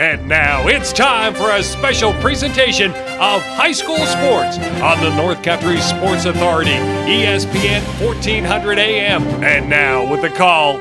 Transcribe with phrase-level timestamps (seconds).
[0.00, 5.42] And now it's time for a special presentation of high school sports on the North
[5.42, 9.22] Country Sports Authority, ESPN 1400 AM.
[9.44, 10.80] And now with the call,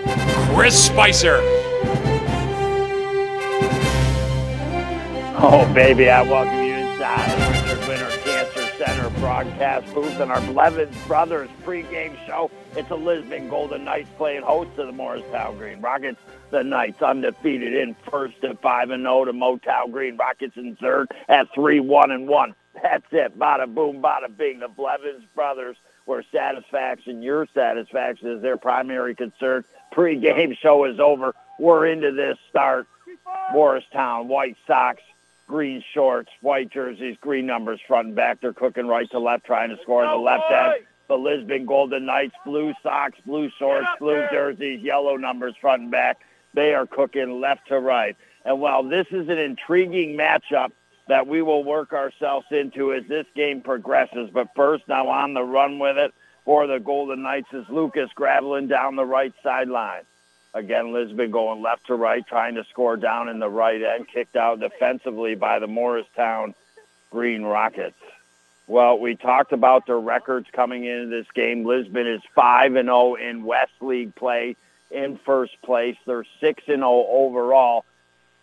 [0.56, 1.42] Chris Spicer.
[5.42, 7.39] Oh, baby, I welcome you inside
[9.44, 12.52] broadcast booth and our Blevins Brothers pregame show.
[12.76, 16.20] It's a Lisbon Golden Knights playing host to the Morristown Green Rockets.
[16.52, 21.08] The Knights undefeated in first at 5 and 0 to Motown Green Rockets in third
[21.30, 22.56] at 3 1 and 1.
[22.84, 23.40] That's it.
[23.40, 24.60] Bada boom, bada bing.
[24.60, 29.64] The Blevins Brothers, where satisfaction, your satisfaction is their primary concern.
[29.94, 31.34] Pregame show is over.
[31.60, 32.88] We're into this start.
[33.54, 35.02] Morristown, White socks,
[35.50, 38.40] green shorts, white jerseys, green numbers front and back.
[38.40, 40.86] They're cooking right to left, trying to score in the left end.
[41.10, 46.20] The Lisbon Golden Knights, blue socks, blue shorts, blue jerseys, yellow numbers front and back.
[46.54, 48.16] They are cooking left to right.
[48.46, 50.72] And while this is an intriguing matchup
[51.08, 55.42] that we will work ourselves into as this game progresses, but first now on the
[55.42, 56.14] run with it
[56.46, 60.04] for the Golden Knights is Lucas Gravelin down the right sideline.
[60.54, 64.36] Again, Lisbon going left to right, trying to score down in the right end, kicked
[64.36, 66.56] out defensively by the Morristown
[67.12, 68.00] Green Rockets.
[68.68, 71.66] Well, we talked about their records coming into this game.
[71.66, 74.56] Lisbon is 5 and 0 in West League play
[74.92, 75.98] in first place.
[76.06, 77.86] They're 6 and 0 overall.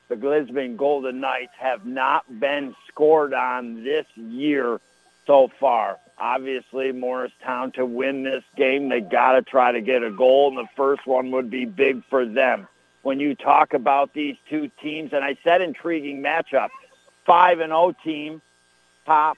[0.08, 4.80] The Lisbon Golden Knights have not been scored on this year
[5.26, 5.98] so far.
[6.18, 10.56] Obviously, Morristown to win this game, they got to try to get a goal, and
[10.56, 12.66] the first one would be big for them.
[13.02, 16.68] When you talk about these two teams, and I said intriguing matchup,
[17.26, 18.40] 5 and 0 team,
[19.04, 19.36] top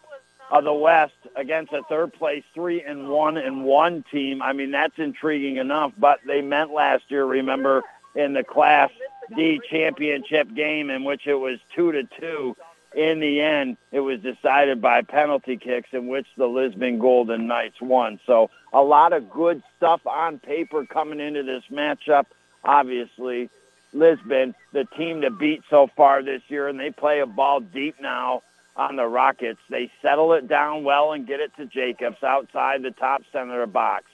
[0.50, 4.40] of the West against a third place 3 and 1 and 1 team.
[4.40, 7.82] I mean, that's intriguing enough, but they meant last year, remember,
[8.14, 8.90] in the Class
[9.36, 12.56] D championship game in which it was 2 to 2
[12.94, 17.80] in the end, it was decided by penalty kicks in which the Lisbon Golden Knights
[17.80, 18.18] won.
[18.26, 22.26] So a lot of good stuff on paper coming into this matchup.
[22.64, 23.50] Obviously,
[23.92, 28.00] Lisbon, the team to beat so far this year, and they play a ball deep
[28.00, 28.42] now
[28.76, 29.60] on the Rockets.
[29.68, 34.04] They settle it down well and get it to Jacobs outside the top center box.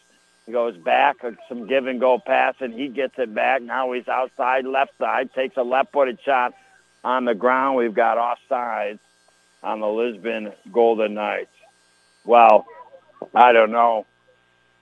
[0.46, 3.62] He goes back, uh, some give and go pass, and he gets it back.
[3.62, 6.54] Now he's outside left side, takes a left-footed shot
[7.04, 7.76] on the ground.
[7.76, 8.98] We've got offsides
[9.62, 11.50] on the Lisbon Golden Knights.
[12.24, 12.66] Well,
[13.34, 14.06] I don't know.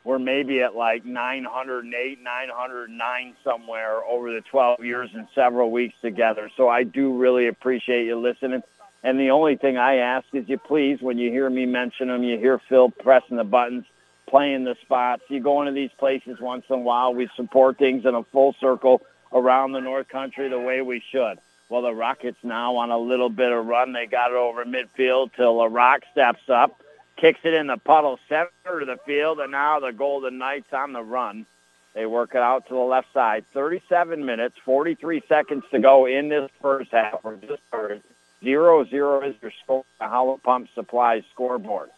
[0.05, 6.51] We're maybe at like 908, 909 somewhere over the 12 years and several weeks together.
[6.57, 8.63] So I do really appreciate you listening.
[9.05, 12.23] And the only thing I ask is you please, when you hear me mention them,
[12.25, 13.85] you hear Phil pressing the buttons,
[14.29, 15.23] playing the spots.
[15.29, 17.15] You go into these places once in a while.
[17.15, 19.03] We support things in a full circle
[19.33, 21.39] around the North Country the way we should.
[21.73, 23.95] Well, the Rockets now on a little bit of run.
[23.95, 26.83] They got it over midfield till a Rock steps up,
[27.17, 30.93] kicks it in the puddle center of the field, and now the Golden Knights on
[30.93, 31.47] the run.
[31.95, 33.47] They work it out to the left side.
[33.55, 37.25] 37 minutes, 43 seconds to go in this first half.
[37.25, 38.03] We're just started.
[38.45, 39.87] Zero zero is your score.
[39.99, 41.89] The Holland Pump Supplies scoreboard.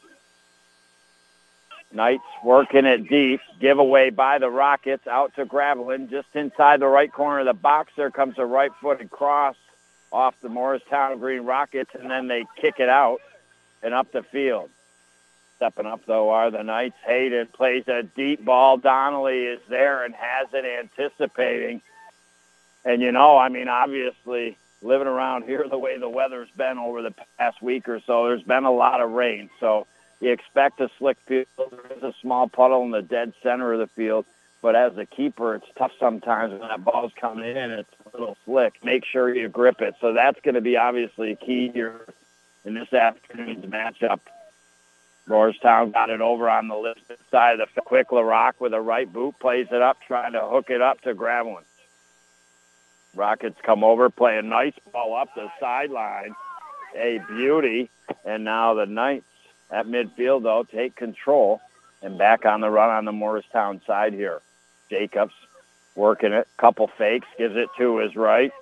[1.93, 3.41] Knights working it deep.
[3.61, 7.93] Giveaway by the Rockets out to Gravelin just inside the right corner of the box.
[7.97, 9.57] There comes a right-footed cross
[10.15, 13.21] off the Morristown Green Rockets, and then they kick it out
[13.83, 14.71] and up the field.
[15.57, 16.97] Stepping up, though, are the Knights.
[17.05, 18.77] Hayden plays a deep ball.
[18.77, 21.83] Donnelly is there and has it anticipating.
[22.85, 27.03] And, you know, I mean, obviously, living around here the way the weather's been over
[27.03, 29.51] the past week or so, there's been a lot of rain.
[29.59, 29.89] So
[30.21, 31.47] you expect a slick field.
[31.59, 34.27] There is a small puddle in the dead center of the field.
[34.63, 37.71] But as a keeper, it's tough sometimes when that ball's coming in.
[37.73, 38.75] It's little slick.
[38.83, 39.95] Make sure you grip it.
[40.01, 42.07] So that's going to be obviously key here
[42.65, 44.21] in this afternoon's matchup.
[45.27, 49.11] Morristown got it over on the left side of the quick LaRock with a right
[49.11, 51.65] boot, plays it up, trying to hook it up to Gravelin.
[53.15, 56.35] Rockets come over, play a nice ball up the sideline.
[56.97, 57.91] A beauty.
[58.25, 59.25] And now the Knights
[59.71, 61.61] at midfield, though, take control
[62.03, 64.41] and back on the run on the Morristown side here.
[64.91, 65.35] Jacobs
[65.95, 68.53] working it, couple fakes, gives it to his right.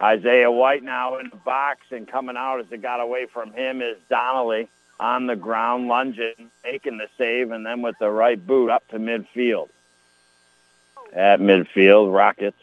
[0.00, 3.82] Isaiah White now in the box and coming out as it got away from him
[3.82, 4.68] is Donnelly
[4.98, 8.98] on the ground, lunging, making the save, and then with the right boot up to
[8.98, 9.68] midfield.
[11.12, 12.56] At midfield, Rockets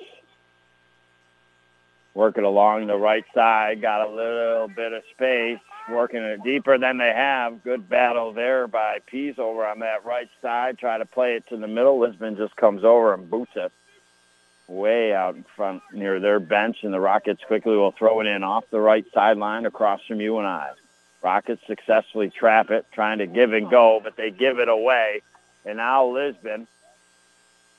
[2.14, 6.98] working along the right side, got a little bit of space, working it deeper than
[6.98, 7.64] they have.
[7.64, 10.78] Good battle there by Pease over on that right side.
[10.78, 12.00] Try to play it to the middle.
[12.00, 13.72] Lisbon just comes over and boots it.
[14.70, 18.44] Way out in front near their bench, and the Rockets quickly will throw it in
[18.44, 20.72] off the right sideline across from you and I.
[21.22, 25.22] Rockets successfully trap it, trying to give and go, but they give it away.
[25.66, 26.68] And now Lisbon,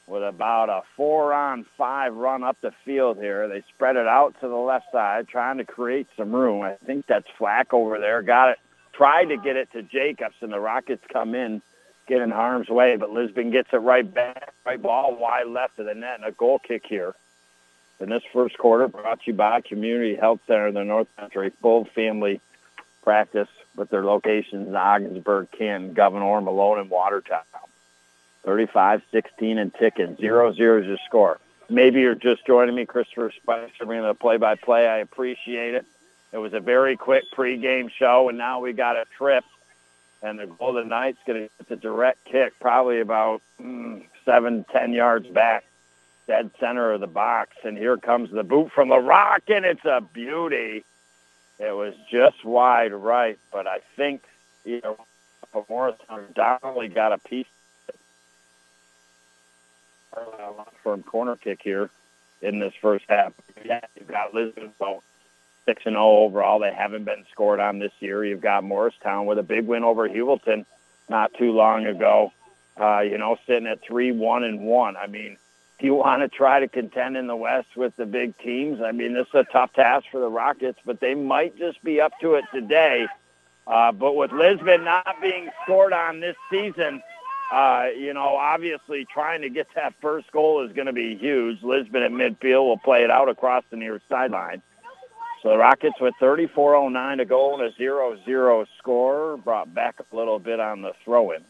[0.06, 4.34] with about a four on five run up the field here, they spread it out
[4.40, 6.62] to the left side, trying to create some room.
[6.62, 8.20] I think that's Flack over there.
[8.20, 8.58] Got it,
[8.92, 11.62] tried to get it to Jacobs, and the Rockets come in,
[12.10, 15.86] get in harm's way, but Lisbon gets it right back, right ball wide left of
[15.86, 17.14] the net, and a goal kick here.
[18.00, 21.52] In this first quarter, brought to you by Community Health Center in the North Country,
[21.62, 22.40] full family
[23.02, 27.42] practice with their locations in Ogdensburg, Canton, Gouverneur, Malone, and Watertown.
[28.44, 30.16] 35, 16, and ticking.
[30.16, 31.38] 0 0 is your score.
[31.68, 34.88] Maybe you're just joining me, Christopher Spicer, bringing the play-by-play.
[34.88, 35.86] I appreciate it.
[36.32, 39.44] It was a very quick pregame show, and now we got a trip.
[40.22, 44.92] And the Golden Knights going to get the direct kick, probably about mm, seven, ten
[44.92, 45.64] yards back,
[46.26, 47.56] dead center of the box.
[47.64, 50.84] And here comes the boot from the Rock, and it's a beauty.
[51.58, 54.22] It was just wide right, but I think
[54.64, 54.96] you know
[55.68, 57.46] Morristown Donnelly got a piece
[60.82, 61.90] from corner kick here
[62.42, 63.32] in this first half.
[63.64, 65.02] Yeah, you've got Lisbon so
[65.66, 66.58] six and zero overall.
[66.58, 68.24] They haven't been scored on this year.
[68.24, 70.66] You've got Morristown with a big win over Heuvelton
[71.08, 72.32] not too long ago.
[72.80, 74.96] Uh, you know, sitting at three one and one.
[74.96, 75.36] I mean,
[75.78, 78.92] if you want to try to contend in the West with the big teams, I
[78.92, 82.12] mean, this is a tough task for the Rockets, but they might just be up
[82.20, 83.06] to it today.
[83.66, 87.02] Uh, but with Lisbon not being scored on this season,
[87.52, 91.62] uh, you know, obviously trying to get that first goal is going to be huge.
[91.62, 94.62] Lisbon at midfield will play it out across the near sideline.
[95.42, 100.38] So the Rockets with 34.09 to go and a 0-0 score brought back a little
[100.38, 101.42] bit on the throw-in.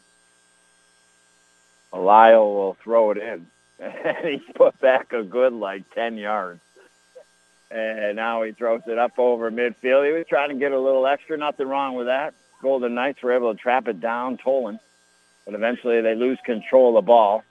[1.92, 3.46] Lyle will throw it in
[3.80, 6.60] and he's put back a good like 10 yards.
[7.70, 10.06] And now he throws it up over midfield.
[10.06, 11.36] He was trying to get a little extra.
[11.36, 12.34] Nothing wrong with that.
[12.62, 14.80] Golden Knights were able to trap it down, Tolan.
[15.44, 17.44] But eventually they lose control of the ball.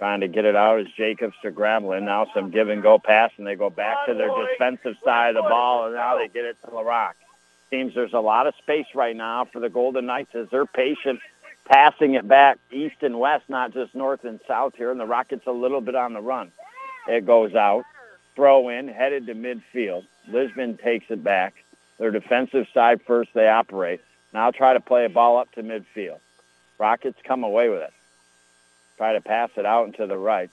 [0.00, 2.04] Trying to get it out is Jacobs to Gravelin.
[2.04, 5.44] Now some give and go pass, and they go back to their defensive side of
[5.44, 7.12] the ball, and now they get it to LaRock.
[7.68, 11.20] Seems there's a lot of space right now for the Golden Knights as they're patient
[11.70, 15.46] passing it back east and west, not just north and south here, and the Rockets
[15.46, 16.50] a little bit on the run.
[17.06, 17.84] It goes out,
[18.34, 20.04] throw in, headed to midfield.
[20.28, 21.54] Lisbon takes it back.
[21.98, 24.00] Their defensive side first, they operate.
[24.32, 26.18] Now try to play a ball up to midfield.
[26.78, 27.92] Rockets come away with it.
[29.00, 30.50] Try to pass it out into the right.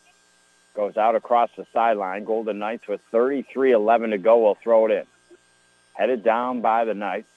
[0.73, 2.23] Goes out across the sideline.
[2.23, 5.03] Golden Knights with 33-11 to go will throw it in.
[5.91, 7.27] Headed down by the Knights.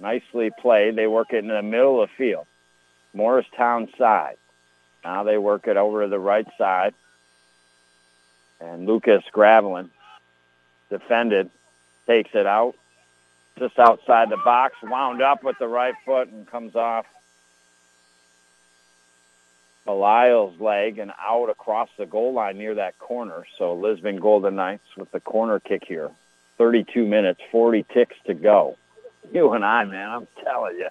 [0.00, 0.96] Nicely played.
[0.96, 2.48] They work it in the middle of the field.
[3.14, 4.38] Morristown side.
[5.04, 6.94] Now they work it over to the right side.
[8.60, 9.88] And Lucas Gravelin
[10.90, 11.48] defended,
[12.08, 12.74] takes it out,
[13.56, 17.06] just outside the box, wound up with the right foot and comes off
[19.86, 23.46] Belial's leg and out across the goal line near that corner.
[23.56, 26.10] So Lisbon Golden Knights with the corner kick here.
[26.58, 28.76] 32 minutes, 40 ticks to go.
[29.32, 30.88] You and I, man, I'm telling you.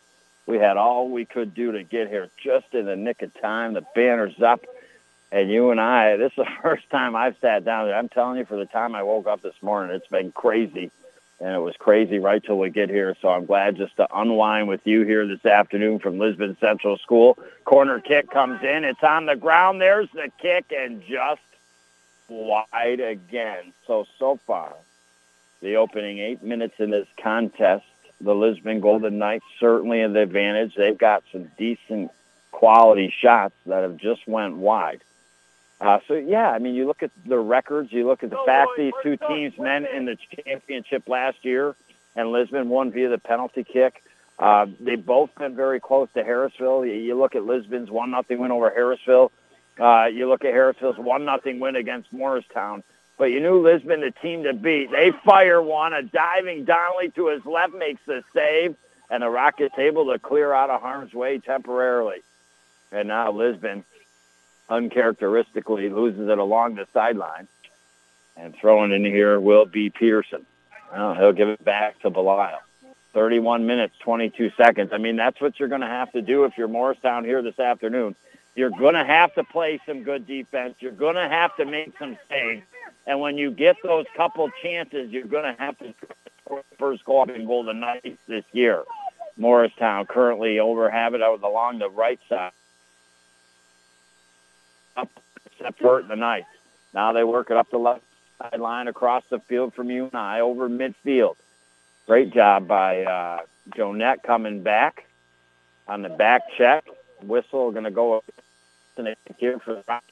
[0.47, 3.73] We had all we could do to get here just in the nick of time.
[3.73, 4.63] The banner's up.
[5.31, 7.89] And you and I, this is the first time I've sat down.
[7.89, 10.91] I'm telling you, for the time I woke up this morning, it's been crazy.
[11.45, 13.15] And it was crazy right till we get here.
[13.21, 17.37] So I'm glad just to unwind with you here this afternoon from Lisbon Central School.
[17.65, 18.83] Corner kick comes in.
[18.83, 19.79] It's on the ground.
[19.79, 21.43] There's the kick and just
[22.27, 23.73] wide again.
[23.85, 24.73] So, so far,
[25.61, 27.85] the opening eight minutes in this contest,
[28.19, 30.73] the Lisbon Golden Knights certainly in the advantage.
[30.73, 32.09] They've got some decent
[32.49, 35.03] quality shots that have just went wide.
[35.81, 37.91] Uh, so yeah, I mean, you look at the records.
[37.91, 41.75] You look at the fact these two teams met in the championship last year,
[42.15, 44.01] and Lisbon won via the penalty kick.
[44.39, 46.85] Uh, they've both been very close to Harrisville.
[46.85, 49.31] You look at Lisbon's one nothing win over Harrisville.
[49.79, 52.83] Uh, you look at Harrisville's one nothing win against Morristown.
[53.17, 54.91] But you knew Lisbon the team to beat.
[54.91, 55.93] They fire one.
[55.93, 58.75] A diving Donnelly to his left makes the save,
[59.09, 62.21] and the Rockets able to clear out of harm's way temporarily.
[62.91, 63.85] And now Lisbon,
[64.69, 67.47] uncharacteristically, loses it along the sideline.
[68.37, 70.45] And throwing in here will be Pearson.
[70.91, 72.59] Well, he'll give it back to Belial.
[73.13, 74.91] 31 minutes, 22 seconds.
[74.91, 77.59] I mean, that's what you're going to have to do if you're Morristown here this
[77.59, 78.15] afternoon.
[78.55, 80.75] You're going to have to play some good defense.
[80.79, 82.63] You're going to have to make some saves.
[83.07, 85.93] And when you get those couple chances, you're going to have to
[86.77, 88.83] first goal in Golden Knights this year.
[89.37, 92.51] Morristown currently over habit out along the right side.
[94.95, 95.09] Up
[95.45, 96.45] except for the night.
[96.93, 98.03] Now they work it up the left
[98.39, 101.35] sideline across the field from you and I over midfield.
[102.07, 103.39] Great job by uh,
[103.71, 105.05] Jonette coming back
[105.87, 106.85] on the back check.
[107.21, 108.23] Whistle going to go
[108.97, 110.11] and here for the Rockets.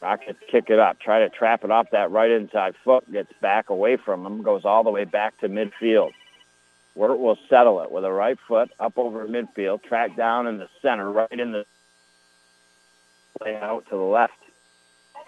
[0.00, 3.68] Rockets kick it up, try to trap it off that right inside foot, gets back
[3.68, 6.12] away from him, goes all the way back to midfield.
[6.94, 10.68] Wirt will settle it with a right foot up over midfield, track down in the
[10.80, 11.66] center, right in the
[13.40, 14.34] play out to the left.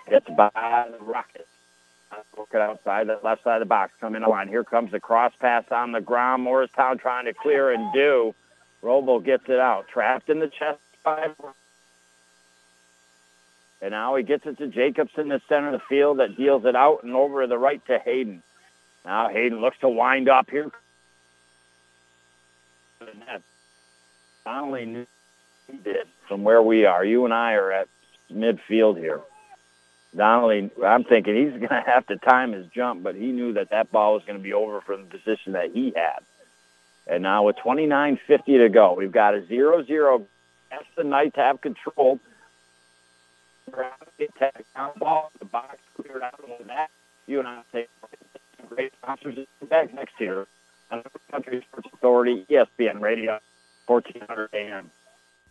[0.08, 0.50] Gets by
[0.90, 1.48] the Rockets.
[2.36, 3.92] Work it outside the left side of the box.
[4.00, 4.48] Come in the line.
[4.48, 6.42] Here comes the cross pass on the ground.
[6.42, 8.34] Morristown trying to clear and do.
[8.82, 9.86] Robo gets it out.
[9.88, 11.30] Trapped in the chest by
[13.82, 16.64] and now he gets it to Jacobs in the center of the field that deals
[16.64, 18.40] it out and over to the right to Hayden.
[19.04, 20.70] Now Hayden looks to wind up here.
[24.84, 25.06] Knew
[25.66, 27.04] he did from where we are.
[27.04, 27.88] You and I are at
[28.32, 29.20] midfield here.
[30.16, 33.70] Donnelly, I'm thinking he's going to have to time his jump, but he knew that
[33.70, 36.20] that ball was going to be over from the position that he had.
[37.06, 40.26] And now with 29.50 to go, we've got a 0-0.
[40.70, 42.20] That's the Knights have control.
[47.26, 47.86] You and I say
[48.68, 50.46] great sponsors back next year
[50.90, 53.40] on Country Sports Authority, ESPN Radio,
[53.86, 54.90] 1400 AM.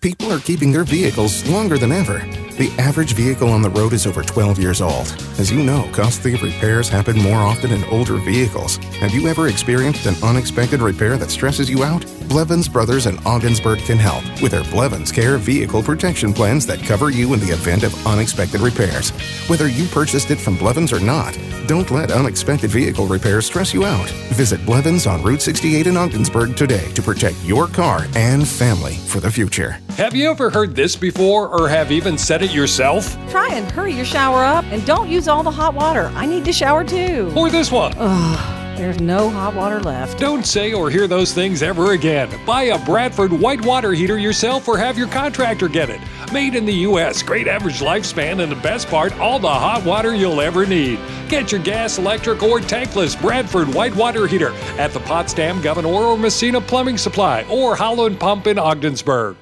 [0.01, 2.17] People are keeping their vehicles longer than ever.
[2.57, 5.15] The average vehicle on the road is over 12 years old.
[5.37, 8.77] As you know, costly repairs happen more often in older vehicles.
[8.99, 12.03] Have you ever experienced an unexpected repair that stresses you out?
[12.31, 17.09] Blevins Brothers in Ogdensburg can help with their Blevins Care vehicle protection plans that cover
[17.09, 19.09] you in the event of unexpected repairs.
[19.49, 23.83] Whether you purchased it from Blevins or not, don't let unexpected vehicle repairs stress you
[23.83, 24.09] out.
[24.31, 29.19] Visit Blevins on Route 68 in Ogdensburg today to protect your car and family for
[29.19, 29.71] the future.
[29.97, 33.17] Have you ever heard this before or have even said it yourself?
[33.29, 36.09] Try and hurry your shower up and don't use all the hot water.
[36.15, 37.33] I need to shower too.
[37.35, 37.93] Or this one.
[37.97, 40.17] Ugh, there's no hot water left.
[40.17, 42.27] Don't say or hear those things ever again.
[42.47, 46.01] Buy a Bradford white water heater yourself or have your contractor get it.
[46.33, 50.15] Made in the U.S., great average lifespan, and the best part, all the hot water
[50.15, 50.99] you'll ever need.
[51.29, 56.17] Get your gas, electric, or tankless Bradford white water heater at the Potsdam, Gouverneur, or
[56.17, 59.37] Massena Plumbing Supply or Holland Pump in Ogdensburg.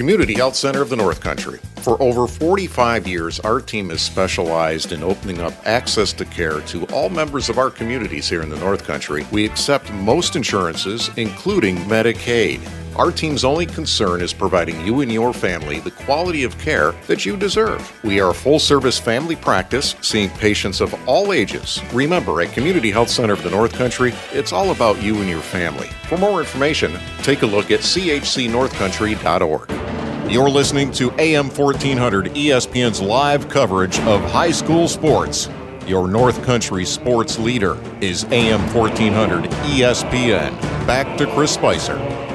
[0.00, 1.60] Community Health Center of the North Country.
[1.82, 6.86] For over 45 years, our team has specialized in opening up access to care to
[6.86, 9.26] all members of our communities here in the North Country.
[9.30, 12.66] We accept most insurances, including Medicaid.
[13.00, 17.24] Our team's only concern is providing you and your family the quality of care that
[17.24, 17.90] you deserve.
[18.04, 21.80] We are a full service family practice, seeing patients of all ages.
[21.94, 25.40] Remember, at Community Health Center of the North Country, it's all about you and your
[25.40, 25.86] family.
[26.10, 26.92] For more information,
[27.22, 30.30] take a look at chcnorthcountry.org.
[30.30, 35.48] You're listening to AM 1400 ESPN's live coverage of high school sports.
[35.86, 40.60] Your North Country sports leader is AM 1400 ESPN.
[40.86, 42.28] Back to Chris Spicer.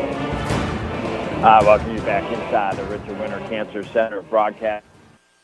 [1.44, 4.84] Uh, welcome you back inside the Richard Winter Cancer Center broadcast.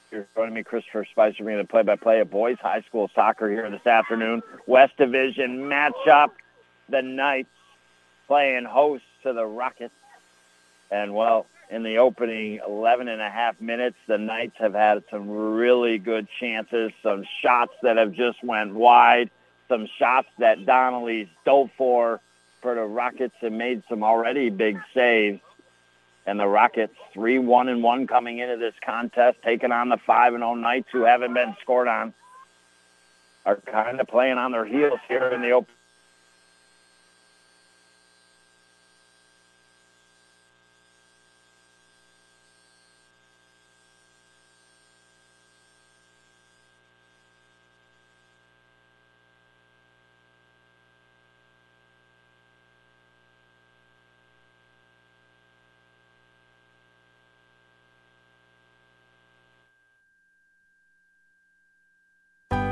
[0.09, 3.85] You're joining me, Christopher Spicer, being the play-by-play of boys high school soccer here this
[3.85, 4.41] afternoon.
[4.65, 6.29] West Division matchup.
[6.89, 7.49] The Knights
[8.25, 9.93] playing host to the Rockets.
[10.89, 15.29] And, well, in the opening 11 and a half minutes, the Knights have had some
[15.29, 19.29] really good chances, some shots that have just went wide,
[19.67, 22.21] some shots that Donnelly's dove for
[22.61, 25.41] for the Rockets and made some already big saves
[26.31, 30.33] and the Rockets three one and one coming into this contest, taking on the five
[30.33, 32.13] and zero Knights who haven't been scored on,
[33.45, 35.73] are kind of playing on their heels here in the open.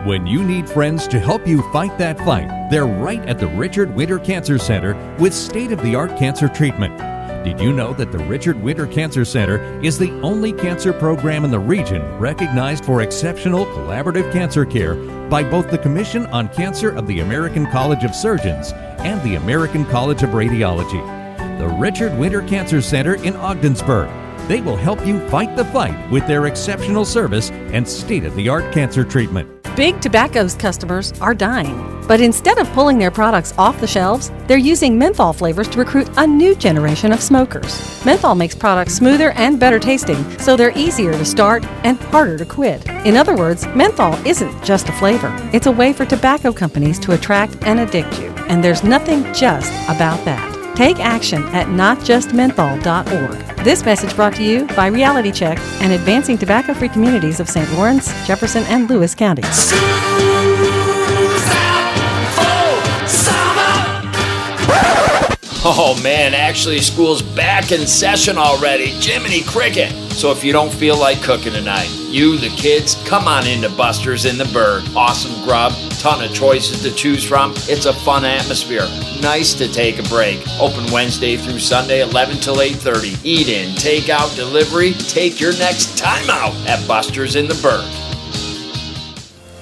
[0.09, 3.93] When you need friends to help you fight that fight, they're right at the Richard
[3.93, 6.97] Winter Cancer Center with state of the art cancer treatment.
[7.45, 11.51] Did you know that the Richard Winter Cancer Center is the only cancer program in
[11.51, 14.95] the region recognized for exceptional collaborative cancer care
[15.29, 19.85] by both the Commission on Cancer of the American College of Surgeons and the American
[19.85, 21.05] College of Radiology?
[21.59, 24.09] The Richard Winter Cancer Center in Ogdensburg.
[24.47, 28.49] They will help you fight the fight with their exceptional service and state of the
[28.49, 29.58] art cancer treatment.
[29.79, 32.03] Big Tobacco's customers are dying.
[32.05, 36.09] But instead of pulling their products off the shelves, they're using menthol flavors to recruit
[36.17, 38.03] a new generation of smokers.
[38.03, 42.45] Menthol makes products smoother and better tasting, so they're easier to start and harder to
[42.45, 42.85] quit.
[43.05, 47.13] In other words, menthol isn't just a flavor, it's a way for tobacco companies to
[47.13, 48.31] attract and addict you.
[48.49, 50.58] And there's nothing just about that.
[50.79, 53.65] Take action at notjustmenthol.org.
[53.65, 57.69] This message brought to you by Reality Check and Advancing Tobacco Free Communities of St.
[57.73, 59.73] Lawrence, Jefferson, and Lewis counties.
[65.65, 68.85] Oh man, actually, school's back in session already.
[68.85, 69.91] Jiminy Cricket.
[70.13, 74.25] So if you don't feel like cooking tonight, you, the kids, come on into Buster's
[74.25, 74.83] in the Burg.
[74.95, 77.53] Awesome grub, ton of choices to choose from.
[77.67, 78.87] It's a fun atmosphere.
[79.21, 80.39] Nice to take a break.
[80.59, 83.17] Open Wednesday through Sunday, 11 till 8:30.
[83.23, 84.93] Eat in, take out, delivery.
[84.93, 88.08] Take your next time out at Buster's in the Burg.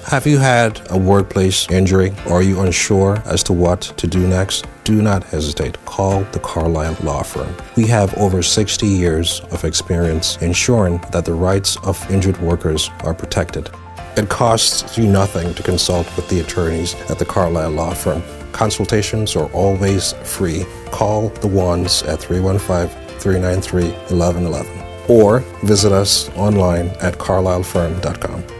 [0.08, 2.14] Have you had a workplace injury?
[2.30, 4.66] Are you unsure as to what to do next?
[4.84, 5.76] Do not hesitate.
[5.84, 7.54] Call the Carlisle Law Firm.
[7.76, 13.12] We have over 60 years of experience ensuring that the rights of injured workers are
[13.12, 13.68] protected.
[14.16, 18.22] It costs you nothing to consult with the attorneys at the Carlisle Law Firm.
[18.52, 20.64] Consultations are always free.
[20.86, 22.88] Call the ones at 315
[23.18, 28.57] 393 1111 or visit us online at carlislefirm.com.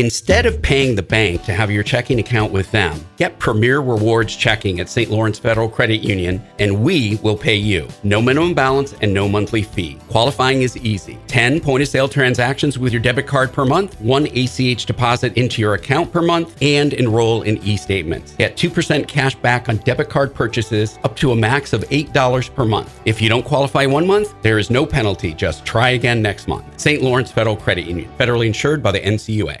[0.00, 4.34] Instead of paying the bank to have your checking account with them, get Premier Rewards
[4.34, 5.10] checking at St.
[5.10, 7.86] Lawrence Federal Credit Union and we will pay you.
[8.02, 9.98] No minimum balance and no monthly fee.
[10.08, 11.18] Qualifying is easy.
[11.26, 15.60] 10 point of sale transactions with your debit card per month, one ACH deposit into
[15.60, 18.34] your account per month, and enroll in e statements.
[18.36, 22.64] Get 2% cash back on debit card purchases up to a max of $8 per
[22.64, 22.98] month.
[23.04, 25.34] If you don't qualify one month, there is no penalty.
[25.34, 26.64] Just try again next month.
[26.80, 27.02] St.
[27.02, 29.60] Lawrence Federal Credit Union, federally insured by the NCUA.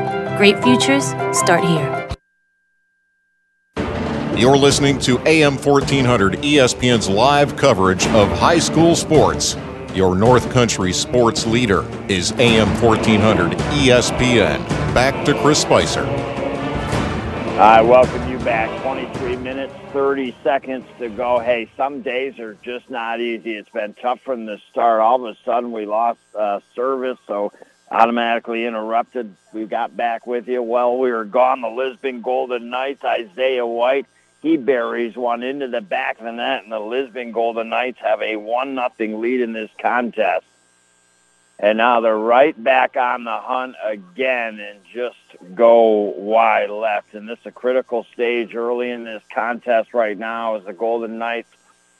[0.37, 2.07] Great futures start here.
[4.35, 9.55] You're listening to AM 1400 ESPN's live coverage of high school sports.
[9.93, 14.65] Your North Country sports leader is AM 1400 ESPN.
[14.93, 16.05] Back to Chris Spicer.
[17.59, 18.81] I welcome you back.
[18.81, 21.37] 23 minutes, 30 seconds to go.
[21.37, 23.55] Hey, some days are just not easy.
[23.55, 25.01] It's been tough from the start.
[25.01, 27.53] All of a sudden, we lost uh, service, so
[27.91, 29.35] automatically interrupted.
[29.53, 30.63] We got back with you.
[30.63, 31.61] Well, we were gone.
[31.61, 34.07] The Lisbon Golden Knights, Isaiah White,
[34.41, 38.21] he buries one into the back of the net, and the Lisbon Golden Knights have
[38.21, 40.45] a one nothing lead in this contest.
[41.59, 45.19] And now they're right back on the hunt again and just
[45.53, 47.13] go wide left.
[47.13, 51.19] And this is a critical stage early in this contest right now as the Golden
[51.19, 51.49] Knights.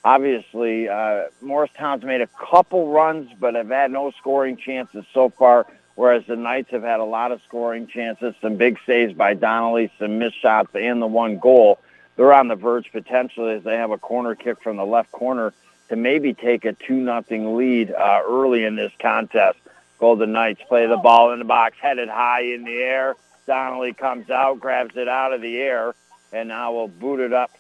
[0.04, 5.68] Obviously, uh, Morristown's made a couple runs, but have had no scoring chances so far,
[5.96, 9.92] whereas the Knights have had a lot of scoring chances, some big saves by Donnelly,
[10.00, 11.80] some missed shots, and the one goal.
[12.16, 15.54] They're on the verge potentially as they have a corner kick from the left corner
[15.90, 19.58] to maybe take a 2 nothing lead uh, early in this contest.
[20.00, 23.16] Golden Knights play the ball in the box, headed high in the air.
[23.46, 25.94] Donnelly comes out, grabs it out of the air,
[26.32, 27.52] and now will boot it up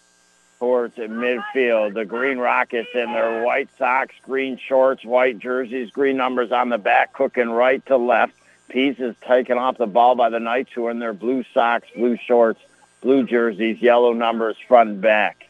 [0.61, 1.95] towards midfield.
[1.95, 6.77] The Green Rockets in their white socks, green shorts, white jerseys, green numbers on the
[6.77, 8.33] back, cooking right to left.
[8.69, 11.87] Pease is taken off the ball by the Knights, who are in their blue socks,
[11.95, 12.61] blue shorts,
[13.01, 15.47] blue jerseys, yellow numbers front and back.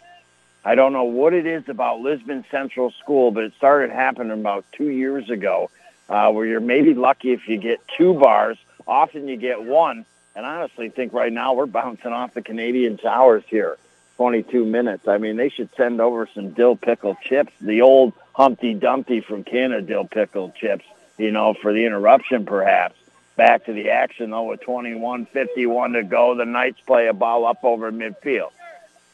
[0.64, 4.64] I don't know what it is about Lisbon Central School, but it started happening about
[4.72, 5.70] two years ago,
[6.08, 8.58] uh, where you're maybe lucky if you get two bars.
[8.88, 10.06] Often you get one,
[10.38, 13.78] and I honestly think right now we're bouncing off the Canadian Towers here.
[14.22, 15.08] 22 minutes.
[15.08, 19.44] I mean, they should send over some dill pickle chips, the old Humpty Dumpty from
[19.44, 20.86] Canada dill pickle chips,
[21.18, 22.94] you know, for the interruption perhaps.
[23.36, 26.36] Back to the action, though, with 21.51 to go.
[26.36, 28.52] The Knights play a ball up over midfield.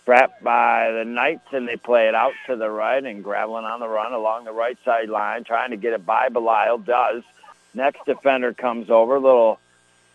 [0.04, 3.80] Trapped by the Knights, and they play it out to the right, and Gravelin on
[3.80, 6.80] the run along the right sideline trying to get it by Belial.
[6.80, 7.24] Does.
[7.74, 9.58] Next defender comes over, little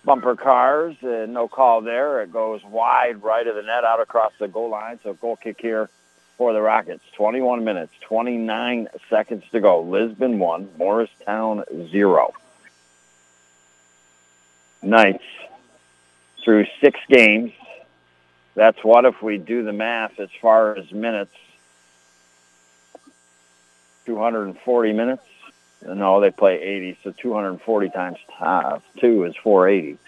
[0.05, 2.23] bumper cars, uh, no call there.
[2.23, 4.99] It goes wide right of the net out across the goal line.
[5.03, 5.89] So goal kick here
[6.37, 7.05] for the Rockets.
[7.17, 9.83] 21 minutes, 29 seconds to go.
[9.83, 12.33] Lisbon 1, Morristown 0.
[14.83, 15.25] Knights
[16.45, 17.53] through six games.
[18.55, 21.35] That's what if we do the math as far as minutes.
[24.07, 25.23] 240 minutes.
[25.85, 29.99] No, they play 80, so 240 times uh, 2 is 480.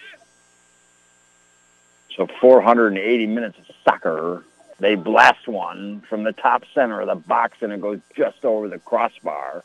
[2.16, 4.44] So 480 minutes of soccer.
[4.78, 8.68] They blast one from the top center of the box, and it goes just over
[8.68, 9.64] the crossbar.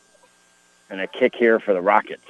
[0.90, 2.24] And a kick here for the Rockets.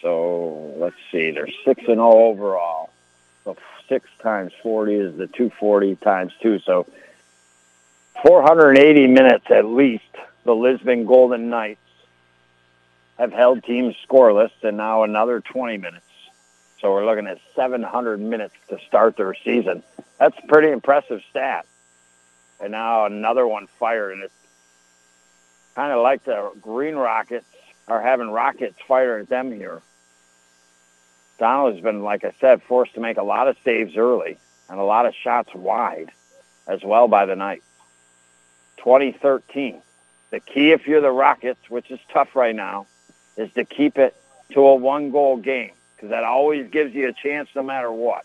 [0.00, 2.90] So let's see, they're 6 and 0 overall.
[3.44, 3.56] So
[3.88, 6.60] 6 times 40 is the 240 times 2.
[6.60, 6.86] So
[8.22, 10.04] 480 minutes at least,
[10.44, 11.80] the Lisbon Golden Knights
[13.18, 16.04] have held teams scoreless, and now another 20 minutes.
[16.80, 19.82] So we're looking at 700 minutes to start their season.
[20.18, 21.66] That's a pretty impressive stat.
[22.60, 24.34] And now another one fired, and it's
[25.74, 27.46] kind of like the Green Rockets
[27.88, 29.82] are having Rockets fire at them here.
[31.38, 34.36] Donald has been, like I said, forced to make a lot of saves early
[34.68, 36.10] and a lot of shots wide
[36.66, 37.64] as well by the Knights.
[38.80, 39.80] 2013.
[40.30, 42.86] The key, if you're the Rockets, which is tough right now,
[43.36, 44.14] is to keep it
[44.52, 48.24] to a one-goal game because that always gives you a chance no matter what.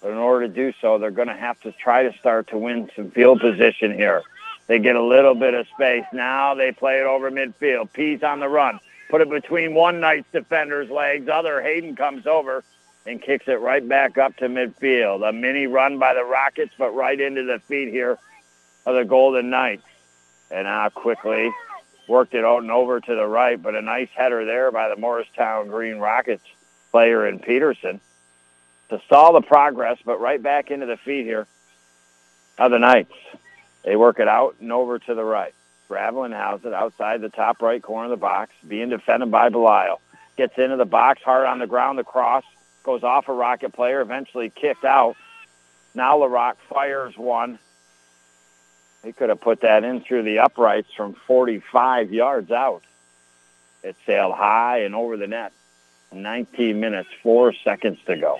[0.00, 2.58] But in order to do so, they're going to have to try to start to
[2.58, 4.22] win some field position here.
[4.66, 6.04] They get a little bit of space.
[6.12, 7.92] Now they play it over midfield.
[7.92, 8.80] Pease on the run.
[9.10, 11.28] Put it between one Knight's defender's legs.
[11.28, 12.64] Other Hayden comes over
[13.06, 15.28] and kicks it right back up to midfield.
[15.28, 18.18] A mini run by the Rockets, but right into the feet here
[18.86, 19.84] of the Golden Knights.
[20.50, 21.50] And now quickly
[22.08, 24.96] worked it out and over to the right, but a nice header there by the
[24.96, 26.44] Morristown Green Rockets
[26.90, 28.00] player in Peterson
[28.90, 31.46] to stall the progress, but right back into the feet here
[32.58, 33.14] of the Knights.
[33.84, 35.54] They work it out and over to the right.
[35.88, 40.00] Gravelin has it outside the top right corner of the box, being defended by Belial.
[40.36, 42.44] Gets into the box, hard on the ground, the cross
[42.82, 45.16] goes off a Rocket player, eventually kicked out.
[45.94, 47.58] Now LaRock fires one
[49.04, 52.82] he could have put that in through the uprights from 45 yards out.
[53.82, 55.52] It sailed high and over the net.
[56.12, 58.38] 19 minutes, four seconds to go.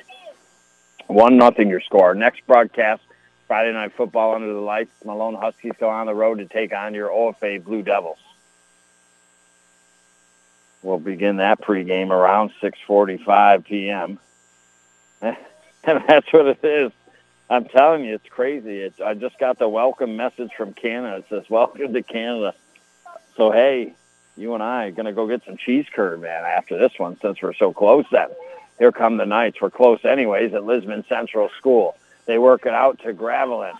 [1.06, 2.14] One nothing your score.
[2.14, 3.02] Next broadcast,
[3.48, 4.90] Friday Night Football under the lights.
[5.04, 8.18] Malone Huskies go on the road to take on your OFA Blue Devils.
[10.82, 14.18] We'll begin that pregame around 6:45 p.m.
[15.22, 15.36] and
[15.84, 16.92] that's what it is.
[17.52, 18.78] I'm telling you, it's crazy.
[18.78, 21.16] It's I just got the welcome message from Canada.
[21.18, 22.54] It says, "Welcome to Canada."
[23.36, 23.92] So hey,
[24.38, 26.46] you and I are gonna go get some cheese curd, man.
[26.46, 28.28] After this one, since we're so close, then
[28.78, 29.60] here come the Knights.
[29.60, 31.94] We're close anyways at Lisbon Central School.
[32.24, 33.74] They work it out to Gravelin,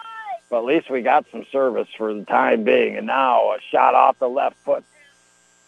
[0.51, 2.99] but at least we got some service for the time being.
[2.99, 4.85] And now a shot off the left foot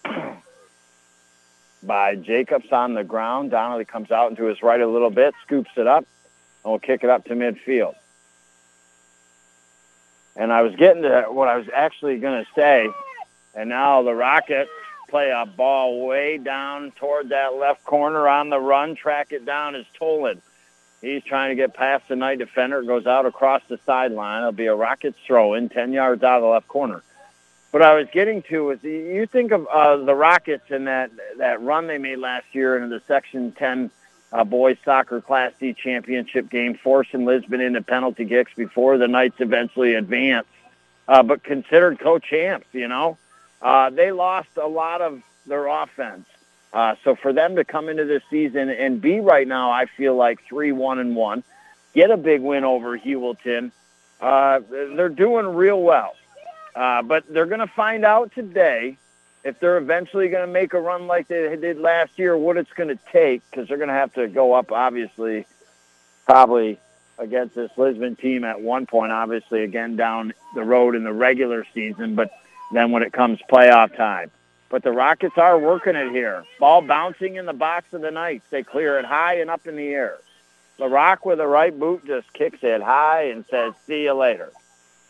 [1.82, 3.52] by Jacobs on the ground.
[3.52, 6.04] Donnelly comes out into his right a little bit, scoops it up
[6.64, 7.94] and we'll kick it up to midfield.
[10.37, 12.88] And I was getting to what I was actually going to say,
[13.55, 14.70] and now the Rockets
[15.09, 19.77] play a ball way down toward that left corner on the run, track it down
[19.77, 20.40] is Tolan.
[21.00, 24.40] He's trying to get past the night defender, goes out across the sideline.
[24.40, 27.03] It'll be a Rockets throw in 10 yards out of the left corner.
[27.70, 31.61] What I was getting to was you think of uh, the Rockets and that, that
[31.61, 33.90] run they made last year into the Section 10
[34.34, 39.36] uh, boys soccer Class D championship game, forcing Lisbon into penalty kicks before the Knights
[39.38, 40.50] eventually advanced.
[41.06, 43.16] Uh, but considered co-champs, you know,
[43.62, 46.26] uh, they lost a lot of their offense.
[46.72, 50.16] Uh, so for them to come into this season and be right now, I feel
[50.16, 51.44] like three one and one,
[51.94, 53.70] get a big win over Heuvelton.
[54.20, 56.16] Uh, they're doing real well,
[56.74, 58.96] uh, but they're going to find out today
[59.44, 62.72] if they're eventually going to make a run like they did last year, what it's
[62.72, 65.46] going to take, because they're going to have to go up, obviously,
[66.24, 66.80] probably
[67.18, 71.66] against this Lisbon team at one point, obviously, again down the road in the regular
[71.74, 72.30] season, but
[72.72, 74.30] then when it comes playoff time.
[74.70, 76.42] But the Rockets are working it here.
[76.59, 78.46] Ball bouncing in the box of the Knights.
[78.50, 80.16] They clear it high and up in the air.
[80.78, 84.50] The Rock with the right boot just kicks it high and says, see you later.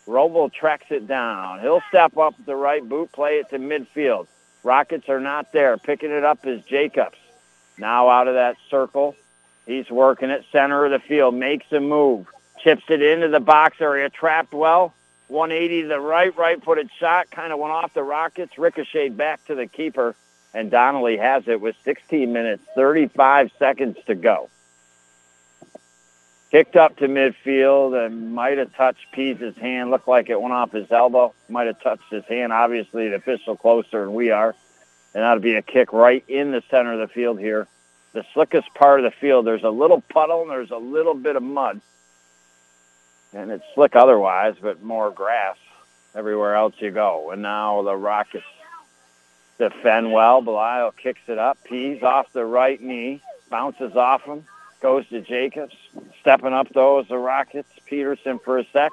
[0.07, 1.59] Roble tracks it down.
[1.61, 4.27] He'll step up the right boot, play it to midfield.
[4.63, 5.77] Rockets are not there.
[5.77, 7.17] Picking it up is Jacobs.
[7.77, 9.15] Now out of that circle.
[9.65, 11.35] He's working at center of the field.
[11.35, 12.27] Makes a move.
[12.59, 14.09] Chips it into the box area.
[14.09, 14.93] Trapped well.
[15.27, 16.35] 180 to the right.
[16.35, 17.29] Right footed shot.
[17.31, 18.57] Kind of went off the Rockets.
[18.57, 20.15] Ricocheted back to the keeper.
[20.53, 24.49] And Donnelly has it with 16 minutes, 35 seconds to go.
[26.51, 29.89] Kicked up to midfield and might have touched Pease' hand.
[29.89, 31.33] Looked like it went off his elbow.
[31.49, 32.53] Might have touched his hand.
[32.53, 34.55] Obviously, the official closer than we are.
[35.13, 37.67] And that'll be a kick right in the center of the field here.
[38.13, 39.45] The slickest part of the field.
[39.45, 41.81] There's a little puddle and there's a little bit of mud.
[43.33, 45.57] And it's slick otherwise, but more grass
[46.13, 47.31] everywhere else you go.
[47.31, 48.45] And now the Rockets
[49.57, 50.41] defend well.
[50.41, 51.57] Belial kicks it up.
[51.63, 53.21] Pease off the right knee.
[53.49, 54.45] Bounces off him
[54.85, 55.75] goes to Jacobs.
[56.21, 57.67] Stepping up, is the Rockets.
[57.87, 58.91] Peterson for a sec.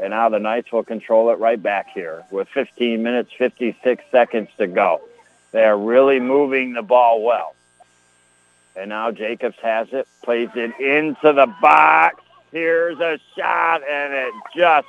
[0.00, 4.48] And now the Knights will control it right back here with 15 minutes, 56 seconds
[4.58, 5.00] to go.
[5.50, 7.56] They are really moving the ball well.
[8.76, 12.22] And now Jacobs has it, plays it into the box.
[12.52, 14.86] Here's a shot, and it just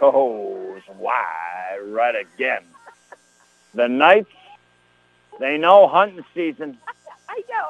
[0.00, 2.62] goes wide right again.
[3.74, 4.32] The Knights,
[5.38, 6.78] they know hunting season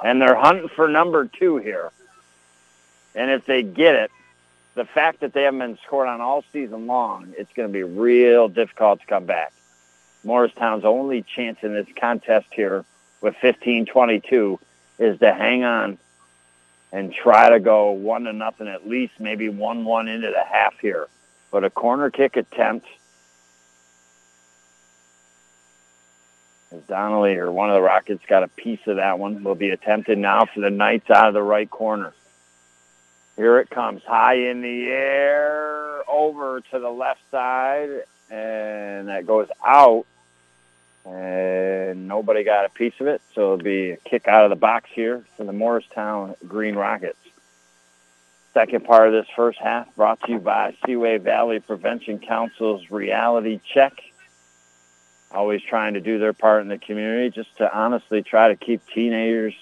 [0.04, 1.90] and they're hunting for number two here.
[3.14, 4.11] And if they get it,
[4.74, 7.83] the fact that they haven't been scored on all season long, it's going to be
[7.83, 9.52] real difficult to come back.
[10.24, 12.85] Morristown's only chance in this contest here
[13.20, 14.59] with 15-22
[14.98, 15.98] is to hang on
[16.92, 20.78] and try to go one to nothing at least, maybe one one into the half
[20.81, 21.09] here.
[21.50, 22.87] But a corner kick attempt
[26.72, 29.42] as Donnelly or one of the Rockets got a piece of that one.
[29.42, 32.12] Will be attempted now for the Knights out of the right corner.
[33.37, 39.48] Here it comes, high in the air, over to the left side, and that goes
[39.64, 40.07] out.
[41.04, 44.57] And nobody got a piece of it, so it'll be a kick out of the
[44.57, 47.16] box here for the Morristown Green Rockets.
[48.52, 53.61] Second part of this first half brought to you by Seaway Valley Prevention Council's Reality
[53.72, 54.02] Check
[55.31, 58.81] always trying to do their part in the community just to honestly try to keep
[58.95, 59.55] teenagers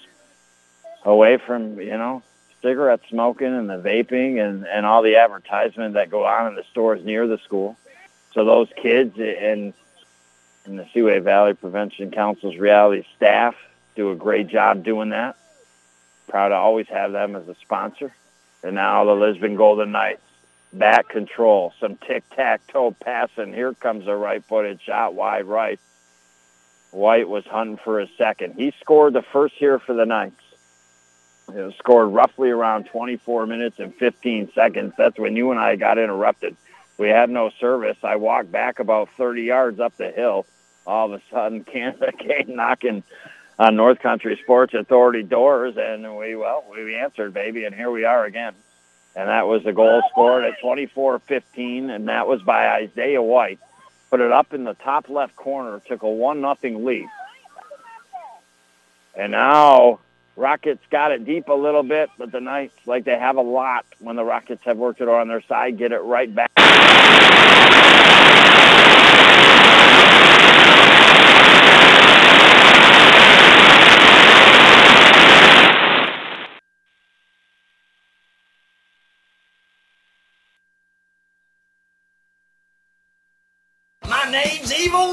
[1.05, 2.23] away from, you know,
[2.63, 6.65] cigarette smoking and the vaping and, and all the advertisement that go on in the
[6.71, 7.77] stores near the school.
[8.33, 9.73] So those kids and,
[10.65, 13.55] and the Seaway Valley Prevention Council's reality staff
[13.95, 15.37] do a great job doing that.
[16.29, 18.15] Proud to always have them as a sponsor.
[18.63, 20.26] And now the Lisbon Golden Knights
[20.79, 23.53] back control, some tic-tac-toe passing.
[23.53, 25.81] Here comes a right-footed shot wide right.
[26.91, 28.55] White was hunting for a second.
[28.55, 30.41] He scored the first here for the Knights.
[31.49, 34.95] It was scored roughly around 24 minutes and 15 seconds.
[34.97, 36.57] That's when you and I got interrupted.
[36.99, 37.99] We had no service.
[38.03, 40.47] I walked back about 30 yards up the hill.
[40.87, 43.03] All of a sudden, Canada came knocking
[43.59, 48.05] on North Country Sports Authority doors, and we, well, we answered, baby, and here we
[48.05, 48.55] are again
[49.17, 53.59] and that was the goal scored at 24-15, and that was by Isaiah White.
[54.11, 57.09] Put it up in the top left corner, took a one nothing lead.
[59.15, 60.01] And now
[60.37, 63.87] Rockets got it deep a little bit, but the Knights, like they have a lot
[64.01, 66.46] when the Rockets have worked it on their side, get it right back.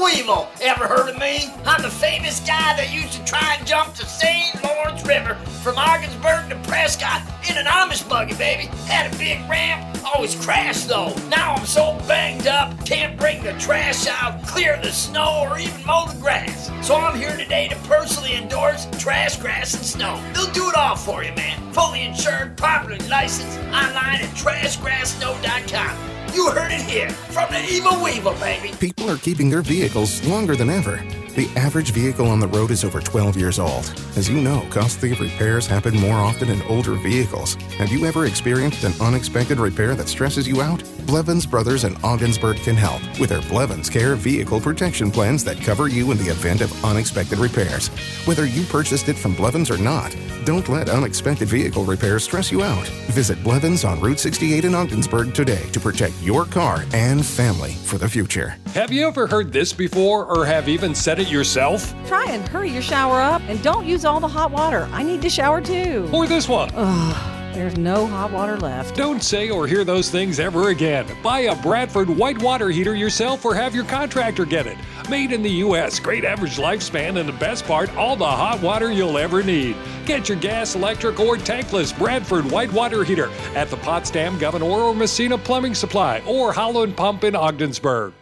[0.02, 0.48] Weevil.
[0.60, 1.50] Ever heard of me?
[1.64, 4.62] I'm the famous guy that used to try and jump the St.
[4.62, 8.64] Lawrence River from Ogdensburg to Prescott in an Amish buggy, baby.
[8.86, 11.14] Had a big ramp, always crashed though.
[11.28, 15.84] Now I'm so banged up, can't bring the trash out, clear the snow, or even
[15.86, 16.70] mow the grass.
[16.86, 20.22] So I'm here today to personally endorse Trash, Grass, and Snow.
[20.34, 21.72] They'll do it all for you, man.
[21.72, 26.13] Fully insured, properly licensed, online at trashgrasssnow.com.
[26.34, 28.74] You heard it here from the Evil Weevil, baby.
[28.80, 31.00] People are keeping their vehicles longer than ever.
[31.34, 33.92] The average vehicle on the road is over 12 years old.
[34.16, 37.56] As you know, costly repairs happen more often in older vehicles.
[37.76, 40.84] Have you ever experienced an unexpected repair that stresses you out?
[41.06, 45.88] Blevins Brothers in Ogdensburg can help with their Blevins Care vehicle protection plans that cover
[45.88, 47.88] you in the event of unexpected repairs.
[48.26, 52.62] Whether you purchased it from Blevins or not, don't let unexpected vehicle repairs stress you
[52.62, 52.86] out.
[53.10, 57.98] Visit Blevins on Route 68 in Ogdensburg today to protect your car and family for
[57.98, 58.56] the future.
[58.74, 61.94] Have you ever heard this before or have even said it yourself?
[62.06, 64.88] Try and hurry your shower up and don't use all the hot water.
[64.92, 66.08] I need to shower too.
[66.12, 66.70] Or this one.
[66.74, 67.54] Ugh.
[67.54, 68.96] there's no hot water left.
[68.96, 71.06] Don't say or hear those things ever again.
[71.22, 74.76] Buy a Bradford white water heater yourself or have your contractor get it.
[75.08, 78.90] Made in the U.S., great average lifespan, and the best part, all the hot water
[78.90, 79.76] you'll ever need.
[80.06, 84.94] Get your gas, electric, or tankless Bradford white water heater at the Potsdam, Gouverneur, or
[84.94, 88.14] Massena Plumbing Supply or Holland Pump in Ogdensburg.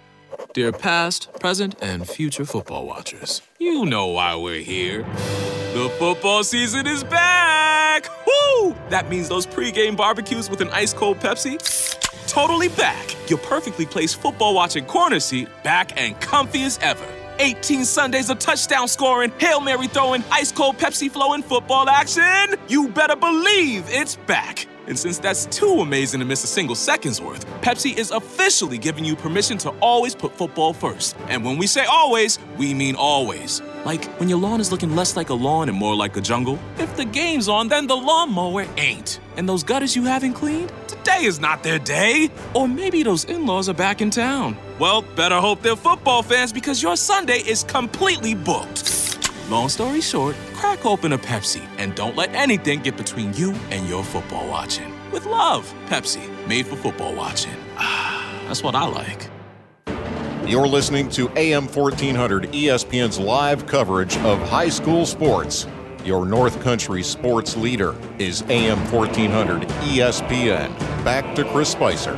[0.51, 5.03] Dear past, present, and future football watchers, you know why we're here.
[5.73, 8.07] The football season is back!
[8.27, 8.77] Woo!
[8.91, 11.59] That means those pregame barbecues with an ice cold Pepsi?
[12.27, 13.17] Totally back.
[13.31, 17.07] Your perfectly placed football watching corner seat back and comfy as ever.
[17.39, 22.59] 18 Sundays of touchdown scoring, Hail Mary throwing, ice cold Pepsi flowing football action.
[22.69, 24.67] You better believe it's back.
[24.87, 29.05] And since that's too amazing to miss a single second's worth, Pepsi is officially giving
[29.05, 31.17] you permission to always put football first.
[31.29, 33.63] And when we say always, we mean always.
[33.85, 36.59] Like when your lawn is looking less like a lawn and more like a jungle.
[36.79, 39.21] If the game's on, then the lawnmower ain't.
[39.37, 40.73] And those gutters you haven't cleaned?
[40.89, 42.31] Today is not their day.
[42.55, 44.57] Or maybe those in laws are back in town.
[44.79, 49.02] Well, better hope they're football fans because your Sunday is completely booked.
[49.49, 53.89] Long story short, crack open a Pepsi and don't let anything get between you and
[53.89, 54.93] your football watching.
[55.11, 57.57] With love, Pepsi, made for football watching.
[57.77, 59.29] That's what I like.
[60.47, 65.67] You're listening to AM 1400 ESPN's live coverage of high school sports.
[66.05, 70.77] Your North Country sports leader is AM 1400 ESPN.
[71.05, 72.15] Back to Chris Spicer.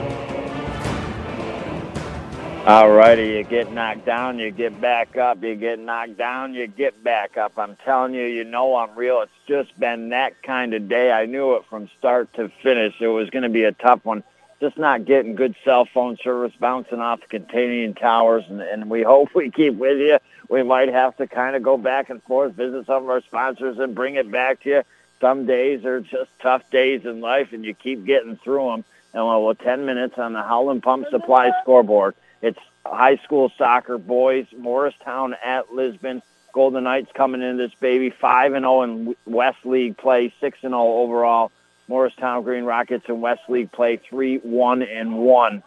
[2.66, 5.42] All righty, you get knocked down, you get back up.
[5.44, 7.59] You get knocked down, you get back up.
[7.59, 9.20] I'm telling you, you know I'm real.
[9.20, 11.12] It's just been that kind of day.
[11.12, 12.94] I knew it from start to finish.
[13.00, 14.24] It was going to be a tough one.
[14.61, 19.03] Just not getting good cell phone service, bouncing off the Canadian towers, and, and we
[19.14, 20.16] hope we keep with you.
[20.48, 23.79] We might have to kind of go back and forth, visit some of our sponsors,
[23.79, 24.83] and bring it back to you.
[25.20, 28.85] Some days are just tough days in life, and you keep getting through them.
[29.12, 32.14] And well, well 10 minutes on the Holland Pump Supply scoreboard.
[32.44, 36.20] It's high school soccer boys, Morristown at Lisbon.
[36.52, 40.72] Golden Knights coming in this baby 5 and 0 in West League play, 6 and
[40.72, 41.50] 0 overall.
[41.88, 45.62] Morristown Green Rockets in West League play 3 1 and 1.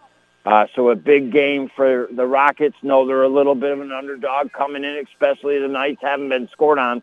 [0.46, 2.78] Uh, so a big game for the Rockets.
[2.84, 6.48] Know they're a little bit of an underdog coming in, especially the Knights haven't been
[6.50, 7.02] scored on.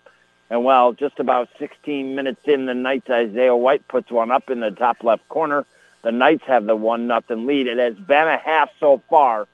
[0.50, 4.60] And well, just about 16 minutes in, the Knights Isaiah White puts one up in
[4.60, 5.66] the top left corner.
[6.02, 7.66] The Knights have the one nothing lead.
[7.66, 9.48] It has been a half so far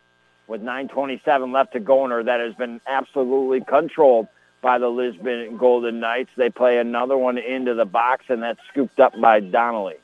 [0.50, 4.26] with 9.27 left to go in her that has been absolutely controlled
[4.60, 6.30] by the Lisbon Golden Knights.
[6.36, 9.98] They play another one into the box, and that's scooped up by Donnelly.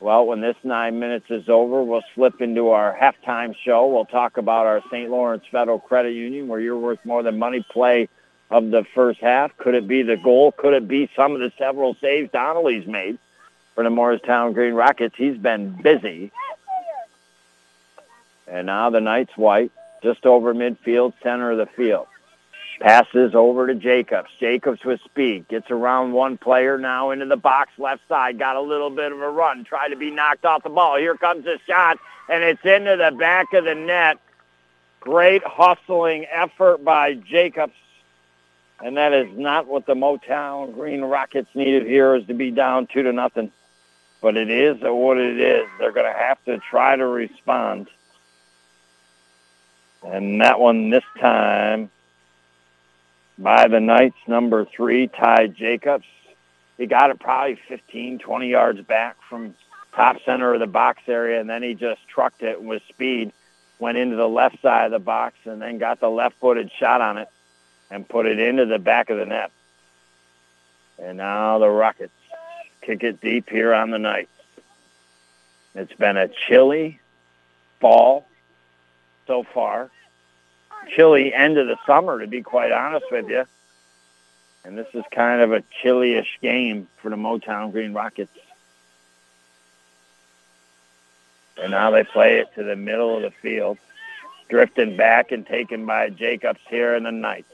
[0.00, 3.86] Well, when this nine minutes is over, we'll slip into our halftime show.
[3.86, 5.08] We'll talk about our St.
[5.08, 8.08] Lawrence Federal Credit Union, where you're worth more than money play
[8.50, 9.56] of the first half.
[9.56, 10.50] Could it be the goal?
[10.50, 13.18] Could it be some of the several saves Donnelly's made
[13.76, 15.14] for the Morristown Green Rockets?
[15.16, 16.32] He's been busy.
[18.46, 22.06] And now the Knights white, just over midfield, center of the field.
[22.80, 24.28] Passes over to Jacobs.
[24.38, 25.48] Jacobs with speed.
[25.48, 28.38] Gets around one player now into the box left side.
[28.38, 29.64] Got a little bit of a run.
[29.64, 30.98] Tried to be knocked off the ball.
[30.98, 34.18] Here comes the shot, and it's into the back of the net.
[35.00, 37.72] Great hustling effort by Jacobs.
[38.80, 42.88] And that is not what the Motown Green Rockets needed here is to be down
[42.88, 43.50] two to nothing.
[44.20, 45.66] But it is what it is.
[45.78, 47.88] They're going to have to try to respond.
[50.12, 51.90] And that one this time
[53.38, 56.06] by the Knights, number three, Ty Jacobs.
[56.78, 59.54] He got it probably 15, 20 yards back from
[59.94, 63.32] top center of the box area, and then he just trucked it with speed,
[63.78, 67.18] went into the left side of the box, and then got the left-footed shot on
[67.18, 67.28] it
[67.90, 69.50] and put it into the back of the net.
[70.98, 72.12] And now the Rockets
[72.82, 74.30] kick it deep here on the Knights.
[75.74, 77.00] It's been a chilly
[77.80, 78.26] fall
[79.26, 79.90] so far.
[80.94, 83.44] Chilly end of the summer, to be quite honest with you.
[84.64, 88.36] And this is kind of a chilly-ish game for the Motown Green Rockets.
[91.60, 93.78] And now they play it to the middle of the field,
[94.48, 97.52] drifting back and taken by Jacobs here in the Knights.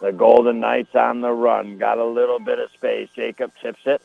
[0.00, 1.78] The Golden Knights on the run.
[1.78, 3.08] Got a little bit of space.
[3.14, 4.02] Jacob tips it.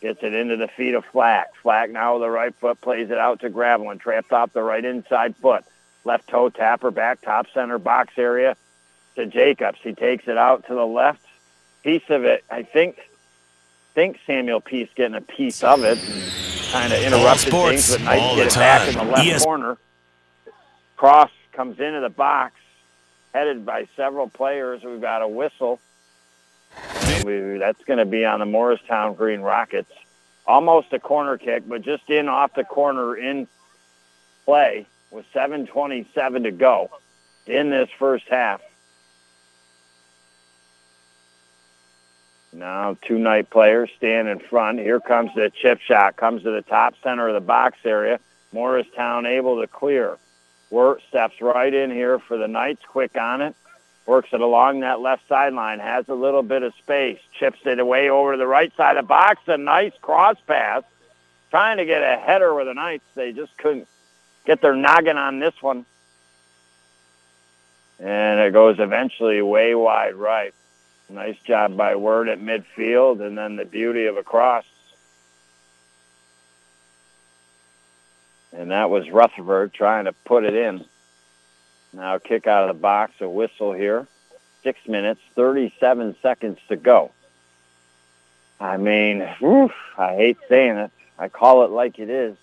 [0.00, 1.54] Gets it into the feet of Flack.
[1.62, 3.98] Flack now with the right foot plays it out to Gravelin.
[3.98, 5.64] Traps off the right inside foot.
[6.06, 8.56] Left toe tapper back top center box area
[9.16, 9.80] to Jacobs.
[9.82, 11.26] He takes it out to the left.
[11.82, 13.00] Piece of it, I think,
[13.92, 15.98] think Samuel Peace getting a piece of it.
[16.70, 19.78] Kind of interrupted things, but nice to get it back in the left corner.
[20.96, 22.54] Cross comes into the box,
[23.34, 24.84] headed by several players.
[24.84, 25.80] We've got a whistle.
[27.24, 29.90] We, that's going to be on the Morristown Green Rockets.
[30.46, 33.48] almost a corner kick, but just in off the corner in
[34.44, 36.90] play with 7.27 to go
[37.46, 38.60] in this first half.
[42.52, 44.78] Now two night players stand in front.
[44.78, 46.16] Here comes the chip shot.
[46.16, 48.18] Comes to the top center of the box area.
[48.52, 50.16] Morristown able to clear.
[50.70, 52.82] Work steps right in here for the Knights.
[52.88, 53.54] Quick on it.
[54.06, 55.80] Works it along that left sideline.
[55.80, 57.18] Has a little bit of space.
[57.38, 59.40] Chips it away over to the right side of the box.
[59.48, 60.82] A nice cross pass.
[61.50, 63.04] Trying to get a header with the Knights.
[63.14, 63.86] They just couldn't
[64.46, 65.84] get their noggin on this one.
[67.98, 70.54] And it goes eventually way wide right.
[71.08, 74.64] Nice job by Word at midfield, and then the beauty of a cross.
[78.52, 80.84] And that was Rutherford trying to put it in.
[81.92, 84.06] Now kick out of the box, a whistle here.
[84.62, 87.12] Six minutes, 37 seconds to go.
[88.58, 90.90] I mean, whew, I hate saying it.
[91.18, 92.36] I call it like it is.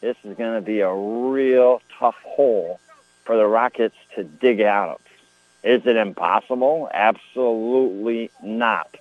[0.00, 2.78] This is going to be a real tough hole
[3.24, 5.00] for the Rockets to dig out of.
[5.64, 6.88] Is it impossible?
[6.92, 8.94] Absolutely not.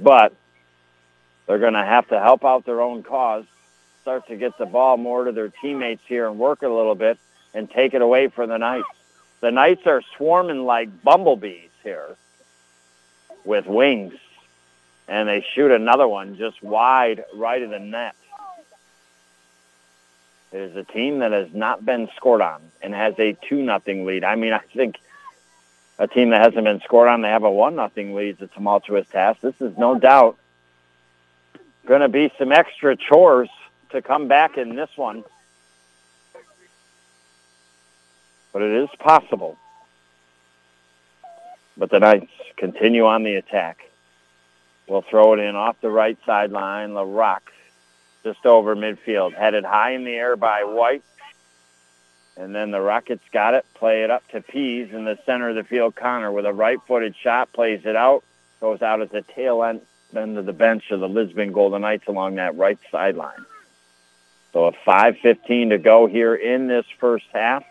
[0.00, 0.34] But
[1.46, 3.44] they're going to have to help out their own cause,
[4.02, 7.18] start to get the ball more to their teammates here and work a little bit
[7.54, 8.86] and take it away from the Knights.
[9.40, 12.16] The Knights are swarming like bumblebees here
[13.44, 14.14] with wings,
[15.08, 18.14] and they shoot another one just wide right of the net.
[20.52, 24.04] It is a team that has not been scored on and has a 2 nothing
[24.04, 24.24] lead.
[24.24, 24.98] I mean, I think
[25.98, 28.40] a team that hasn't been scored on, they have a 1 nothing lead.
[28.40, 29.40] It's a tumultuous task.
[29.40, 30.36] This is no doubt
[31.86, 33.48] going to be some extra chores
[33.90, 35.24] to come back in this one.
[38.52, 39.56] But it is possible.
[41.76, 43.88] But the Knights continue on the attack.
[44.88, 46.90] We'll throw it in off the right sideline.
[46.90, 47.42] LaRock
[48.22, 49.34] just over midfield.
[49.34, 51.02] Headed high in the air by White.
[52.36, 53.66] And then the Rockets got it.
[53.74, 55.94] Play it up to Pease in the center of the field.
[55.94, 58.24] Connor with a right-footed shot plays it out.
[58.60, 59.80] Goes out at the tail end,
[60.14, 63.44] end of the bench of the Lisbon Golden Knights along that right sideline.
[64.52, 67.64] So a 5.15 to go here in this first half.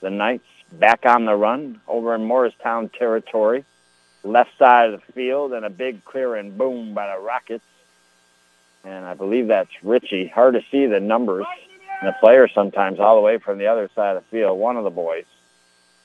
[0.00, 3.64] The Knights back on the run over in Morristown territory.
[4.24, 7.64] Left side of the field and a big clear and boom by the Rockets
[8.86, 10.28] and I believe that's Richie.
[10.28, 11.44] Hard to see the numbers
[12.00, 14.58] and the players sometimes all the way from the other side of the field.
[14.58, 15.24] One of the boys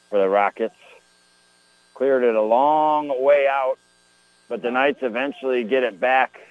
[0.09, 0.75] for the Rockets
[1.93, 3.77] cleared it a long way out,
[4.49, 6.41] but the Knights eventually get it back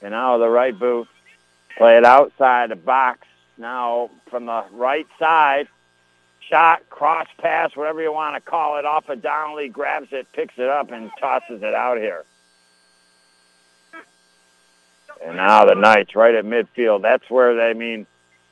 [0.00, 1.08] and out of the right boot.
[1.76, 3.26] Play it outside the box.
[3.58, 5.66] Now from the right side,
[6.48, 10.54] shot, cross pass, whatever you want to call it, off of Donnelly, grabs it, picks
[10.58, 12.24] it up, and tosses it out here.
[15.24, 17.02] And now the Knights right at midfield.
[17.02, 18.06] That's where they I mean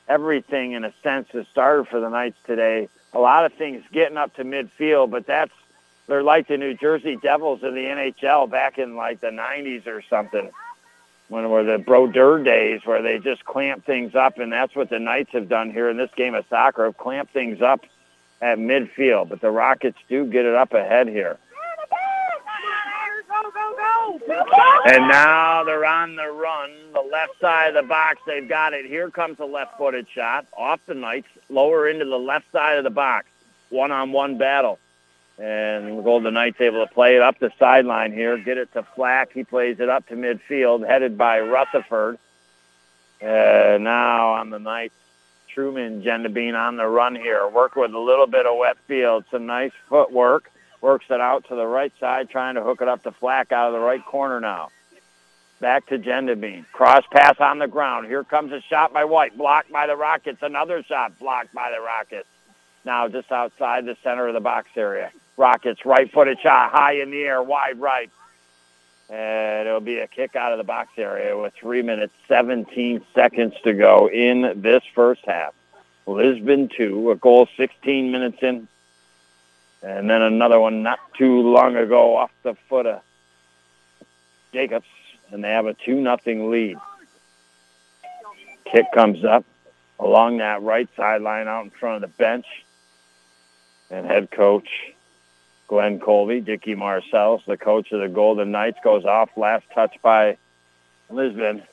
[0.07, 2.89] everything in a sense has started for the Knights today.
[3.13, 5.51] A lot of things getting up to midfield, but that's
[6.07, 10.01] they're like the New Jersey Devils in the NHL back in like the 90s or
[10.09, 10.49] something.
[11.27, 14.97] When were the Brodeur days where they just clamp things up, and that's what the
[14.97, 17.85] Knights have done here in this game of soccer, have clamped things up
[18.41, 19.29] at midfield.
[19.29, 21.37] But the Rockets do get it up ahead here.
[24.85, 26.71] And now they're on the run.
[26.93, 28.85] The left side of the box, they've got it.
[28.85, 32.89] Here comes a left-footed shot off the Knights, lower into the left side of the
[32.89, 33.27] box.
[33.69, 34.79] One-on-one battle.
[35.37, 38.83] And the Golden Knights able to play it up the sideline here, get it to
[38.83, 39.31] Flack.
[39.33, 42.17] He plays it up to midfield, headed by Rutherford.
[43.21, 44.95] Uh, now on the Knights,
[45.53, 47.47] Truman Gendabine on the run here.
[47.47, 49.25] Work with a little bit of wet field.
[49.31, 50.51] Some nice footwork
[50.81, 53.67] works it out to the right side, trying to hook it up to Flack out
[53.67, 54.69] of the right corner now.
[55.59, 56.65] Back to Gendabine.
[56.71, 58.07] Cross pass on the ground.
[58.07, 60.39] Here comes a shot by White, blocked by the Rockets.
[60.41, 62.27] Another shot blocked by the Rockets.
[62.85, 65.11] Now just outside the center of the box area.
[65.35, 68.09] Rockets right-footed shot, high in the air, wide right.
[69.09, 73.53] And it'll be a kick out of the box area with 3 minutes, 17 seconds
[73.63, 75.53] to go in this first half.
[76.05, 78.67] Lisbon 2, a goal 16 minutes in,
[79.81, 83.01] and then another one not too long ago off the foot of
[84.53, 84.87] Jacobs,
[85.31, 86.77] and they have a 2 nothing lead.
[88.65, 89.45] Kick comes up
[89.99, 92.45] along that right sideline out in front of the bench.
[93.91, 94.69] And head coach
[95.67, 99.29] Glenn Colby, Dickie Marcells, the coach of the Golden Knights, goes off.
[99.35, 100.37] Last touch by
[101.09, 101.63] Lisbon.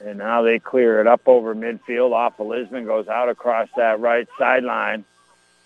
[0.00, 4.00] And now they clear it up over midfield off of Lisbon, goes out across that
[4.00, 5.04] right sideline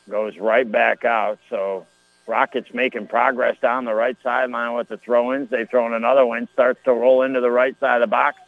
[0.08, 1.38] goes right back out.
[1.50, 1.86] So
[2.26, 5.50] Rockets making progress down the right sideline with the throw-ins.
[5.50, 8.38] They throw in another one, starts to roll into the right side of the box.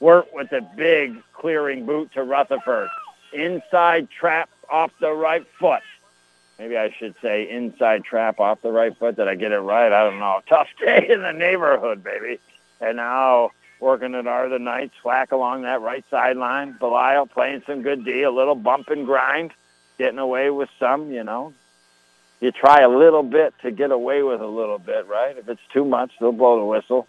[0.00, 2.88] Work with a big clearing boot to Rutherford.
[3.32, 5.82] Inside trap off the right foot.
[6.58, 9.16] Maybe I should say inside trap off the right foot.
[9.16, 9.92] Did I get it right?
[9.92, 10.40] I don't know.
[10.48, 12.38] Tough day in the neighborhood, baby.
[12.80, 13.50] And now
[13.80, 14.94] working it are the Knights.
[15.04, 16.76] Whack along that right sideline.
[16.78, 18.22] Belial playing some good D.
[18.22, 19.52] A little bump and grind.
[19.98, 21.54] Getting away with some, you know.
[22.40, 25.36] You try a little bit to get away with a little bit, right?
[25.36, 27.08] If it's too much, they'll blow the whistle.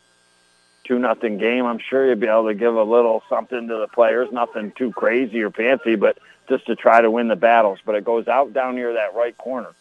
[0.86, 1.66] Two nothing game.
[1.66, 4.32] I'm sure you'll be able to give a little something to the players.
[4.32, 6.18] Nothing too crazy or fancy, but
[6.48, 7.80] just to try to win the battles.
[7.86, 9.74] But it goes out down near that right corner.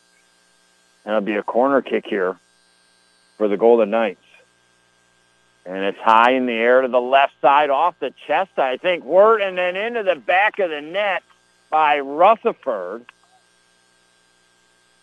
[1.05, 2.37] And it'll be a corner kick here
[3.39, 4.21] for the Golden Knights.
[5.65, 9.05] And it's high in the air to the left side off the chest, I think.
[9.05, 11.23] Word and then into the back of the net
[11.71, 13.05] by Rutherford.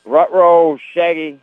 [0.05, 1.39] Rutrow Shaggy.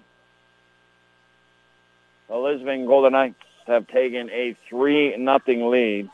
[2.29, 6.09] The Lisbon Golden Knights have taken a 3 nothing lead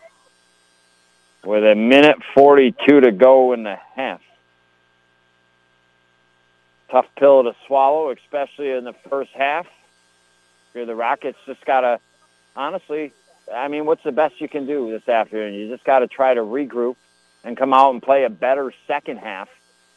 [1.44, 4.20] with a minute 42 to go in the half.
[6.90, 9.66] Tough pill to swallow, especially in the first half.
[10.72, 12.00] Here, the Rockets just got to,
[12.54, 13.12] honestly,
[13.52, 15.54] I mean, what's the best you can do this afternoon?
[15.54, 16.96] You just got to try to regroup
[17.46, 19.48] and come out and play a better second half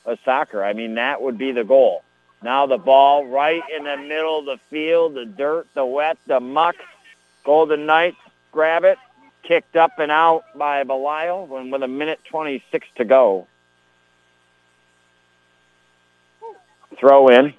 [0.06, 0.64] of soccer.
[0.64, 2.04] I mean, that would be the goal.
[2.44, 6.40] Now the ball right in the middle of the field, the dirt, the wet, the
[6.40, 6.76] muck.
[7.44, 8.18] Golden Knights
[8.52, 9.00] grab it,
[9.42, 13.48] kicked up and out by Belial when with a minute 26 to go.
[17.00, 17.54] Throw in.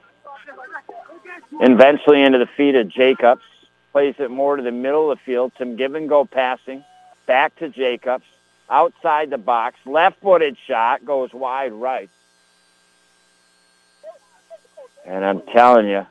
[1.61, 3.43] Eventually into the feet of Jacobs.
[3.91, 5.51] Plays it more to the middle of the field.
[5.59, 6.85] Some give and go passing.
[7.27, 8.25] Back to Jacobs.
[8.71, 9.77] Outside the box.
[9.85, 11.05] Left-footed shot.
[11.05, 12.09] Goes wide right.
[15.05, 16.07] And I'm telling you,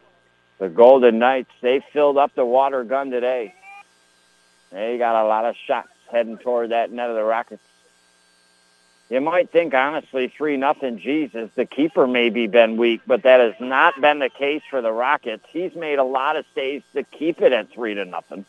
[0.58, 3.54] the Golden Knights, they filled up the water gun today.
[4.72, 7.64] They got a lot of shots heading toward that net of the Rockets.
[9.10, 11.00] You might think, honestly, 3 nothing.
[11.00, 14.92] Jesus, the keeper maybe been weak, but that has not been the case for the
[14.92, 15.46] Rockets.
[15.50, 18.46] He's made a lot of saves to keep it at 3 to nothing.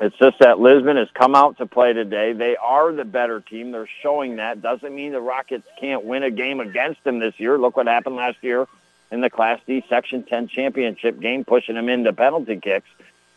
[0.00, 2.32] It's just that Lisbon has come out to play today.
[2.32, 3.70] They are the better team.
[3.70, 4.60] They're showing that.
[4.60, 7.58] Doesn't mean the Rockets can't win a game against them this year.
[7.58, 8.66] Look what happened last year
[9.10, 12.88] in the Class D Section 10 championship game, pushing them into penalty kicks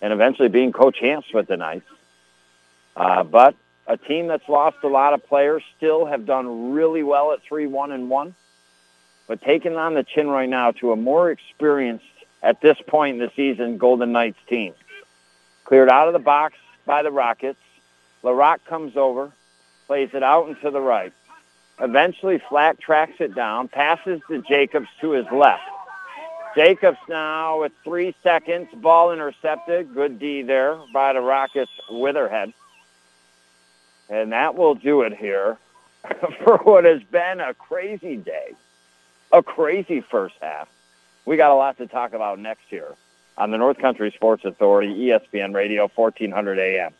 [0.01, 1.89] and eventually being Coach Hamps with the Knights.
[2.95, 3.55] Uh, but
[3.85, 7.93] a team that's lost a lot of players still have done really well at 3-1
[7.93, 8.35] and 1.
[9.27, 12.05] But taking on the chin right now to a more experienced,
[12.41, 14.73] at this point in the season, Golden Knights team.
[15.67, 16.55] Cleared out of the box
[16.85, 17.59] by the Rockets.
[18.23, 19.33] LaRock comes over,
[19.85, 21.11] plays it out and to the right.
[21.77, 25.63] Eventually, Flack tracks it down, passes to Jacobs to his left.
[26.55, 29.93] Jacobs now with three seconds, ball intercepted.
[29.93, 32.53] Good D there by the Rockets Witherhead.
[34.09, 35.57] And that will do it here
[36.45, 38.53] for what has been a crazy day,
[39.33, 40.69] a crazy first half.
[41.25, 42.95] We got a lot to talk about next year
[43.37, 46.93] on the North Country Sports Authority, ESPN Radio, 1400 AM.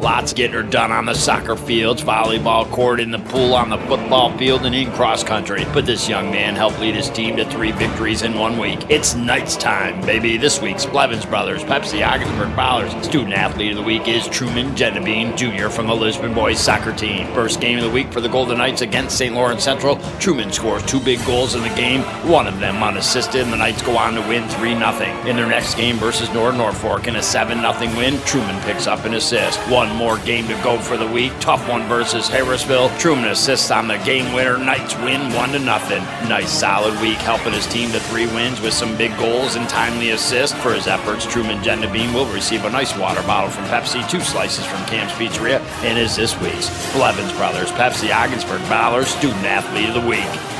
[0.00, 3.78] Lots getting her done on the soccer fields, volleyball court, in the pool, on the
[3.78, 5.64] football field, and in cross country.
[5.74, 8.78] But this young man helped lead his team to three victories in one week.
[8.88, 10.36] It's Knights time, baby.
[10.36, 13.04] This week's Blevins Brothers, Pepsi Ogdensburg Ballers.
[13.04, 15.68] Student Athlete of the Week is Truman Genevieve Jr.
[15.68, 17.26] from the Lisbon Boys soccer team.
[17.34, 19.34] First game of the week for the Golden Knights against St.
[19.34, 19.96] Lawrence Central.
[20.20, 23.82] Truman scores two big goals in the game, one of them unassisted, and the Knights
[23.82, 25.26] go on to win 3 0.
[25.26, 29.14] In their next game versus Norwood-Norfolk in a 7 0 win, Truman picks up an
[29.14, 29.58] assist.
[29.68, 31.32] One more game to go for the week.
[31.40, 32.96] Tough one versus Harrisville.
[32.98, 34.58] Truman assists on the game winner.
[34.58, 36.02] Knights win one to nothing.
[36.28, 40.10] Nice solid week, helping his team to three wins with some big goals and timely
[40.10, 40.56] assists.
[40.58, 44.66] For his efforts, Truman Gendabine will receive a nice water bottle from Pepsi, two slices
[44.66, 49.94] from Cam's Pizzeria, and is this week's Blevins Brothers Pepsi Ogdensburg Ballers Student Athlete of
[49.94, 50.57] the Week.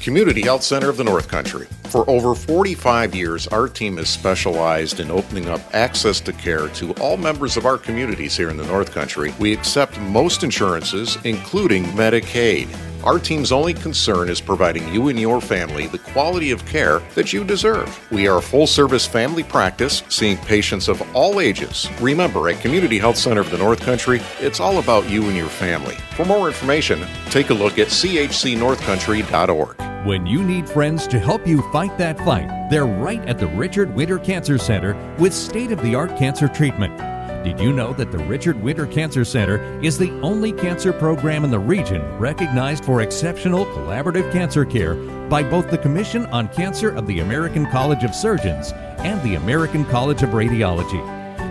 [0.00, 1.66] Community Health Center of the North Country.
[1.84, 6.92] For over 45 years, our team has specialized in opening up access to care to
[6.94, 9.34] all members of our communities here in the North Country.
[9.38, 12.68] We accept most insurances, including Medicaid.
[13.02, 17.32] Our team's only concern is providing you and your family the quality of care that
[17.32, 17.98] you deserve.
[18.12, 21.88] We are a full service family practice, seeing patients of all ages.
[22.00, 25.48] Remember, at Community Health Center of the North Country, it's all about you and your
[25.48, 25.94] family.
[26.14, 30.06] For more information, take a look at chcnorthcountry.org.
[30.06, 33.94] When you need friends to help you fight that fight, they're right at the Richard
[33.94, 36.98] Winter Cancer Center with state of the art cancer treatment.
[37.42, 41.50] Did you know that the Richard Winter Cancer Center is the only cancer program in
[41.50, 47.06] the region recognized for exceptional collaborative cancer care by both the Commission on Cancer of
[47.06, 51.00] the American College of Surgeons and the American College of Radiology?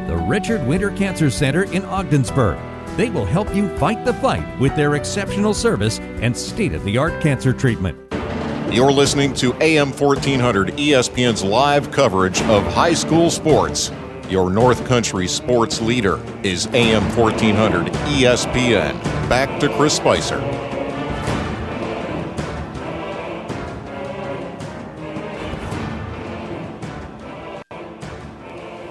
[0.08, 2.60] The Richard Winter Cancer Center in Ogdensburg.
[2.96, 7.00] They will help you fight the fight with their exceptional service and state of the
[7.00, 7.98] art cancer treatment.
[8.72, 13.92] You're listening to AM 1400 ESPN's live coverage of high school sports.
[14.30, 18.94] Your North Country sports leader is AM 1400 ESPN.
[19.28, 20.40] Back to Chris Spicer.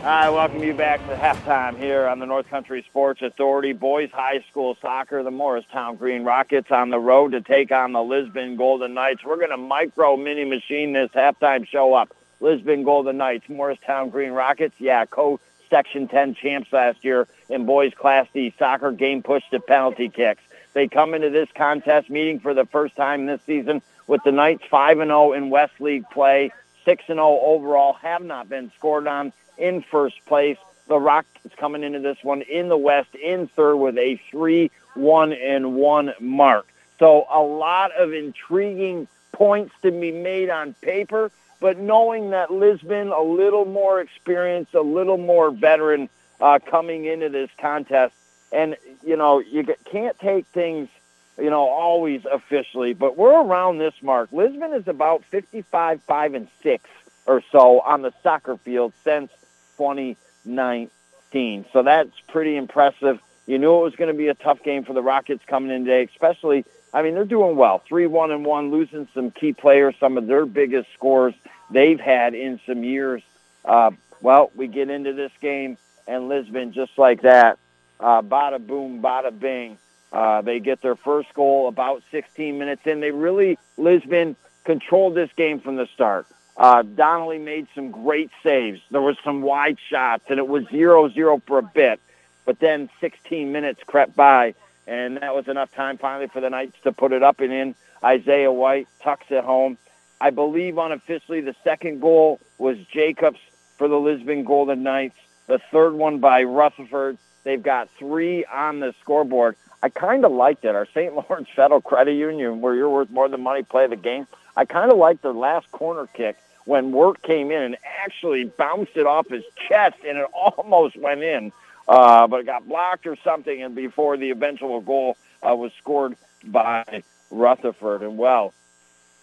[0.05, 3.73] I welcome you back to halftime here on the North Country Sports Authority.
[3.73, 8.03] Boys High School Soccer, the Morristown Green Rockets on the road to take on the
[8.03, 9.23] Lisbon Golden Knights.
[9.25, 12.13] We're going to micro mini machine this halftime show up.
[12.41, 17.93] Lisbon Golden Knights, Morristown Green Rockets, yeah, co Section 10 champs last year in boys
[17.95, 20.43] Class D soccer game pushed to penalty kicks.
[20.73, 24.65] They come into this contest meeting for the first time this season with the Knights
[24.71, 26.51] 5 and 0 in West League play,
[26.85, 30.57] 6 and 0 overall, have not been scored on in first place.
[30.87, 35.33] The Rockets coming into this one in the West in third with a 3 1
[35.33, 36.67] and 1 mark.
[36.99, 41.31] So a lot of intriguing points to be made on paper,
[41.61, 46.09] but knowing that Lisbon, a little more experienced, a little more veteran
[46.41, 48.15] uh, coming into this contest.
[48.53, 50.89] And, you know, you can't take things,
[51.37, 54.31] you know, always officially, but we're around this mark.
[54.33, 56.91] Lisbon is about 55, 5, and 6
[57.27, 59.31] or so on the soccer field since
[59.77, 61.67] 2019.
[61.73, 63.21] So that's pretty impressive.
[63.47, 65.85] You knew it was going to be a tough game for the Rockets coming in
[65.85, 66.65] today, especially.
[66.93, 67.83] I mean, they're doing well.
[67.89, 71.35] 3 1 and 1, losing some key players, some of their biggest scores
[71.71, 73.23] they've had in some years.
[73.65, 75.77] Uh, well, we get into this game,
[76.07, 77.59] and Lisbon, just like that,
[78.01, 79.79] uh, bada boom, bada bing.
[80.13, 83.01] Uh, they get their first goal about 16 minutes in.
[83.01, 86.27] They really, Lisbon, controlled this game from the start.
[86.57, 88.81] Uh, Donnelly made some great saves.
[88.91, 92.01] There was some wide shots, and it was 0-0 for a bit.
[92.45, 94.55] But then 16 minutes crept by,
[94.89, 97.75] and that was enough time finally for the Knights to put it up and in.
[98.03, 99.77] Isaiah White tucks it home.
[100.21, 103.39] I believe unofficially the second goal was Jacobs
[103.77, 105.19] for the Lisbon Golden Knights.
[105.47, 107.19] The third one by Rutherford.
[107.45, 109.57] They've got three on the scoreboard.
[109.83, 110.75] I kind of liked it.
[110.75, 111.15] Our St.
[111.29, 114.27] Lawrence Federal Credit Union, where you're worth more than money, play the game.
[114.57, 118.97] I kind of liked their last corner kick when Work came in and actually bounced
[118.97, 121.53] it off his chest, and it almost went in,
[121.89, 126.17] uh, but it got blocked or something, and before the eventual goal uh, was scored
[126.45, 128.03] by Rutherford.
[128.03, 128.53] And well,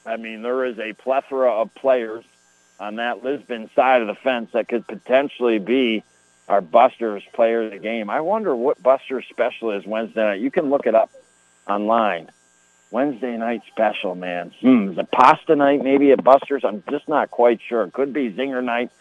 [0.05, 2.25] I mean, there is a plethora of players
[2.79, 6.03] on that Lisbon side of the fence that could potentially be
[6.47, 8.09] our Buster's player of the game.
[8.09, 10.41] I wonder what Buster's special is Wednesday night.
[10.41, 11.11] You can look it up
[11.67, 12.29] online.
[12.91, 14.51] Wednesday night special, man.
[14.61, 16.63] Hmm, is it pasta night maybe at Buster's?
[16.63, 17.83] I'm just not quite sure.
[17.83, 18.91] It could be zinger night.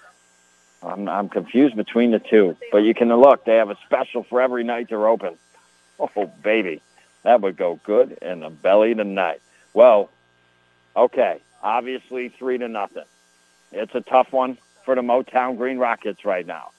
[0.85, 2.57] I'm, I'm confused between the two.
[2.71, 3.45] But you can look.
[3.45, 5.37] They have a special for every night they're open.
[5.99, 6.83] Oh, baby.
[7.23, 9.41] That would go good in the belly tonight.
[9.73, 10.11] Well,
[10.95, 11.41] okay.
[11.63, 13.05] Obviously, three to nothing.
[13.73, 16.71] It's a tough one for the Motown Green Rockets right now.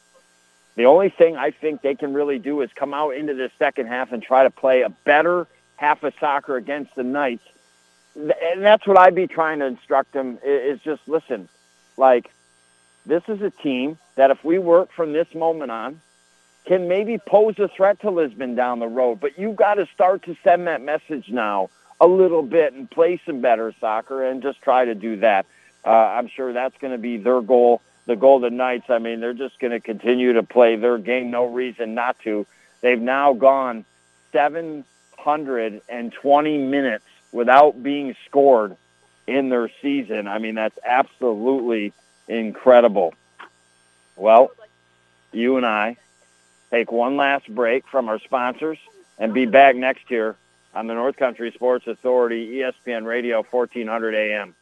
[0.76, 3.88] The only thing I think they can really do is come out into the second
[3.88, 5.48] half and try to play a better
[5.78, 7.48] half of soccer against the Knights.
[8.16, 11.50] And that's what I'd be trying to instruct them is just listen,
[11.98, 12.32] like
[13.06, 16.02] this is a team that if we work from this moment on,
[16.66, 19.20] can maybe pose a threat to Lisbon down the road.
[19.20, 21.70] But you've got to start to send that message now
[22.02, 25.46] a little bit and play some better soccer and just try to do that.
[25.86, 27.82] Uh, I'm sure that's going to be their goal.
[28.08, 31.32] The Golden Knights, I mean, they're just going to continue to play their game.
[31.32, 32.46] No reason not to.
[32.82, 33.86] They've now gone
[34.32, 38.76] 720 minutes without being scored
[39.28, 40.28] in their season.
[40.28, 41.94] I mean, that's absolutely
[42.28, 43.14] incredible.
[44.16, 44.52] Well,
[45.32, 45.98] you and I
[46.72, 48.78] take one last break from our sponsors
[49.18, 50.36] and be back next year
[50.74, 54.56] on the North Country Sports Authority, ESPN Radio, 1400 AM.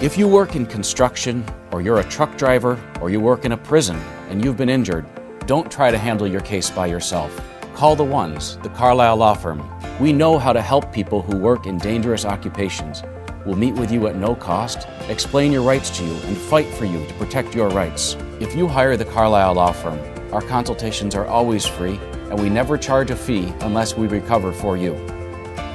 [0.00, 3.56] If you work in construction, or you're a truck driver, or you work in a
[3.56, 3.96] prison
[4.28, 5.06] and you've been injured,
[5.46, 7.38] don't try to handle your case by yourself.
[7.74, 9.62] Call the ones, the Carlisle Law Firm.
[9.98, 13.02] We know how to help people who work in dangerous occupations.
[13.46, 16.84] We'll meet with you at no cost, explain your rights to you, and fight for
[16.84, 18.14] you to protect your rights.
[18.38, 19.98] If you hire the Carlisle Law Firm,
[20.30, 24.76] our consultations are always free, and we never charge a fee unless we recover for
[24.76, 24.94] you.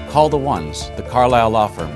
[0.10, 1.92] Call the ones, the Carlisle Law Firm.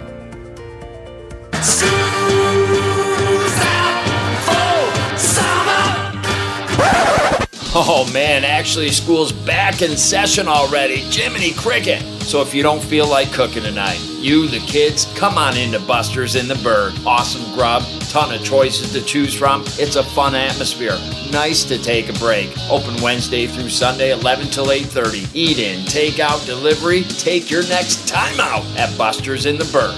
[7.75, 10.95] Oh man, actually, school's back in session already.
[10.95, 12.01] Jiminy Cricket.
[12.23, 16.35] So if you don't feel like cooking tonight, you, the kids, come on into Buster's
[16.35, 16.93] in the Berg.
[17.05, 19.63] Awesome grub, ton of choices to choose from.
[19.77, 20.97] It's a fun atmosphere.
[21.31, 22.49] Nice to take a break.
[22.69, 25.27] Open Wednesday through Sunday, 11 till 8:30.
[25.33, 27.03] Eat in, take out, delivery.
[27.03, 29.95] Take your next time out at Buster's in the Berg.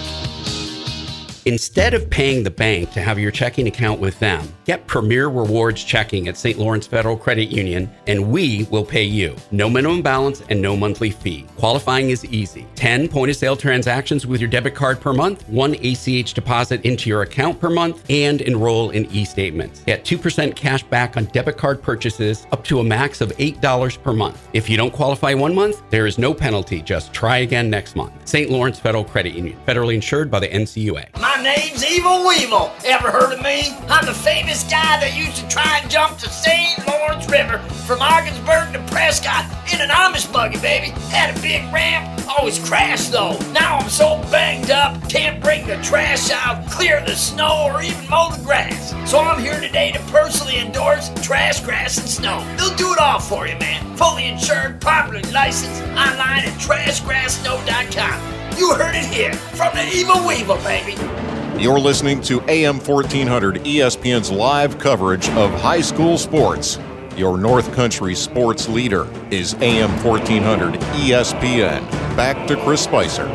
[1.45, 5.84] Instead of paying the bank to have your checking account with them, get Premier Rewards
[5.84, 6.57] Checking at St.
[6.57, 9.36] Lawrence Federal Credit Union, and we will pay you.
[9.51, 11.45] No minimum balance and no monthly fee.
[11.57, 15.76] Qualifying is easy 10 point of sale transactions with your debit card per month, one
[15.84, 19.82] ACH deposit into your account per month, and enroll in e statements.
[19.82, 24.13] Get 2% cash back on debit card purchases up to a max of $8 per
[24.13, 24.47] month.
[24.53, 26.82] If you don't qualify one month, there is no penalty.
[26.82, 28.13] Just try again next month.
[28.26, 28.49] St.
[28.49, 31.19] Lawrence Federal Credit Union, federally insured by the NCUA.
[31.19, 32.72] My name's Evil Weevil.
[32.86, 33.76] Ever heard of me?
[33.89, 36.86] I'm the famous guy that used to try and jump the St.
[36.88, 40.89] Lawrence River from Ogdensburg to Prescott in an Amish buggy, baby.
[41.09, 43.38] Had a big ramp, always crashed though.
[43.51, 48.09] Now I'm so banged up, can't bring the trash out, clear the snow, or even
[48.09, 48.93] mow the grass.
[49.09, 52.43] So I'm here today to personally endorse Trash, Grass, and Snow.
[52.57, 53.97] They'll do it all for you, man.
[53.97, 58.57] Fully insured, properly licensed, online at trashgrasssnow.com.
[58.57, 61.41] You heard it here from the Evil Weevil, baby.
[61.58, 66.80] You're listening to AM 1400 ESPN's live coverage of high school sports.
[67.16, 71.88] Your North Country sports leader is AM 1400 ESPN.
[72.16, 73.28] Back to Chris Spicer.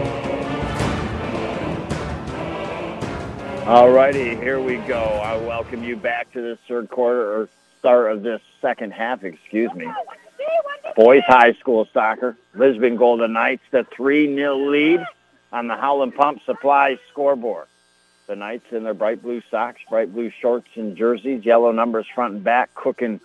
[3.67, 5.03] All righty, here we go.
[5.03, 7.49] I welcome you back to this third quarter or
[7.79, 9.89] start of this second half, excuse me.
[10.97, 12.37] Boys high school soccer.
[12.55, 15.07] Lisbon Golden Knights, the 3-0 lead
[15.53, 17.67] on the Holland Pump Supply scoreboard.
[18.27, 22.35] The Knights in their bright blue socks, bright blue shorts and jerseys, yellow numbers front
[22.35, 23.20] and back, cooking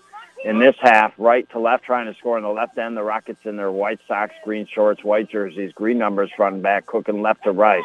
[0.46, 2.96] in this half, right to left, trying to score on the left end.
[2.96, 6.86] The Rockets in their white socks, green shorts, white jerseys, green numbers front and back,
[6.86, 7.84] cooking left to right.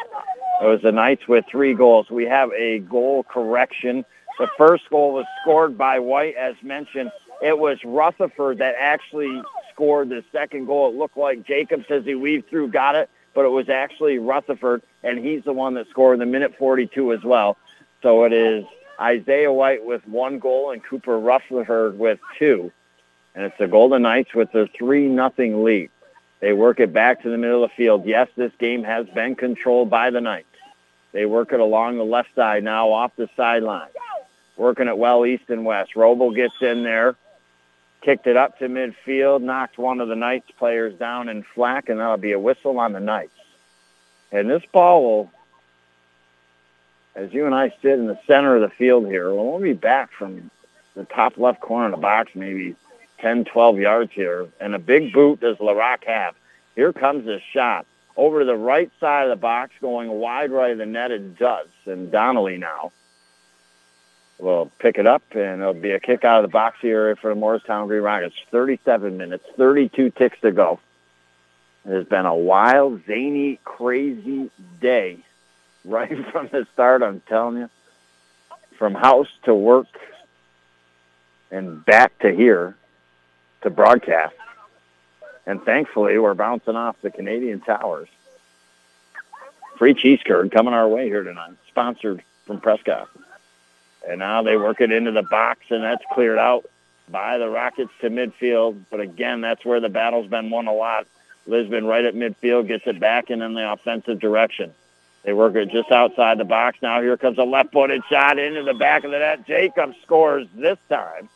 [0.61, 2.09] It was the Knights with three goals.
[2.11, 4.05] We have a goal correction.
[4.37, 7.11] The first goal was scored by White, as mentioned.
[7.41, 9.41] It was Rutherford that actually
[9.73, 10.89] scored the second goal.
[10.89, 14.81] It looked like Jacobs, as he weaved through, got it, but it was actually Rutherford,
[15.03, 17.55] and he's the one that scored in the minute 42 as well.
[18.01, 18.65] So it is
[18.99, 22.71] Isaiah White with one goal and Cooper Rutherford with two.
[23.35, 25.91] And it's the Golden Knights with their 3 nothing lead.
[26.39, 28.07] They work it back to the middle of the field.
[28.07, 30.47] Yes, this game has been controlled by the Knights.
[31.11, 33.89] They work it along the left side now off the sideline.
[34.55, 35.91] Working it well east and west.
[35.93, 37.15] Roble gets in there,
[38.01, 41.99] kicked it up to midfield, knocked one of the Knights players down in flack, and
[41.99, 43.31] that'll be a whistle on the Knights.
[44.31, 45.31] And this ball will,
[47.15, 50.11] as you and I sit in the center of the field here, we'll be back
[50.11, 50.51] from
[50.95, 52.75] the top left corner of the box, maybe
[53.19, 54.47] 10, 12 yards here.
[54.59, 56.35] And a big boot does LaRock have.
[56.75, 57.85] Here comes this shot.
[58.15, 61.37] Over to the right side of the box, going wide right of the net, it
[61.37, 61.67] does.
[61.85, 62.91] And Donnelly now
[64.39, 67.29] will pick it up, and it'll be a kick out of the box here for
[67.29, 68.35] the Morristown Green Rockets.
[68.51, 70.79] 37 minutes, 32 ticks to go.
[71.85, 75.19] It has been a wild, zany, crazy day
[75.85, 77.69] right from the start, I'm telling you.
[78.77, 79.87] From house to work
[81.49, 82.75] and back to here
[83.61, 84.35] to broadcast.
[85.47, 88.09] And thankfully, we're bouncing off the Canadian Towers.
[89.77, 93.09] Free cheese curd coming our way here tonight, sponsored from Prescott.
[94.07, 96.65] And now they work it into the box, and that's cleared out
[97.09, 98.81] by the Rockets to midfield.
[98.89, 101.07] But again, that's where the battle's been won a lot.
[101.45, 104.73] Lisbon right at midfield gets it back and in the offensive direction.
[105.23, 106.77] They work it just outside the box.
[106.81, 109.45] Now here comes a left-footed shot into the back of the net.
[109.45, 111.27] Jacobs scores this time.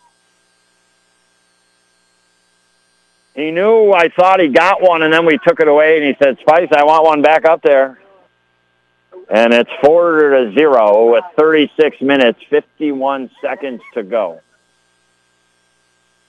[3.36, 6.16] He knew I thought he got one, and then we took it away, and he
[6.22, 8.00] said, Spice, I want one back up there.
[9.32, 14.42] And it's four to zero with 36 minutes, 51 seconds to go.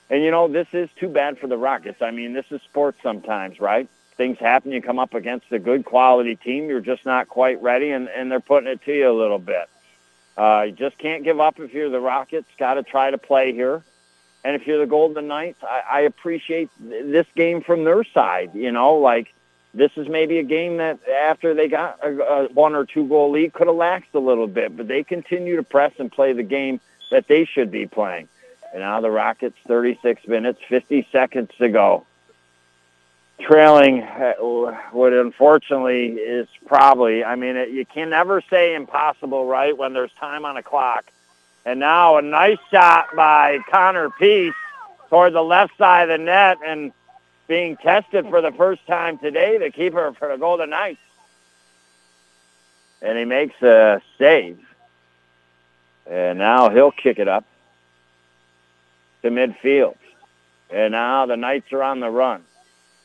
[0.09, 2.01] And, you know, this is too bad for the Rockets.
[2.01, 3.89] I mean, this is sports sometimes, right?
[4.17, 4.71] Things happen.
[4.71, 6.69] You come up against a good quality team.
[6.69, 9.69] You're just not quite ready, and, and they're putting it to you a little bit.
[10.37, 12.47] Uh, you just can't give up if you're the Rockets.
[12.57, 13.83] Got to try to play here.
[14.45, 18.53] And if you're the Golden Knights, I, I appreciate this game from their side.
[18.55, 19.35] You know, like
[19.75, 23.31] this is maybe a game that after they got a, a one or two goal
[23.31, 26.43] lead could have laxed a little bit, but they continue to press and play the
[26.43, 28.29] game that they should be playing.
[28.73, 32.07] And now the Rockets, 36 minutes, 50 seconds to go.
[33.41, 34.35] Trailing uh,
[34.93, 40.13] what unfortunately is probably, I mean, it, you can never say impossible, right, when there's
[40.21, 41.05] time on a clock.
[41.65, 44.55] And now a nice shot by Connor Peace
[45.09, 46.93] toward the left side of the net and
[47.53, 51.03] being tested for the first time today, the keeper for the Golden Knights.
[53.03, 54.59] And he makes a save.
[56.11, 57.45] And now he'll kick it up
[59.21, 59.97] to midfield.
[60.71, 62.43] And now the Knights are on the run.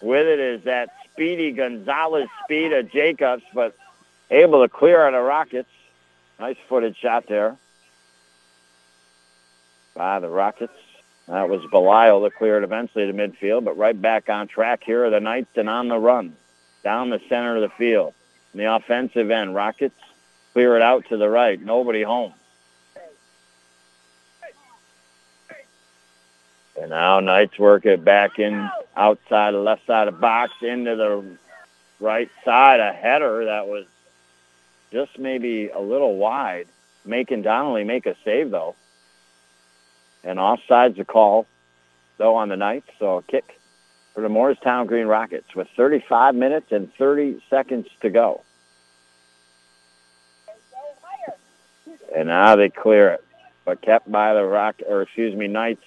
[0.01, 3.75] With it is that speedy Gonzalez speed of Jacobs, but
[4.31, 5.67] able to clear on the Rockets.
[6.39, 7.57] Nice footed shot there
[9.93, 10.71] by the Rockets.
[11.27, 15.09] That was Belial that cleared eventually to midfield, but right back on track here are
[15.09, 16.35] the Knights and on the run
[16.83, 18.13] down the center of the field.
[18.53, 19.99] In the offensive end, Rockets
[20.53, 21.61] clear it out to the right.
[21.61, 22.33] Nobody home.
[26.79, 30.95] And now Knights work it back in outside the left side of the box into
[30.95, 31.25] the
[31.99, 32.79] right side.
[32.79, 33.85] A header that was
[34.91, 36.67] just maybe a little wide,
[37.03, 38.75] making Donnelly make a save though.
[40.23, 41.47] And offside's a call
[42.17, 43.59] though on the Knights, so a kick
[44.13, 48.41] for the Morristown Green Rockets with 35 minutes and 30 seconds to go.
[52.15, 53.23] And now they clear it,
[53.63, 55.83] but kept by the Rock, or excuse me, Knights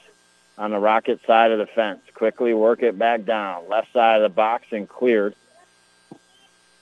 [0.56, 2.00] on the Rocket side of the fence.
[2.14, 3.68] Quickly work it back down.
[3.68, 5.34] Left side of the box and cleared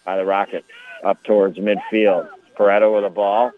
[0.04, 0.68] by the Rockets
[1.02, 2.28] up towards midfield.
[2.58, 3.52] Pareto with the ball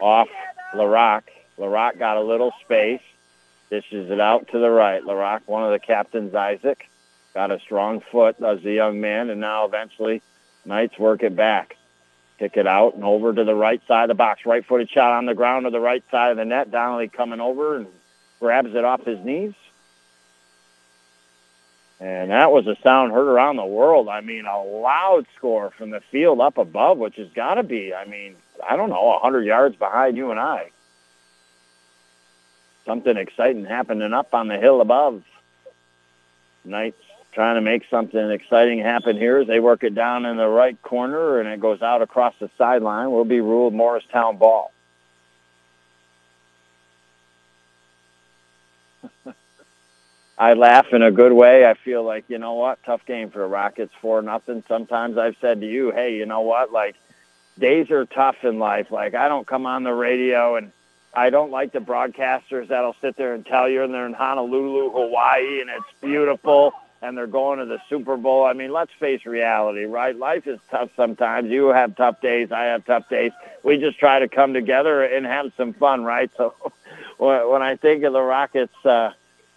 [0.00, 0.28] off
[0.74, 1.22] LaRock.
[1.58, 3.00] LaRock got a little space.
[3.70, 5.02] Dishes it out to the right.
[5.02, 6.88] LaRock, one of the captains, Isaac,
[7.32, 10.22] got a strong foot, does the young man, and now eventually
[10.64, 11.76] Knights work it back.
[12.38, 14.44] Kick it out and over to the right side of the box.
[14.44, 16.70] Right-footed shot on the ground to the right side of the net.
[16.70, 17.86] Donnelly coming over and
[18.40, 19.54] grabs it off his knees.
[22.00, 24.08] And that was a sound heard around the world.
[24.08, 27.94] I mean, a loud score from the field up above, which has got to be,
[27.94, 28.34] I mean,
[28.68, 30.70] I don't know, 100 yards behind you and I.
[32.86, 35.22] Something exciting happening up on the hill above.
[36.64, 36.98] Knights
[37.34, 41.40] trying to make something exciting happen here they work it down in the right corner
[41.40, 43.10] and it goes out across the sideline.
[43.10, 44.72] Will be ruled Morristown ball.
[50.38, 51.66] I laugh in a good way.
[51.66, 54.62] I feel like, you know what, tough game for the Rockets, four nothing.
[54.68, 56.94] Sometimes I've said to you, hey, you know what, like
[57.58, 58.90] days are tough in life.
[58.90, 60.70] Like I don't come on the radio and
[61.16, 64.90] I don't like the broadcasters that'll sit there and tell you and they're in Honolulu,
[64.90, 66.72] Hawaii, and it's beautiful
[67.04, 68.46] and they're going to the Super Bowl.
[68.46, 70.16] I mean, let's face reality, right?
[70.16, 71.50] Life is tough sometimes.
[71.50, 72.50] You have tough days.
[72.50, 73.30] I have tough days.
[73.62, 76.30] We just try to come together and have some fun, right?
[76.36, 76.54] So
[77.18, 79.12] when I think of the Rockets, uh,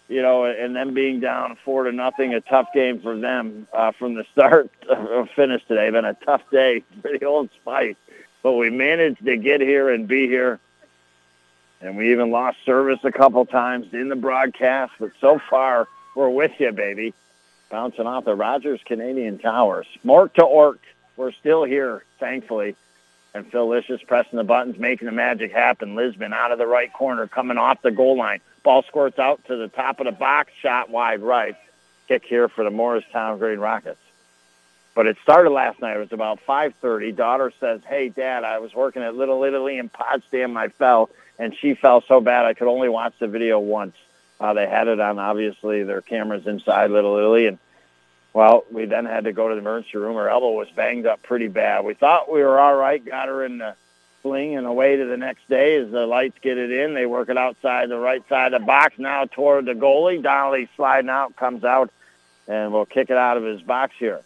[0.08, 3.92] you know, and them being down four to nothing, a tough game for them uh,
[3.92, 5.88] from the start of finish today.
[5.90, 7.96] Been a tough day for the old Spice,
[8.42, 10.60] but we managed to get here and be here,
[11.80, 14.92] and we even lost service a couple times in the broadcast.
[14.98, 17.14] But so far, we're with you, baby.
[17.70, 20.80] Bouncing off the Rogers Canadian Towers, Mork to Ork.
[21.16, 22.76] We're still here, thankfully.
[23.34, 25.94] And Phil Licious pressing the buttons, making the magic happen.
[25.94, 28.40] Lisbon out of the right corner, coming off the goal line.
[28.62, 31.56] Ball squirts out to the top of the box, shot wide right.
[32.08, 34.00] Kick here for the Morristown Green Rockets.
[34.94, 35.96] But it started last night.
[35.96, 37.14] It was about 5.30.
[37.14, 40.56] Daughter says, hey, Dad, I was working at Little Italy in Potsdam.
[40.56, 43.94] I fell, and she fell so bad I could only watch the video once.
[44.40, 47.46] Uh, they had it on, obviously, their cameras inside Little Italy.
[47.46, 47.58] And,
[48.32, 50.16] well, we then had to go to the emergency room.
[50.16, 51.84] Her elbow was banged up pretty bad.
[51.84, 53.74] We thought we were all right, got her in the
[54.22, 56.94] sling and away to the next day as the lights get it in.
[56.94, 60.22] They work it outside the right side of the box, now toward the goalie.
[60.22, 61.90] Donnelly sliding out, comes out,
[62.46, 64.20] and we'll kick it out of his box here.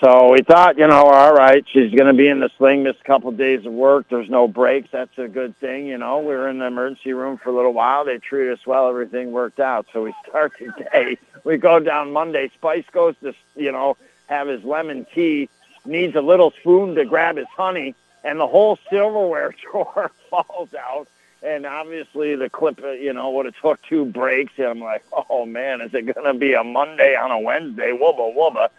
[0.00, 2.96] So we thought, you know, all right, she's going to be in the sling, miss
[2.98, 4.06] a couple of days of work.
[4.08, 4.88] There's no breaks.
[4.90, 6.20] That's a good thing, you know.
[6.20, 8.06] We were in the emergency room for a little while.
[8.06, 8.88] They treated us well.
[8.88, 9.86] Everything worked out.
[9.92, 11.18] So we start today.
[11.44, 12.50] We go down Monday.
[12.54, 15.50] Spice goes to, you know, have his lemon tea,
[15.84, 17.94] needs a little spoon to grab his honey,
[18.24, 21.08] and the whole silverware drawer falls out.
[21.42, 24.54] And obviously the clip, uh, you know, would have took two breaks.
[24.56, 27.92] And I'm like, oh, man, is it going to be a Monday on a Wednesday?
[27.92, 28.70] Wubba, wubba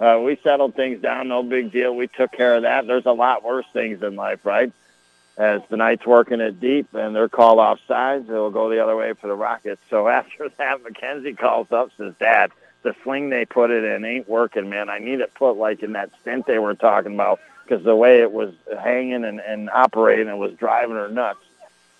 [0.00, 1.94] uh, we settled things down, no big deal.
[1.94, 2.86] We took care of that.
[2.86, 4.72] There's a lot worse things in life, right?
[5.36, 8.96] As the Knights working it deep and they're called off sides, it'll go the other
[8.96, 9.80] way for the Rockets.
[9.90, 14.28] So after that, McKenzie calls up, says, Dad, the sling they put it in ain't
[14.28, 14.88] working, man.
[14.88, 18.20] I need it put like in that stint they were talking about because the way
[18.20, 21.40] it was hanging and, and operating, it was driving her nuts.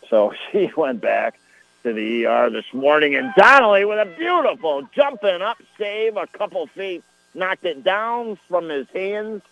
[0.09, 1.39] So she went back
[1.83, 6.67] to the ER this morning, and Donnelly with a beautiful jumping up save a couple
[6.69, 7.03] feet
[7.35, 9.43] knocked it down from his hands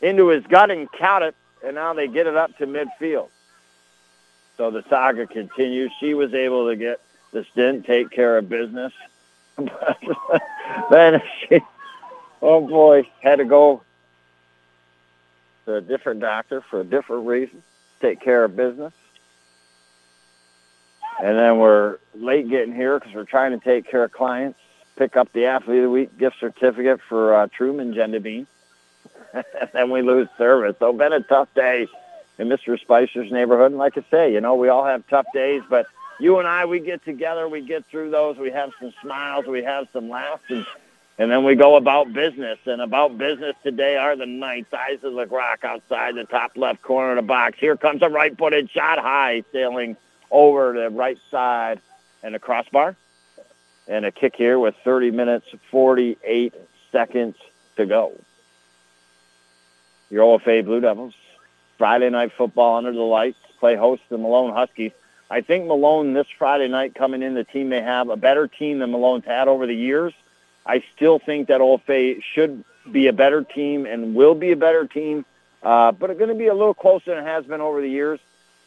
[0.00, 1.34] into his gut and caught it,
[1.64, 3.28] and now they get it up to midfield.
[4.56, 5.92] So the saga continues.
[5.98, 7.00] She was able to get
[7.32, 8.92] This didn't take care of business.
[10.90, 11.60] then she,
[12.42, 13.82] oh boy, had to go
[15.64, 17.62] to a different doctor for a different reason,
[18.00, 18.92] take care of business.
[21.22, 24.58] And then we're late getting here because we're trying to take care of clients,
[24.96, 28.46] pick up the Athlete of the Week gift certificate for uh, Truman Gendabine.
[29.32, 30.76] and then we lose service.
[30.78, 31.88] So been a tough day
[32.38, 32.78] in Mr.
[32.80, 33.72] Spicer's neighborhood.
[33.72, 35.86] And like I say, you know, we all have tough days, but
[36.20, 39.64] you and I, we get together, we get through those, we have some smiles, we
[39.64, 40.64] have some laughs, and,
[41.18, 42.58] and then we go about business.
[42.66, 44.72] And about business today are the Knights.
[44.72, 47.58] Isaac Rock outside the top left corner of the box.
[47.58, 49.96] Here comes a right-footed shot high, sailing
[50.30, 51.80] over the right side
[52.22, 52.96] and the crossbar.
[53.86, 56.54] And a kick here with 30 minutes, 48
[56.90, 57.36] seconds
[57.76, 58.12] to go.
[60.10, 61.14] Your OFA Blue Devils,
[61.76, 64.92] Friday night football under the lights, play host to the Malone Huskies.
[65.30, 68.78] I think Malone this Friday night coming in, the team they have a better team
[68.78, 70.12] than Malone's had over the years.
[70.66, 74.86] I still think that OFA should be a better team and will be a better
[74.86, 75.24] team,
[75.62, 77.88] uh, but it's going to be a little closer than it has been over the
[77.88, 78.20] years.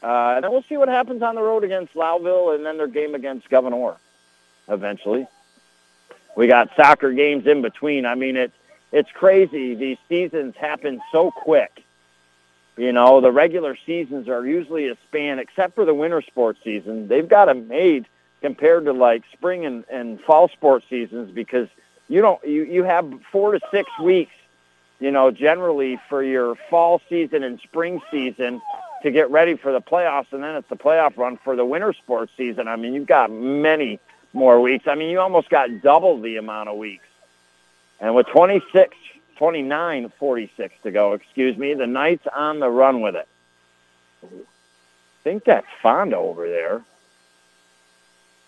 [0.04, 2.88] Uh, and then we'll see what happens on the road against Lowville and then their
[2.88, 3.98] game against Gouverneur
[4.68, 5.28] eventually.
[6.36, 8.06] We got soccer games in between.
[8.06, 8.52] I mean, it,
[8.92, 9.76] it's crazy.
[9.76, 11.84] These seasons happen so quick.
[12.78, 17.08] You know, the regular seasons are usually a span, except for the winter sports season.
[17.08, 18.06] They've got them made
[18.42, 21.68] compared to like spring and, and fall sports seasons because
[22.08, 24.34] you don't you, you have four to six weeks,
[25.00, 28.62] you know, generally for your fall season and spring season
[29.02, 31.94] to get ready for the playoffs, and then it's the playoff run for the winter
[31.94, 32.68] sports season.
[32.68, 34.00] I mean, you've got many
[34.34, 34.88] more weeks.
[34.88, 37.06] I mean, you almost got double the amount of weeks.
[38.00, 38.96] And with 26
[39.38, 41.74] 29 46 to go, excuse me.
[41.74, 43.28] The Knights on the run with it.
[44.24, 44.28] I
[45.24, 46.84] think that's Fonda over there.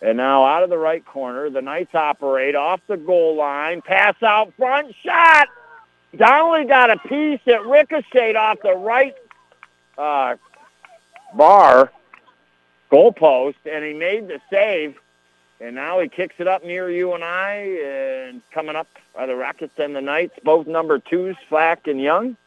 [0.02, 4.16] And now out of the right corner, the Knights operate off the goal line, pass
[4.24, 5.50] out front, shot.
[6.16, 9.14] Donnelly got a piece that ricocheted off the right
[9.98, 10.38] uh,
[11.36, 11.92] bar,
[12.92, 14.96] goalpost, and he made the save.
[15.62, 17.56] And now he kicks it up near you and I,
[17.86, 22.38] and coming up are the Rockets and the Knights, both number twos, Flack and Young.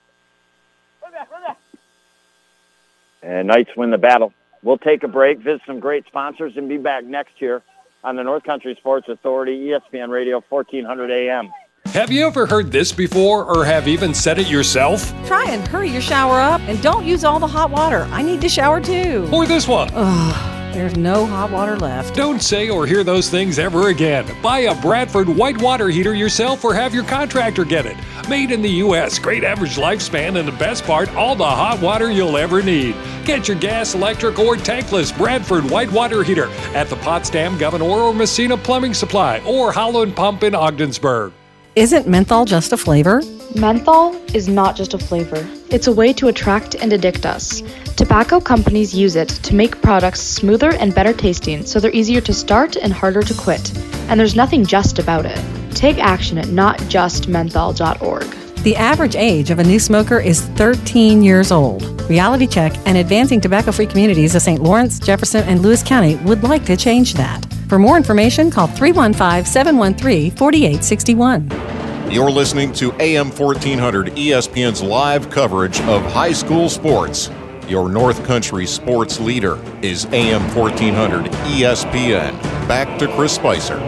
[3.23, 4.33] And Knights win the battle.
[4.63, 7.63] We'll take a break, visit some great sponsors, and be back next year
[8.03, 11.53] on the North Country Sports Authority, ESPN Radio, 1400 AM.
[11.87, 15.13] Have you ever heard this before or have even said it yourself?
[15.27, 18.09] Try and hurry your shower up and don't use all the hot water.
[18.13, 19.29] I need to shower too.
[19.33, 19.91] Or this one.
[19.93, 22.14] Ugh, there's no hot water left.
[22.14, 24.27] Don't say or hear those things ever again.
[24.43, 27.97] Buy a Bradford white water heater yourself or have your contractor get it.
[28.29, 32.11] Made in the U.S., great average lifespan, and the best part, all the hot water
[32.11, 32.95] you'll ever need.
[33.25, 38.14] Get your gas, electric, or tankless Bradford white water heater at the Potsdam, Gouverneur, or
[38.14, 41.33] Massena Plumbing Supply or Holland Pump in Ogdensburg.
[41.75, 43.23] Isn't menthol just a flavor?
[43.55, 47.62] Menthol is not just a flavor, it's a way to attract and addict us.
[47.97, 52.35] Tobacco companies use it to make products smoother and better tasting so they're easier to
[52.35, 53.75] start and harder to quit.
[54.11, 55.41] And there's nothing just about it.
[55.75, 58.25] Take action at notjustmenthol.org.
[58.64, 61.83] The average age of a new smoker is 13 years old.
[62.03, 64.62] Reality Check and Advancing Tobacco Free Communities of St.
[64.62, 67.47] Lawrence, Jefferson, and Lewis County would like to change that.
[67.73, 72.12] For more information, call 315 713 4861.
[72.12, 77.31] You're listening to AM 1400 ESPN's live coverage of high school sports.
[77.66, 82.39] Your North Country sports leader is AM 1400 ESPN.
[82.68, 83.81] Back to Chris Spicer.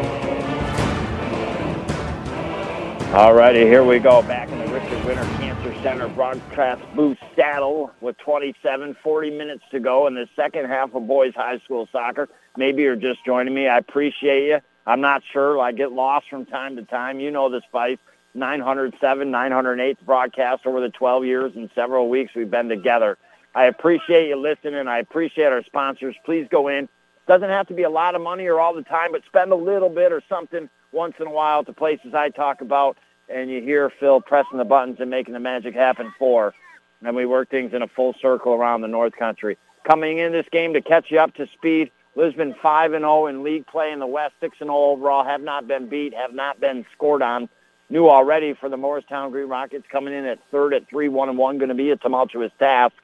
[3.14, 4.22] All righty, here we go.
[4.22, 9.78] Back in the Richard Winter Cancer Center broadcast booth saddle with 27, 40 minutes to
[9.78, 12.30] go in the second half of boys high school soccer.
[12.56, 13.68] Maybe you're just joining me.
[13.68, 14.60] I appreciate you.
[14.86, 15.60] I'm not sure.
[15.60, 17.20] I get lost from time to time.
[17.20, 17.98] You know this fight.
[18.34, 23.16] 907, 908th broadcast over the 12 years and several weeks we've been together.
[23.54, 24.88] I appreciate you listening.
[24.88, 26.16] I appreciate our sponsors.
[26.24, 26.88] Please go in.
[27.26, 29.56] Doesn't have to be a lot of money or all the time, but spend a
[29.56, 32.98] little bit or something once in a while the places I talk about,
[33.28, 36.54] and you hear Phil pressing the buttons and making the magic happen for.
[37.02, 39.56] And we work things in a full circle around the North Country.
[39.84, 43.42] Coming in this game to catch you up to speed, Lisbon 5 and 0 in
[43.42, 46.60] league play in the West, 6 and 0 overall, have not been beat, have not
[46.60, 47.48] been scored on.
[47.90, 51.38] New already for the Morristown Green Rockets coming in at third at 3 1 and
[51.38, 52.94] 1, going to be a tumultuous task.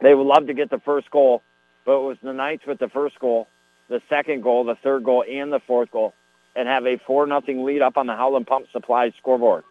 [0.00, 1.42] They would love to get the first goal,
[1.84, 3.48] but it was the Knights with the first goal,
[3.88, 6.14] the second goal, the third goal, and the fourth goal,
[6.54, 9.64] and have a 4 nothing lead up on the Holland Pump Supply scoreboard.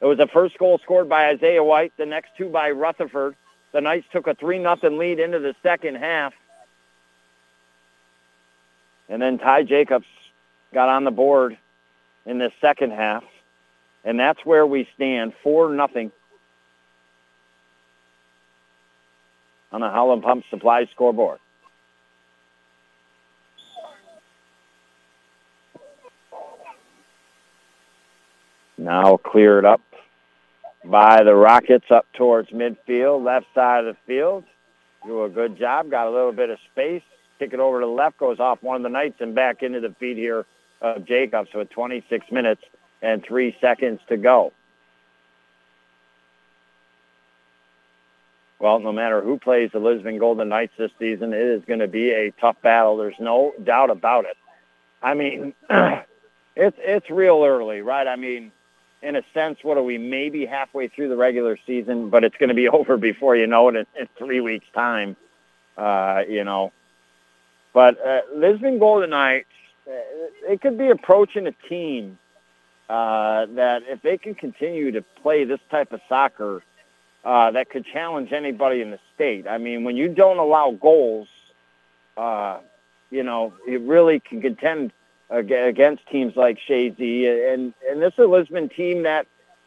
[0.00, 3.36] It was the first goal scored by Isaiah White, the next two by Rutherford.
[3.72, 6.32] The Knights took a 3 nothing lead into the second half.
[9.08, 10.06] And then Ty Jacobs
[10.72, 11.56] got on the board
[12.26, 13.24] in the second half.
[14.04, 16.12] And that's where we stand, 4 nothing
[19.72, 21.38] on the Holland Pump Supply scoreboard.
[28.78, 29.80] Now cleared up
[30.84, 34.44] by the Rockets up towards midfield, left side of the field.
[35.04, 37.02] Do a good job, got a little bit of space.
[37.38, 39.80] Kick it over to the left, goes off one of the Knights and back into
[39.80, 40.44] the feet here
[40.80, 42.62] of Jacobs with 26 minutes
[43.02, 44.52] and three seconds to go.
[48.58, 51.86] Well, no matter who plays the Lisbon Golden Knights this season, it is going to
[51.86, 52.96] be a tough battle.
[52.96, 54.36] There's no doubt about it.
[55.00, 55.54] I mean,
[56.56, 58.06] it's it's real early, right?
[58.06, 58.50] I mean,
[59.00, 62.48] in a sense, what are we, maybe halfway through the regular season, but it's going
[62.48, 65.16] to be over before you know it in, in three weeks' time,
[65.76, 66.72] uh, you know.
[67.72, 69.46] But uh, Lisbon Golden Knights,
[69.86, 69.92] uh,
[70.48, 72.18] it could be approaching a team
[72.88, 76.62] uh, that if they can continue to play this type of soccer,
[77.24, 79.46] uh, that could challenge anybody in the state.
[79.46, 81.28] I mean, when you don't allow goals,
[82.16, 82.58] uh,
[83.10, 84.92] you know, it really can contend
[85.30, 87.52] against teams like Chazy.
[87.52, 89.26] And, and this is a Lisbon team that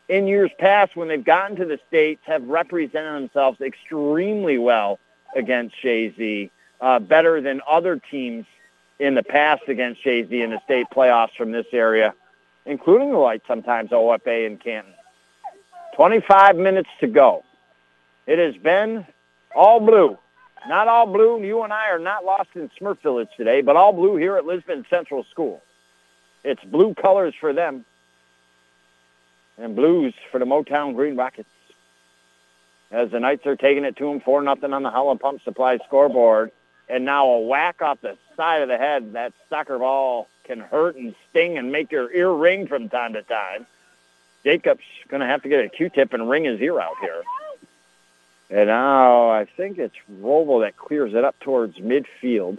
[0.10, 5.00] in years past, when they've gotten to the States, have represented themselves extremely well
[5.36, 6.50] against Chazy,
[6.82, 8.46] uh, better than other teams
[9.00, 12.14] in the past against Chazy in the state playoffs from this area,
[12.66, 14.94] including the Lights sometimes, OFA and Canton.
[15.96, 17.44] 25 minutes to go.
[18.28, 19.06] It has been
[19.56, 20.18] all blue
[20.68, 21.44] not all blue.
[21.44, 24.46] You and I are not lost in Smurf Village today, but all blue here at
[24.46, 25.62] Lisbon Central School.
[26.44, 27.86] It's blue colors for them
[29.58, 31.50] and blues for the Motown Green Rockets.
[32.92, 35.78] As the Knights are taking it to them, 4 nothing on the Holland Pump Supply
[35.88, 36.52] scoreboard.
[36.92, 39.14] And now a whack off the side of the head.
[39.14, 43.22] That soccer ball can hurt and sting and make your ear ring from time to
[43.22, 43.66] time.
[44.44, 47.24] Jacob's going to have to get a Q-tip and ring his ear out here.
[48.50, 52.58] And now I think it's Roval that clears it up towards midfield.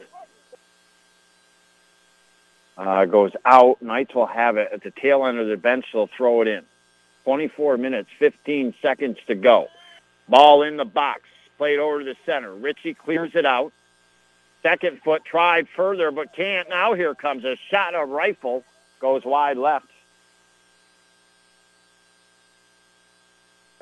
[2.78, 3.82] Uh, goes out.
[3.82, 5.84] Knights will have it at the tail end of the bench.
[5.92, 6.62] They'll throw it in.
[7.24, 9.68] 24 minutes, 15 seconds to go.
[10.26, 11.20] Ball in the box.
[11.58, 12.54] Played over to the center.
[12.54, 13.74] Ritchie clears it out.
[14.62, 16.68] Second foot tried further, but can't.
[16.68, 18.64] Now here comes a shot, a rifle.
[19.00, 19.86] Goes wide left.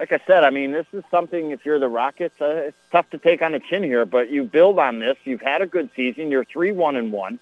[0.00, 1.50] like I said, I mean, this is something.
[1.50, 4.44] If you're the Rockets, uh, it's tough to take on the chin here, but you
[4.44, 5.18] build on this.
[5.24, 6.30] You've had a good season.
[6.30, 7.38] You're three one and one.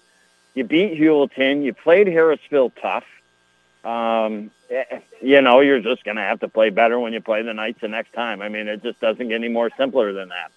[0.55, 1.63] You beat Heuvelton.
[1.63, 3.05] You played Harrisville tough.
[3.85, 7.41] Um, Eh, you know, you're just going to have to play better when you play
[7.41, 8.41] the Knights the next time.
[8.41, 10.51] I mean, it just doesn't get any more simpler than that.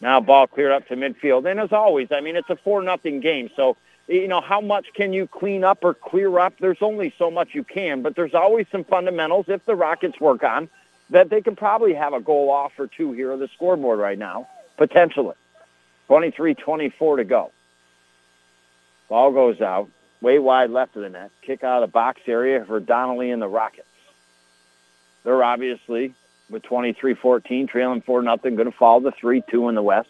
[0.00, 3.20] Now, ball cleared up to midfield, and as always, I mean, it's a four nothing
[3.20, 3.48] game.
[3.56, 3.76] So,
[4.08, 6.54] you know, how much can you clean up or clear up?
[6.60, 10.44] There's only so much you can, but there's always some fundamentals if the Rockets work
[10.44, 10.68] on
[11.10, 14.18] that they can probably have a goal off or two here on the scoreboard right
[14.18, 15.34] now, potentially.
[16.10, 17.52] 23-24 to go.
[19.08, 19.88] Ball goes out,
[20.20, 21.30] way wide left of the net.
[21.42, 23.86] Kick out of the box area for Donnelly and the Rockets.
[25.24, 26.14] They're obviously,
[26.48, 30.08] with 23-14, trailing 4 nothing, going to fall to 3-2 in the West.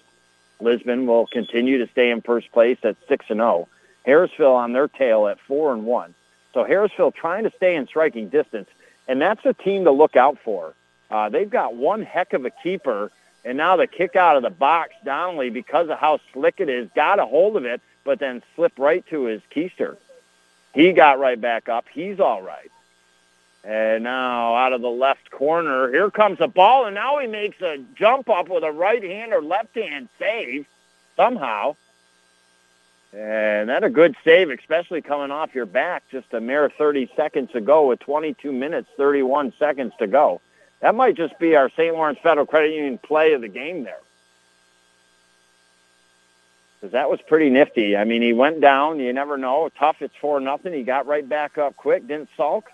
[0.60, 3.68] Lisbon will continue to stay in first place at 6 and 0.
[4.06, 6.14] Harrisville on their tail at 4 and 1.
[6.54, 8.68] So Harrisville trying to stay in striking distance,
[9.08, 10.74] and that's a team to look out for.
[11.10, 13.10] Uh, they've got one heck of a keeper,
[13.44, 16.88] and now the kick out of the box, Donnelly, because of how slick it is,
[16.94, 19.98] got a hold of it, but then slipped right to his keister.
[20.72, 21.84] He got right back up.
[21.92, 22.70] He's all right.
[23.64, 27.60] And now out of the left corner, here comes the ball, and now he makes
[27.60, 30.66] a jump up with a right hand or left hand save
[31.16, 31.74] somehow.
[33.12, 37.54] And that a good save, especially coming off your back just a mere 30 seconds
[37.54, 40.40] ago with 22 minutes, 31 seconds to go.
[40.80, 41.94] That might just be our St.
[41.94, 43.98] Lawrence Federal Credit Union play of the game there.
[46.80, 47.96] Because that was pretty nifty.
[47.96, 49.00] I mean, he went down.
[49.00, 49.70] You never know.
[49.78, 49.96] Tough.
[50.00, 50.72] It's four nothing.
[50.72, 52.06] He got right back up quick.
[52.06, 52.70] Didn't sulk.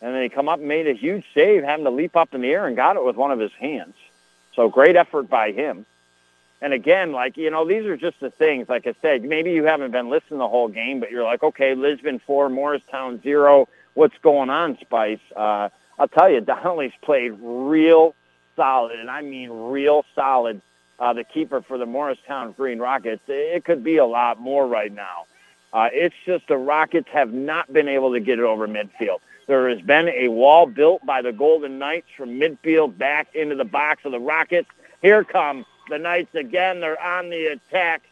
[0.00, 2.40] And then he come up and made a huge save, having to leap up in
[2.40, 3.94] the air and got it with one of his hands.
[4.54, 5.86] So great effort by him.
[6.60, 8.68] And again, like, you know, these are just the things.
[8.68, 11.74] Like I said, maybe you haven't been listening the whole game, but you're like, okay,
[11.74, 13.68] Lisbon 4, Morristown 0.
[13.94, 15.18] What's going on, Spice?
[15.34, 18.14] Uh, I'll tell you, Donnelly's played real
[18.54, 20.62] solid, and I mean real solid.
[21.02, 23.22] Uh, the keeper for the Morristown Green Rockets.
[23.26, 25.26] It could be a lot more right now.
[25.72, 29.18] Uh, it's just the Rockets have not been able to get it over midfield.
[29.48, 33.64] There has been a wall built by the Golden Knights from midfield back into the
[33.64, 34.68] box of the Rockets.
[35.00, 36.78] Here come the Knights again.
[36.78, 38.02] They're on the attack.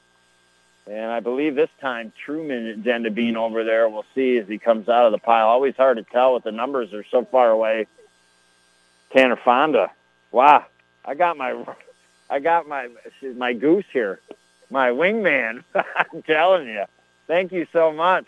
[0.88, 3.88] And I believe this time Truman Gendabine over there.
[3.88, 5.46] We'll see as he comes out of the pile.
[5.46, 7.86] Always hard to tell with the numbers are so far away.
[9.14, 9.92] Tanner Fonda.
[10.32, 10.66] Wow.
[11.04, 11.54] I got my
[12.30, 12.88] I got my
[13.36, 14.20] my goose here.
[14.70, 15.64] My wingman.
[15.74, 16.84] I'm telling you.
[17.26, 18.26] Thank you so much.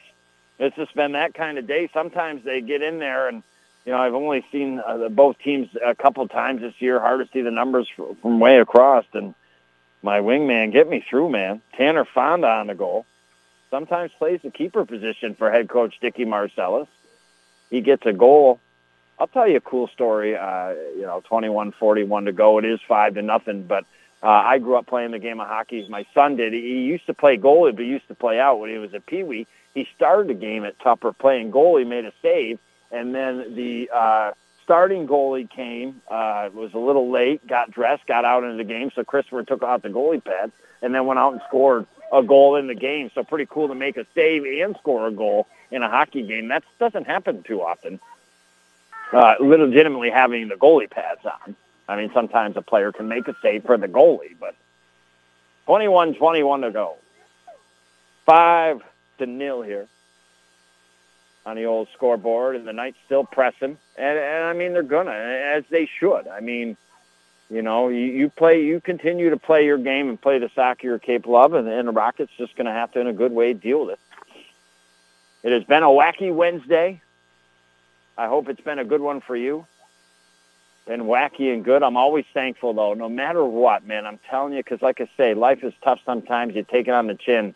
[0.59, 1.89] It's just been that kind of day.
[1.93, 3.43] Sometimes they get in there and
[3.85, 7.01] you know, I've only seen uh, both teams a couple times this year.
[7.01, 9.35] Hard to see the numbers from way across and
[10.03, 11.62] my wingman get me through, man.
[11.77, 13.07] Tanner Fonda on the goal.
[13.70, 16.89] Sometimes plays the keeper position for head coach Dicky Marcellus.
[17.70, 18.61] He gets a goal.
[19.18, 20.36] I'll tell you a cool story.
[20.36, 22.59] Uh, you know, 21-41 to go.
[22.59, 23.84] It is five to nothing, but
[24.22, 25.86] uh, I grew up playing the game of hockey.
[25.89, 26.52] My son did.
[26.52, 29.01] He used to play goalie, but he used to play out when he was a
[29.01, 29.47] peewee.
[29.74, 32.59] He started the game at Tupper playing goalie, made a save,
[32.90, 34.32] and then the uh,
[34.62, 38.90] starting goalie came, uh, was a little late, got dressed, got out into the game.
[38.94, 40.52] So Christopher took out the goalie pads
[40.82, 43.10] and then went out and scored a goal in the game.
[43.14, 46.48] So pretty cool to make a save and score a goal in a hockey game.
[46.48, 47.98] That doesn't happen too often.
[49.12, 51.55] Uh, legitimately having the goalie pads on.
[51.86, 54.55] I mean, sometimes a player can make a save for the goalie, but
[55.68, 56.97] 21-21 to go.
[58.24, 58.82] Five
[59.18, 59.86] to nil here
[61.44, 63.76] on the old scoreboard, and the Knights still pressing.
[63.97, 66.28] And, and I mean, they're gonna, as they should.
[66.28, 66.76] I mean,
[67.51, 70.86] you know, you, you play, you continue to play your game and play the soccer
[70.86, 73.52] you're capable of, and, and the Rockets just to have to, in a good way,
[73.52, 73.98] deal with it.
[75.43, 77.02] It has been a wacky Wednesday.
[78.16, 79.66] I hope it's been a good one for you.
[80.86, 81.82] Been wacky and good.
[81.82, 84.05] I'm always thankful, though, no matter what, man.
[84.05, 86.55] I'm telling you, because like I say, life is tough sometimes.
[86.55, 87.55] You take it on the chin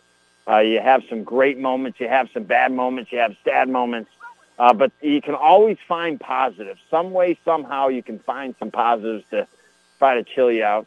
[0.49, 1.99] uh, you have some great moments.
[2.01, 3.11] You have some bad moments.
[3.11, 4.11] You have sad moments.
[4.59, 6.81] Uh, but you can always find positives.
[6.91, 9.47] Some way, somehow, you can find some positives to
[9.99, 10.87] try to chill you out.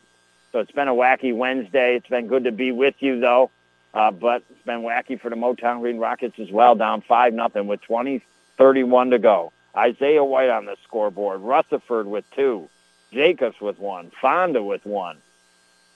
[0.52, 1.96] So it's been a wacky Wednesday.
[1.96, 3.52] It's been good to be with you, though.
[3.94, 7.68] Uh, but it's been wacky for the Motown Green Rockets as well, down 5 nothing
[7.68, 8.24] with 20,
[8.58, 9.52] 31 to go.
[9.76, 11.42] Isaiah White on the scoreboard.
[11.42, 12.70] Rutherford with two.
[13.12, 14.12] Jacobs with one.
[14.22, 15.18] Fonda with one.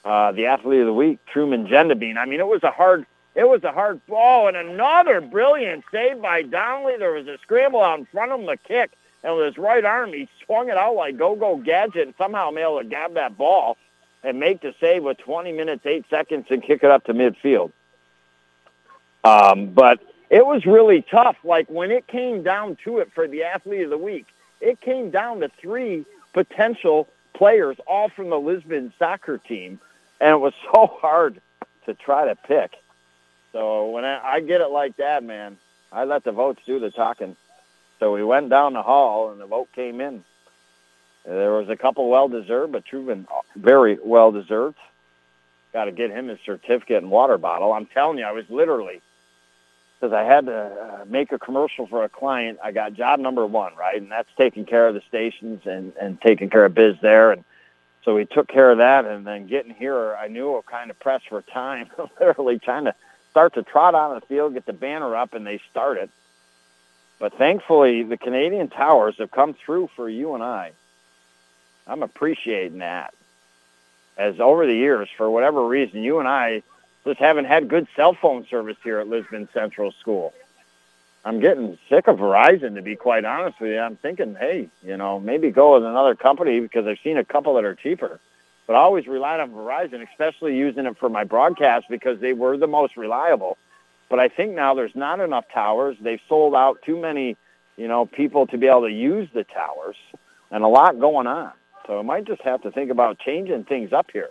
[0.03, 2.17] Uh, the athlete of the week, Truman Gendabine.
[2.17, 3.05] I mean, it was a hard
[3.35, 6.97] it was a hard ball and another brilliant save by Donnelly.
[6.97, 8.91] There was a scramble out in front of him, a kick,
[9.23, 12.79] and with his right arm, he swung it out like go-go gadget and somehow able
[12.79, 13.77] to grab that ball
[14.23, 17.71] and make the save with 20 minutes, 8 seconds and kick it up to midfield.
[19.23, 19.99] Um, but
[20.34, 21.38] it was really tough.
[21.43, 24.26] Like when it came down to it for the athlete of the week,
[24.61, 29.80] it came down to three potential players, all from the Lisbon soccer team,
[30.19, 31.39] and it was so hard
[31.85, 32.72] to try to pick.
[33.51, 35.57] So when I, I get it like that, man,
[35.91, 37.35] I let the votes do the talking.
[37.99, 40.23] So we went down the hall, and the vote came in.
[41.26, 44.77] There was a couple well-deserved, but Truman very well-deserved.
[45.73, 47.72] Got to get him his certificate and water bottle.
[47.72, 49.01] I'm telling you, I was literally,
[50.03, 53.45] because I had to uh, make a commercial for a client, I got job number
[53.45, 53.95] one, right?
[53.95, 57.31] And that's taking care of the stations and, and taking care of biz there.
[57.31, 57.45] And
[58.03, 59.05] so we took care of that.
[59.05, 61.89] And then getting here, I knew I was kind of pressed for time,
[62.19, 62.95] literally trying to
[63.31, 66.09] start to trot on the field, get the banner up, and they start it.
[67.17, 70.73] But thankfully, the Canadian Towers have come through for you and I.
[71.88, 73.13] I'm appreciating that.
[74.17, 76.61] As over the years, for whatever reason, you and I
[77.05, 80.34] just haven't had good cell phone service here at Lisbon Central School.
[81.25, 83.80] I'm getting sick of Verizon, to be quite honest with you.
[83.80, 87.53] I'm thinking, hey, you know, maybe go with another company because I've seen a couple
[87.55, 88.19] that are cheaper.
[88.67, 92.57] But I always relied on Verizon, especially using it for my broadcast because they were
[92.57, 93.57] the most reliable.
[94.09, 95.97] But I think now there's not enough towers.
[96.01, 97.38] They've sold out too many,
[97.77, 99.95] you know, people to be able to use the towers,
[100.51, 101.51] and a lot going on.
[101.88, 104.30] So I might just have to think about changing things up here.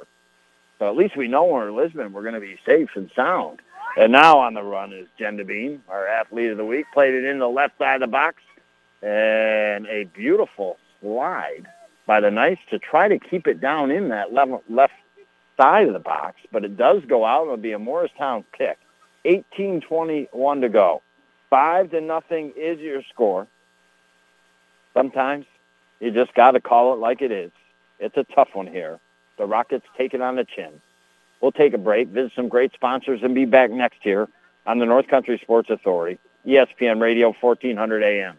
[0.83, 3.61] So at least we know we're in Lisbon, we're going to be safe and sound.
[3.97, 6.87] And now on the run is Gendabine, our athlete of the week.
[6.93, 8.43] Played it in the left side of the box,
[9.01, 11.69] and a beautiful slide
[12.05, 14.93] by the Knights to try to keep it down in that left,
[15.57, 17.43] side of the box, but it does go out.
[17.43, 18.77] And it'll be a Morristown pick.
[19.25, 21.01] 18-21 to go.
[21.49, 23.47] Five to nothing is your score.
[24.95, 25.47] Sometimes
[26.01, 27.53] you just got to call it like it is.
[28.01, 28.99] It's a tough one here.
[29.39, 30.81] The Rockets take it on the chin.
[31.41, 34.29] We'll take a break, visit some great sponsors, and be back next year
[34.67, 38.37] on the North Country Sports Authority, ESPN Radio, 1400 AM.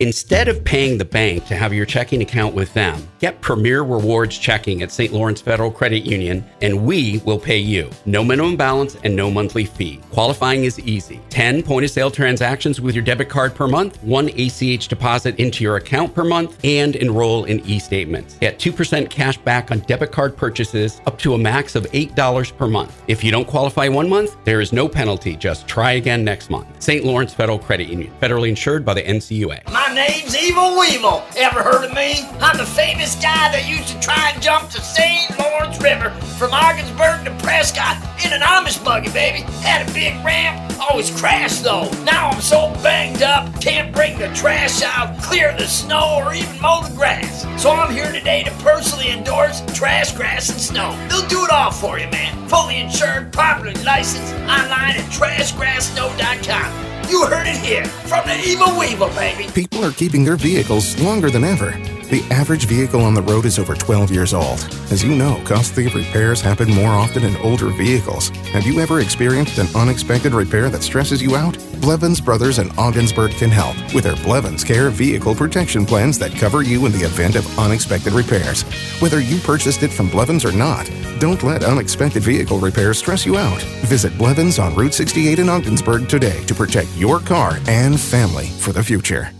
[0.00, 4.38] Instead of paying the bank to have your checking account with them, get Premier Rewards
[4.38, 5.12] checking at St.
[5.12, 7.90] Lawrence Federal Credit Union and we will pay you.
[8.06, 9.98] No minimum balance and no monthly fee.
[10.12, 11.20] Qualifying is easy.
[11.30, 15.64] 10 point of sale transactions with your debit card per month, one ACH deposit into
[15.64, 18.36] your account per month, and enroll in e statements.
[18.36, 22.68] Get 2% cash back on debit card purchases up to a max of $8 per
[22.68, 23.02] month.
[23.08, 25.34] If you don't qualify one month, there is no penalty.
[25.34, 26.68] Just try again next month.
[26.80, 27.04] St.
[27.04, 29.87] Lawrence Federal Credit Union, federally insured by the NCUA.
[29.88, 31.24] My name's Evil Weevil.
[31.38, 32.20] Ever heard of me?
[32.40, 35.32] I'm the famous guy that used to try and jump the St.
[35.38, 39.48] Lawrence River from Ogdensburg to Prescott in an Amish buggy, baby.
[39.64, 41.88] Had a big ramp, always crashed though.
[42.04, 46.60] Now I'm so banged up, can't bring the trash out, clear the snow, or even
[46.60, 47.46] mow the grass.
[47.56, 50.94] So I'm here today to personally endorse Trash, Grass, and Snow.
[51.08, 52.46] They'll do it all for you, man.
[52.46, 56.88] Fully insured, properly licensed, online at trashgrasssnow.com.
[57.08, 59.50] You heard it here from the Evil Weevil, baby.
[59.54, 61.97] People are keeping their vehicles longer than ever.
[62.10, 64.60] The average vehicle on the road is over 12 years old.
[64.90, 68.30] As you know, costly repairs happen more often in older vehicles.
[68.54, 71.58] Have you ever experienced an unexpected repair that stresses you out?
[71.82, 76.62] Blevins Brothers in Ogdensburg can help with their Blevins Care vehicle protection plans that cover
[76.62, 78.62] you in the event of unexpected repairs.
[79.02, 83.36] Whether you purchased it from Blevins or not, don't let unexpected vehicle repairs stress you
[83.36, 83.60] out.
[83.84, 88.72] Visit Blevins on Route 68 in Ogdensburg today to protect your car and family for
[88.72, 89.30] the future.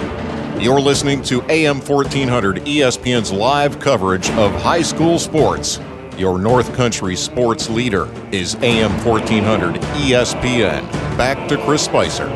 [0.60, 5.78] You're listening to AM 1400 ESPN's live coverage of high school sports.
[6.16, 10.82] Your North Country sports leader is AM 1400 ESPN.
[11.16, 12.28] Back to Chris Spicer.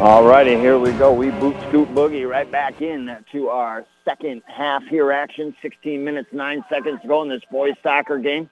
[0.00, 1.12] All righty, here we go.
[1.12, 5.56] We boot scoot boogie right back in to our second half here action.
[5.60, 8.48] 16 minutes, 9 seconds to go in this boys soccer game.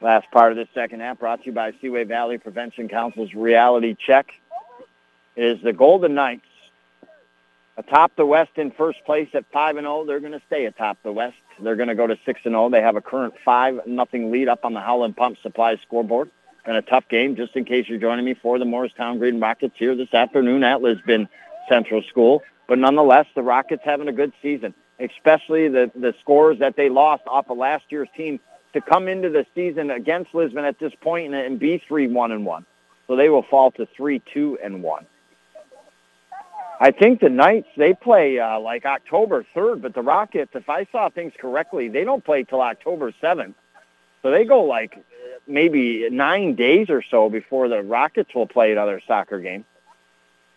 [0.00, 3.96] Last part of this second half brought to you by Seaway Valley Prevention Council's Reality
[4.06, 4.34] Check.
[5.34, 6.44] It is the Golden Knights
[7.80, 10.04] atop the West in first place at 5 and 0.
[10.04, 11.36] They're going to stay atop the West.
[11.60, 12.70] They're going to go to 6 and 0.
[12.70, 16.30] They have a current 5 nothing lead up on the Holland Pump Supply scoreboard.
[16.64, 19.74] And a tough game, just in case you're joining me for the Morristown Green Rockets
[19.78, 21.26] here this afternoon at Lisbon
[21.68, 22.42] Central School.
[22.68, 27.22] But nonetheless, the Rockets having a good season, especially the, the scores that they lost
[27.26, 28.40] off of last year's team
[28.74, 32.44] to come into the season against Lisbon at this point and, and be 3-1 and
[32.44, 32.66] 1.
[33.06, 35.06] So they will fall to 3-2 and 1.
[36.82, 40.86] I think the Knights they play uh, like October third, but the Rockets, if I
[40.90, 43.54] saw things correctly, they don't play till October seventh.
[44.22, 45.04] So they go like
[45.46, 49.66] maybe nine days or so before the Rockets will play another soccer game.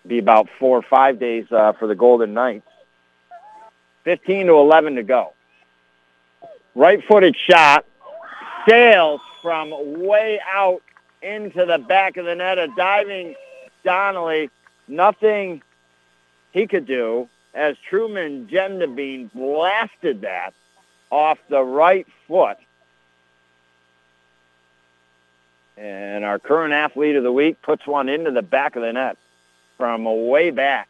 [0.07, 2.67] Be about four or five days uh, for the Golden Knights.
[4.05, 5.33] Fifteen to eleven to go.
[6.75, 7.85] Right-footed shot
[8.67, 9.71] sails from
[10.05, 10.81] way out
[11.21, 12.57] into the back of the net.
[12.57, 13.35] A diving
[13.83, 14.49] Donnelly.
[14.87, 15.61] Nothing
[16.53, 20.53] he could do as Truman Gendabine blasted that
[21.09, 22.57] off the right foot.
[25.75, 29.17] And our current athlete of the week puts one into the back of the net
[29.77, 30.89] from way back.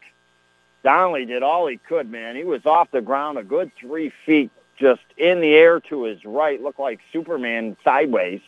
[0.84, 2.35] Donnelly did all he could, man.
[2.35, 6.23] He was off the ground a good three feet, just in the air to his
[6.26, 8.41] right, looked like Superman sideways.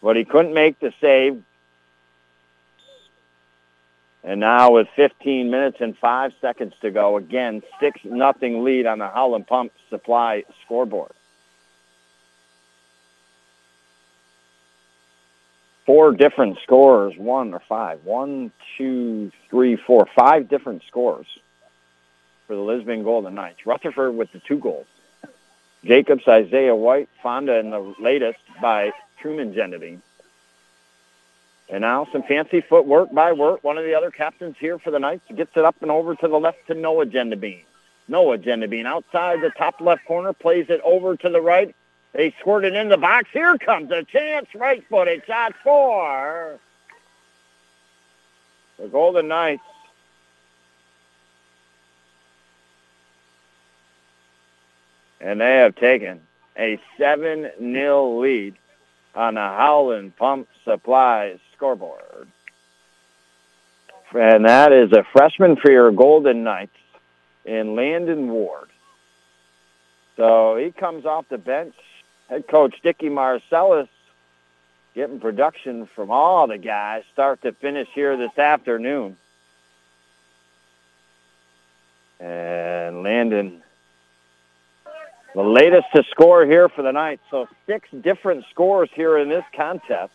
[0.00, 1.42] But he couldn't make the save.
[4.24, 8.98] And now with 15 minutes and five seconds to go, again, 6 nothing lead on
[8.98, 11.12] the Holland Pump Supply scoreboard.
[15.84, 18.02] Four different scores, one or five.
[18.04, 21.26] One, two, three, four, five different scores
[22.46, 23.66] for the Lisbon Golden Knights.
[23.66, 24.86] Rutherford with the two goals.
[25.84, 30.00] Jacobs, Isaiah White, Fonda and the latest by Truman Gendabine.
[31.68, 34.98] And now some fancy footwork by Wirt, one of the other captains here for the
[34.98, 37.64] Knights, gets it up and over to the left to Noah Gendabine.
[38.06, 41.74] Noah Gendabine outside the top left corner, plays it over to the right.
[42.12, 43.30] They squirt it in the box.
[43.32, 46.58] Here comes a chance, right-footed shot for
[48.78, 49.62] the Golden Knights.
[55.20, 56.20] And they have taken
[56.58, 58.54] a 7-0 lead
[59.14, 62.28] on the Holland Pump Supply scoreboard.
[64.12, 66.76] And that is a freshman for your Golden Knights
[67.44, 68.68] in Landon Ward.
[70.16, 71.74] So he comes off the bench.
[72.28, 73.88] Head coach Dicky Marcellus
[74.94, 79.16] getting production from all the guys start to finish here this afternoon.
[82.20, 83.62] And Landon,
[85.34, 87.20] the latest to score here for the night.
[87.30, 90.12] So six different scores here in this contest.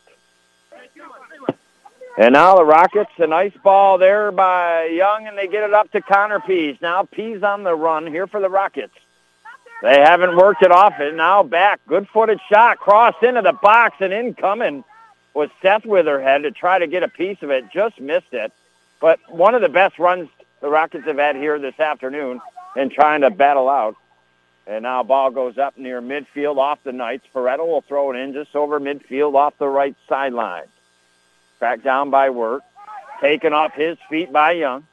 [2.17, 5.91] And now the Rockets, a nice ball there by Young, and they get it up
[5.91, 6.75] to Connor Pease.
[6.81, 8.93] Now Pease on the run here for the Rockets.
[9.81, 10.93] They haven't worked it off.
[10.99, 11.79] And now back.
[11.87, 12.79] Good-footed shot.
[12.79, 14.83] Cross into the box and incoming
[15.33, 17.71] was Seth Witherhead to try to get a piece of it.
[17.71, 18.51] Just missed it.
[18.99, 20.27] But one of the best runs
[20.61, 22.41] the Rockets have had here this afternoon
[22.75, 23.95] in trying to battle out.
[24.67, 27.25] And now ball goes up near midfield off the Knights.
[27.33, 30.65] Pareto will throw it in just over midfield off the right sideline.
[31.59, 32.61] Back down by Wirt.
[33.21, 34.85] Taken off his feet by Young.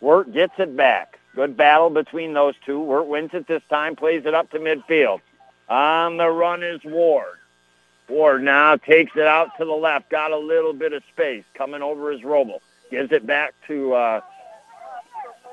[0.00, 1.18] Wirt gets it back.
[1.34, 2.80] Good battle between those two.
[2.80, 5.20] Wirt wins it this time, plays it up to midfield.
[5.68, 7.38] On the run is Ward.
[8.08, 10.10] Ward now takes it out to the left.
[10.10, 12.60] Got a little bit of space coming over his Roble.
[12.90, 14.20] Gives it back to uh,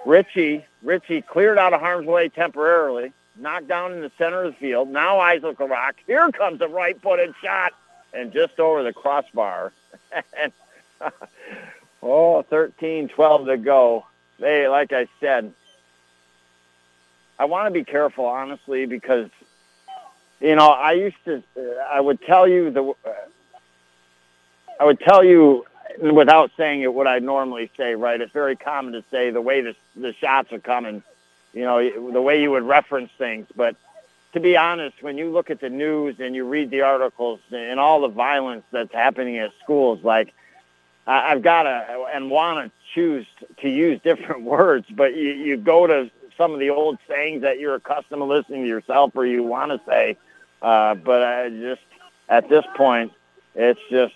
[0.05, 0.65] Ritchie.
[0.83, 3.13] Ritchie cleared out of harm's way temporarily.
[3.37, 4.89] Knocked down in the center of the field.
[4.89, 5.95] Now Isaac Rock.
[6.05, 7.71] Here comes a right-footed shot.
[8.13, 9.71] And just over the crossbar.
[10.41, 10.51] and,
[12.03, 14.05] oh, 13, 12 to go.
[14.39, 15.53] They, like I said,
[17.41, 19.29] I want to be careful, honestly, because
[20.39, 21.41] you know I used to.
[21.91, 22.93] I would tell you the.
[24.79, 25.65] I would tell you
[25.99, 27.95] without saying it what I normally say.
[27.95, 28.21] Right?
[28.21, 31.01] It's very common to say the way the the shots are coming.
[31.51, 33.75] You know the way you would reference things, but
[34.33, 37.79] to be honest, when you look at the news and you read the articles and
[37.79, 40.33] all the violence that's happening at schools, like
[41.05, 43.25] I've got to and want to choose
[43.61, 47.59] to use different words, but you, you go to some of the old sayings that
[47.59, 50.17] you're accustomed to listening to yourself or you want to say.
[50.61, 51.81] Uh, but I just,
[52.29, 53.11] at this point,
[53.55, 54.13] it's just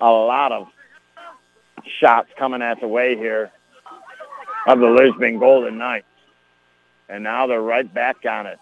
[0.00, 0.68] a lot of
[2.00, 3.50] shots coming at the way here
[4.66, 6.06] of the Lisbon Golden Knights.
[7.08, 8.58] And now they're right back on it.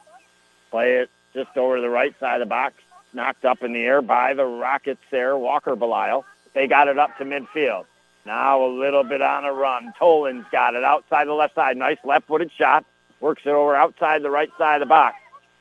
[0.72, 2.74] Play it just over the right side of the box,
[3.12, 6.24] knocked up in the air by the Rockets there, Walker Belisle.
[6.54, 7.84] They got it up to midfield.
[8.24, 9.92] Now a little bit on a run.
[9.98, 11.76] Toland's got it outside the left side.
[11.76, 12.86] Nice left-footed shot.
[13.20, 15.16] Works it over outside the right side of the box.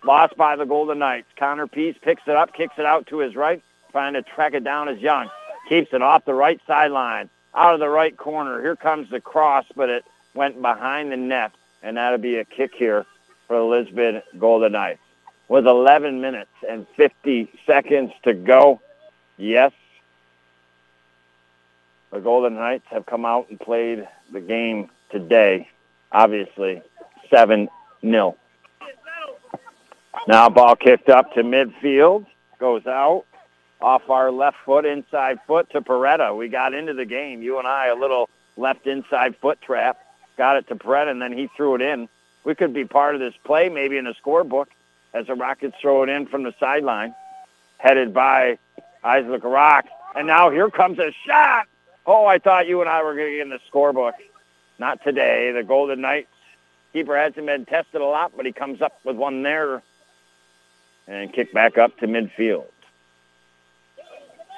[0.06, 1.28] Lost by the Golden Knights.
[1.36, 3.62] Connor Pease picks it up, kicks it out to his right,
[3.92, 5.30] trying to track it down as Young.
[5.68, 8.62] Keeps it off the right sideline, out of the right corner.
[8.62, 11.52] Here comes the cross, but it went behind the net,
[11.84, 13.06] and that'll be a kick here
[13.52, 15.02] for the Lisbon Golden Knights.
[15.50, 18.80] With 11 minutes and 50 seconds to go,
[19.36, 19.74] yes,
[22.14, 25.68] the Golden Knights have come out and played the game today,
[26.14, 26.82] obviously,
[27.30, 27.68] 7
[28.00, 28.38] 0.
[30.30, 33.26] Now ball kicked up to midfield, goes out
[33.82, 36.38] off our left foot, inside foot to Peretta.
[36.38, 37.42] We got into the game.
[37.42, 39.98] You and I, a little left inside foot trap.
[40.38, 42.08] Got it to Peretta, and then he threw it in.
[42.44, 44.68] We could be part of this play, maybe in the scorebook,
[45.14, 47.14] as the Rockets throw it in from the sideline,
[47.78, 48.58] headed by
[49.04, 49.86] Isaac Rock.
[50.16, 51.68] And now here comes a shot.
[52.06, 54.14] Oh, I thought you and I were going to get in the scorebook.
[54.80, 55.52] Not today.
[55.52, 56.28] The Golden Knights
[56.94, 59.82] Keeper hasn't been tested a lot, but he comes up with one there
[61.08, 62.66] and kick back up to midfield.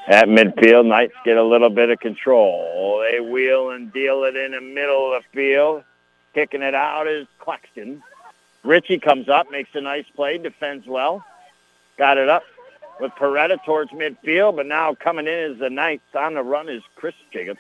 [0.08, 3.06] At midfield, Knights get a little bit of control.
[3.10, 5.84] They wheel and deal it in the middle of the field.
[6.34, 8.02] Kicking it out is Claxton.
[8.64, 11.24] Ritchie comes up, makes a nice play, defends well.
[11.98, 12.44] Got it up
[13.00, 16.04] with Peretta towards midfield, but now coming in is the Knights.
[16.16, 17.60] On the run is Chris Jacobs.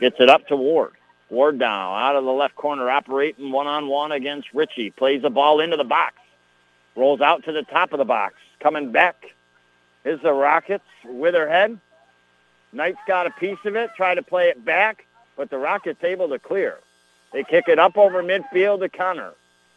[0.00, 0.92] Gets it up to Ward.
[1.30, 4.90] Ward down out of the left corner, operating one-on-one against Ritchie.
[4.90, 6.14] Plays the ball into the box.
[6.94, 8.34] Rolls out to the top of the box.
[8.60, 9.24] Coming back
[10.04, 10.84] is the Rockets.
[11.04, 11.78] with her Witherhead.
[12.72, 13.90] Knights got a piece of it.
[13.96, 16.78] Try to play it back, but the Rockets able to clear.
[17.32, 19.32] They kick it up over midfield to Connor.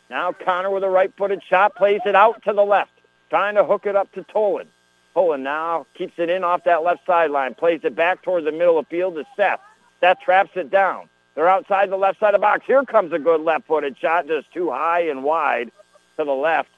[0.10, 2.91] Now Connor with a right-footed shot plays it out to the left,
[3.30, 4.69] trying to hook it up to Toland.
[5.15, 8.77] Toland now keeps it in off that left sideline, plays it back towards the middle
[8.77, 9.61] of the field to Seth.
[10.02, 11.10] Seth traps it down.
[11.34, 12.65] They're outside the left side of the box.
[12.65, 15.72] Here comes a good left-footed shot, just too high and wide
[16.18, 16.69] to the left.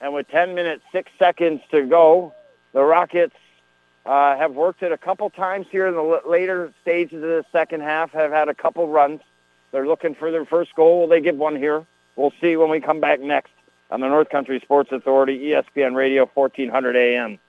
[0.00, 2.34] And with 10 minutes, 6 seconds to go,
[2.72, 3.34] the Rockets
[4.04, 7.82] uh, have worked it a couple times here in the later stages of the second
[7.82, 9.20] half, have had a couple runs.
[9.74, 11.00] They're looking for their first goal.
[11.00, 11.84] Will they give one here?
[12.14, 13.50] We'll see when we come back next
[13.90, 17.40] on the North Country Sports Authority, ESPN Radio, 1400 AM.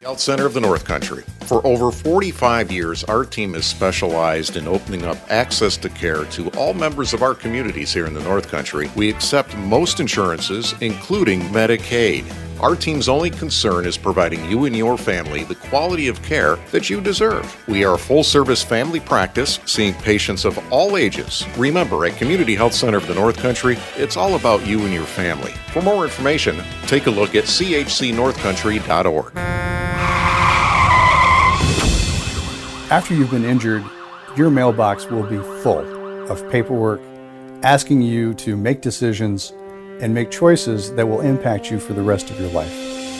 [0.00, 1.24] Health Center of the North Country.
[1.46, 6.48] For over 45 years, our team has specialized in opening up access to care to
[6.50, 8.88] all members of our communities here in the North Country.
[8.94, 12.24] We accept most insurances, including Medicaid.
[12.60, 16.90] Our team's only concern is providing you and your family the quality of care that
[16.90, 17.56] you deserve.
[17.66, 21.46] We are a full service family practice, seeing patients of all ages.
[21.56, 25.06] Remember, at Community Health Center of the North Country, it's all about you and your
[25.06, 25.52] family.
[25.72, 29.32] For more information, take a look at chcnorthcountry.org.
[32.90, 33.84] After you've been injured,
[34.36, 37.00] your mailbox will be full of paperwork
[37.62, 39.54] asking you to make decisions
[40.00, 42.72] and make choices that will impact you for the rest of your life.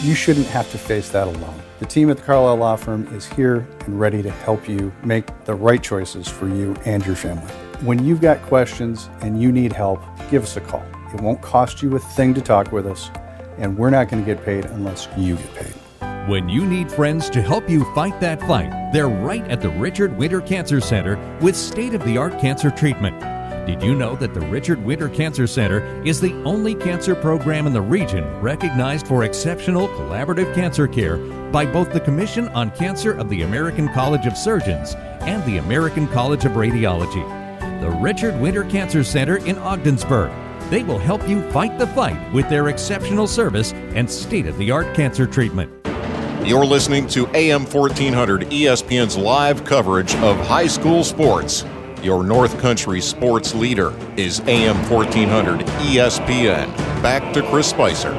[0.03, 1.61] You shouldn't have to face that alone.
[1.79, 5.27] The team at the Carlisle Law Firm is here and ready to help you make
[5.45, 7.53] the right choices for you and your family.
[7.83, 10.85] When you've got questions and you need help, give us a call.
[11.15, 13.11] It won't cost you a thing to talk with us,
[13.59, 15.75] and we're not going to get paid unless you get paid.
[16.29, 20.17] When you need friends to help you fight that fight, they're right at the Richard
[20.17, 23.21] Winter Cancer Center with state of the art cancer treatment.
[23.67, 27.73] Did you know that the Richard Winter Cancer Center is the only cancer program in
[27.73, 31.19] the region recognized for exceptional collaborative cancer care
[31.53, 36.09] by both the Commission on Cancer of the American College of Surgeons and the American
[36.09, 37.23] College of Radiology?
[37.81, 40.33] The Richard Winter Cancer Center in Ogdensburg.
[40.71, 44.71] They will help you fight the fight with their exceptional service and state of the
[44.71, 45.71] art cancer treatment.
[46.47, 51.65] You're listening to AM 1400 ESPN's live coverage of high school sports.
[52.03, 56.75] Your North Country sports leader is AM 1400 ESPN.
[57.03, 58.15] Back to Chris Spicer.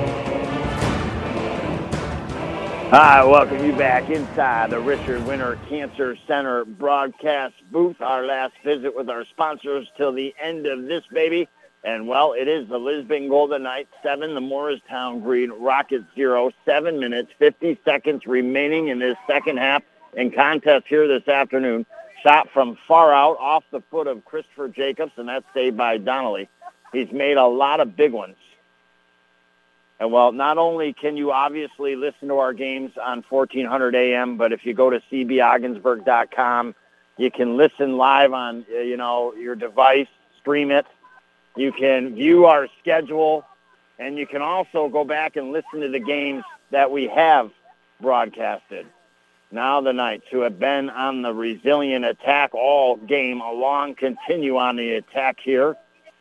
[2.92, 8.00] Hi, welcome you back inside the Richard Winter Cancer Center broadcast booth.
[8.02, 11.50] Our last visit with our sponsors till the end of this baby.
[11.84, 16.52] And well, it is the Lisbon Golden Knights seven, the Morristown Green Rockets zero.
[16.66, 19.82] Seven minutes, 50 seconds remaining in this second half
[20.14, 21.88] in contest here this afternoon.
[22.24, 26.50] Shot from far out off the foot of Christopher Jacobs, and that's saved by Donnelly.
[26.94, 28.36] He's made a lot of big ones.
[30.00, 34.52] And well, not only can you obviously listen to our games on 1400 AM, but
[34.52, 36.76] if you go to cbogginsburg.com,
[37.18, 40.08] you can listen live on, uh, you know, your device,
[40.40, 40.88] stream it.
[41.56, 43.46] You can view our schedule,
[44.00, 47.52] and you can also go back and listen to the games that we have
[48.00, 48.88] broadcasted.
[49.52, 54.78] Now the Knights, who have been on the resilient attack all game along, continue on
[54.78, 55.76] the attack here.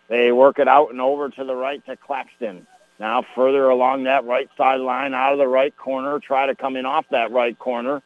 [0.08, 2.66] They work it out and over to the right to Claxton.
[2.98, 6.86] Now further along that right sideline, out of the right corner, try to come in
[6.86, 8.02] off that right corner.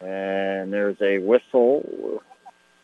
[0.00, 2.22] And there's a whistle,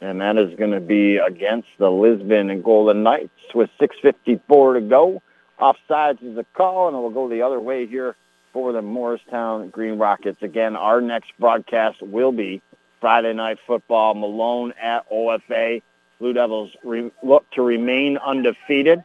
[0.01, 4.81] and that is going to be against the Lisbon and Golden Knights with 6.54 to
[4.81, 5.23] go.
[5.61, 8.17] Offsides is a call, and it will go the other way here
[8.59, 10.43] for the Morristown Green Rockets.
[10.43, 12.61] Again, our next broadcast will be
[13.01, 15.81] Friday Night Football, Malone at OFA.
[16.19, 19.05] Blue Devils re- look to remain undefeated.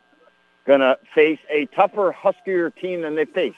[0.65, 3.57] Going to face a tougher, huskier team than they faced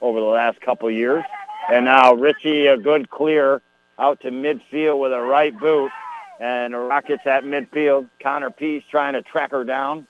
[0.00, 1.22] over the last couple years.
[1.70, 3.62] And now Ritchie, a good clear
[4.00, 5.92] out to midfield with a right boot.
[6.40, 8.10] And the Rockets at midfield.
[8.20, 10.08] Connor Pease trying to track her down.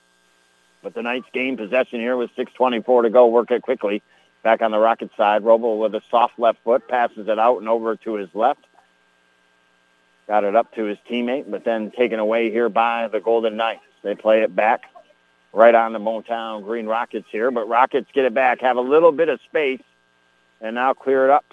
[0.83, 3.27] But the Knights gain possession here with 6.24 to go.
[3.27, 4.03] Work it quickly.
[4.47, 7.69] Back on the Rocket side, Robo with a soft left foot passes it out and
[7.69, 8.65] over to his left.
[10.29, 13.83] Got it up to his teammate, but then taken away here by the Golden Knights.
[14.05, 14.85] They play it back
[15.53, 19.11] right on the Motown Green Rockets here, but Rockets get it back, have a little
[19.11, 19.83] bit of space,
[20.61, 21.47] and now clear it up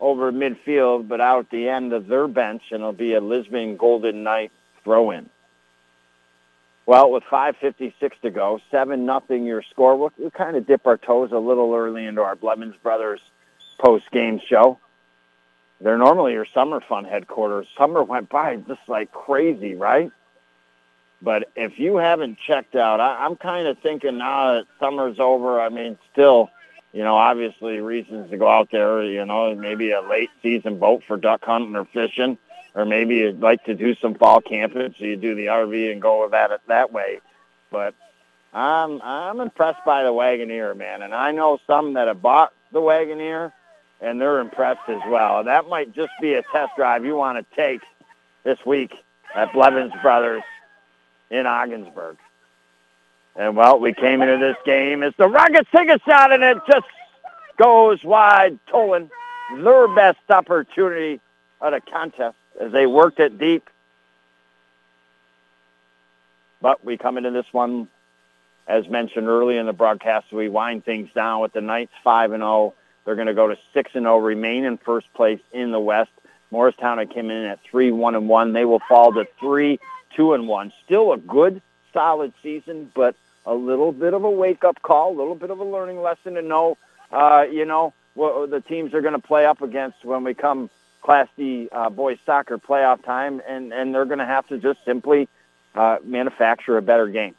[0.00, 4.22] over midfield, but out the end of their bench, and it'll be a Lisbon Golden
[4.22, 4.52] Knight
[4.84, 5.28] throw-in.
[6.88, 7.92] Well, with 5.56
[8.22, 9.94] to go, 7 nothing your score.
[9.94, 13.20] We'll, we'll kind of dip our toes a little early into our Blevins Brothers
[13.78, 14.78] post-game show.
[15.82, 17.66] They're normally your summer fun headquarters.
[17.76, 20.10] Summer went by just like crazy, right?
[21.20, 25.60] But if you haven't checked out, I, I'm kind of thinking now that summer's over.
[25.60, 26.48] I mean, still,
[26.94, 29.02] you know, obviously reasons to go out there.
[29.04, 32.38] You know, maybe a late season boat for duck hunting or fishing,
[32.78, 36.00] or maybe you'd like to do some fall camping, so you do the RV and
[36.00, 37.20] go about it that way.
[37.72, 37.92] But
[38.54, 42.78] I'm I'm impressed by the Wagoneer, man, and I know some that have bought the
[42.78, 43.52] Wagoneer,
[44.00, 45.42] and they're impressed as well.
[45.42, 47.80] That might just be a test drive you want to take
[48.44, 48.94] this week
[49.34, 50.44] at Blevins Brothers
[51.30, 52.16] in Ogdensburg.
[53.34, 56.58] And well, we came into this game as the Rockets take a shot and it
[56.70, 56.86] just
[57.56, 58.56] goes wide.
[58.72, 59.10] Tolan,
[59.56, 61.20] their best opportunity
[61.60, 63.68] of the contest as they worked it deep.
[66.60, 67.88] But we come into this one,
[68.66, 72.42] as mentioned early in the broadcast, we wind things down with the Knights 5 and
[72.42, 72.74] 0.
[73.04, 76.10] They're going to go to 6 and 0, remain in first place in the West.
[76.50, 78.52] Morristown came in at 3 1 and 1.
[78.52, 79.78] They will fall to 3
[80.16, 80.72] 2 and 1.
[80.84, 81.62] Still a good,
[81.92, 83.14] solid season, but
[83.46, 86.34] a little bit of a wake up call, a little bit of a learning lesson
[86.34, 86.76] to know,
[87.12, 90.68] uh, you know, what the teams are going to play up against when we come
[91.02, 94.78] Class D uh, boys soccer playoff time, and, and they're going to have to just
[94.84, 95.28] simply
[95.74, 97.34] uh, manufacture a better game.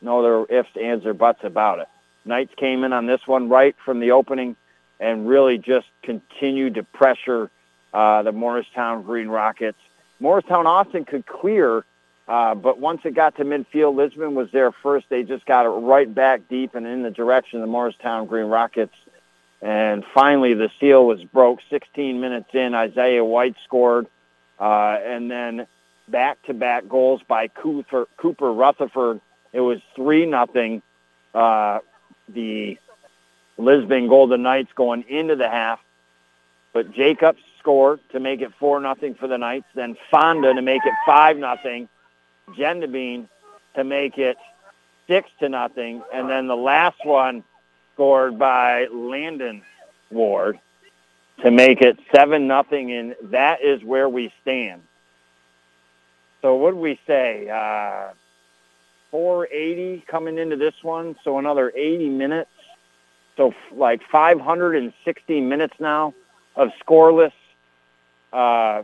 [0.00, 1.88] No there ifs, ands, or buts about it.
[2.24, 4.56] Knights came in on this one right from the opening
[5.00, 7.50] and really just continued to pressure
[7.92, 9.78] uh, the Morristown Green Rockets.
[10.20, 11.84] Morristown Austin could clear,
[12.28, 15.06] uh, but once it got to midfield, Lisbon was there first.
[15.08, 18.46] They just got it right back deep and in the direction of the Morristown Green
[18.46, 18.94] Rockets.
[19.62, 22.74] And finally, the seal was broke 16 minutes in.
[22.74, 24.08] Isaiah White scored.
[24.58, 25.66] Uh, and then
[26.08, 29.20] back-to-back goals by Cooper, Cooper Rutherford.
[29.52, 30.82] It was 3 nothing.
[31.32, 31.78] Uh,
[32.28, 32.76] the
[33.56, 35.78] Lisbon Golden Knights going into the half.
[36.72, 39.66] But Jacobs scored to make it 4 nothing for the Knights.
[39.74, 41.88] Then Fonda to make it 5 nothing.
[42.56, 43.28] Gendabine
[43.76, 44.36] to make it
[45.06, 46.02] 6 to nothing.
[46.12, 47.44] And then the last one
[47.94, 49.62] scored by Landon
[50.10, 50.58] Ward
[51.42, 54.82] to make it 7 nothing, and that is where we stand.
[56.40, 57.48] So what did we say?
[57.48, 58.12] Uh,
[59.10, 62.50] 480 coming into this one, so another 80 minutes.
[63.36, 66.14] So like 560 minutes now
[66.56, 67.32] of scoreless
[68.32, 68.82] uh,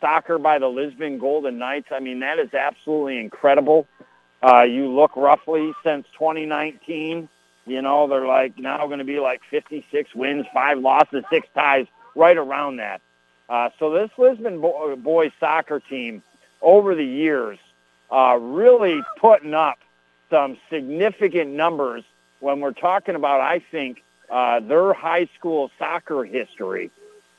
[0.00, 1.88] soccer by the Lisbon Golden Knights.
[1.90, 3.86] I mean, that is absolutely incredible.
[4.42, 7.28] Uh, you look roughly since 2019,
[7.68, 11.86] you know, they're like now going to be like 56 wins, five losses, six ties,
[12.14, 13.00] right around that.
[13.48, 16.22] Uh, so this Lisbon bo- boys soccer team
[16.60, 17.58] over the years
[18.10, 19.78] uh, really putting up
[20.30, 22.04] some significant numbers
[22.40, 26.90] when we're talking about, I think, uh, their high school soccer history.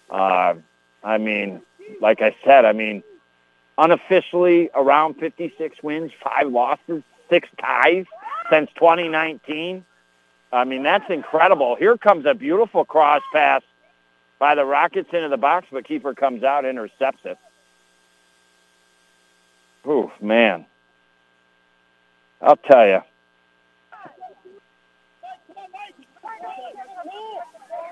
[0.09, 0.55] Uh,
[1.03, 1.61] I mean,
[2.01, 3.03] like I said, I mean,
[3.77, 8.05] unofficially around 56 wins, five losses, six ties
[8.51, 9.85] since 2019.
[10.51, 11.75] I mean, that's incredible.
[11.75, 13.61] Here comes a beautiful cross pass
[14.39, 17.37] by the Rockets into the box, but keeper comes out, intercepts it.
[19.87, 20.65] Ooh, man.
[22.41, 22.99] I'll tell you.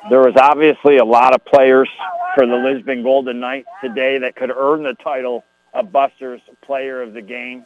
[0.09, 1.89] There was obviously a lot of players
[2.35, 5.43] for the Lisbon Golden Knights today that could earn the title
[5.73, 7.65] of Buster's Player of the Game.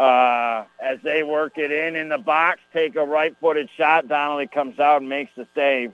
[0.00, 4.08] Uh, as they work it in in the box, take a right-footed shot.
[4.08, 5.92] Donnelly comes out and makes the save.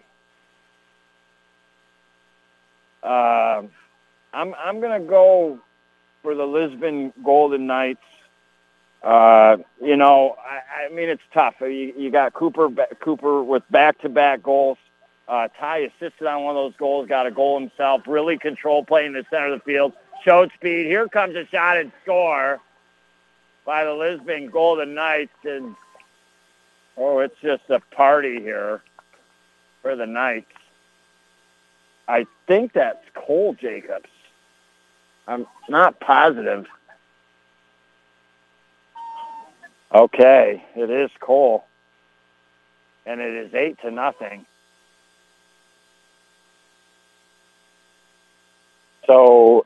[3.02, 3.62] Uh,
[4.32, 5.58] I'm I'm gonna go
[6.22, 7.98] for the Lisbon Golden Knights.
[9.02, 11.56] Uh, you know, I, I mean it's tough.
[11.60, 12.68] You, you got Cooper
[13.00, 14.78] Cooper with back-to-back goals.
[15.26, 18.02] Uh, Ty assisted on one of those goals, got a goal himself.
[18.06, 19.94] Really controlled play in the center of the field.
[20.24, 20.86] Showed speed.
[20.86, 22.60] Here comes a shot and score
[23.66, 25.74] by the Lisbon Golden Knights, and
[26.96, 28.80] oh, it's just a party here
[29.82, 30.46] for the Knights.
[32.08, 34.08] I think that's Cole Jacobs.
[35.26, 36.66] I'm not positive.
[39.92, 41.64] Okay, it is Cole.
[43.04, 44.46] And it is eight to nothing.
[49.06, 49.64] So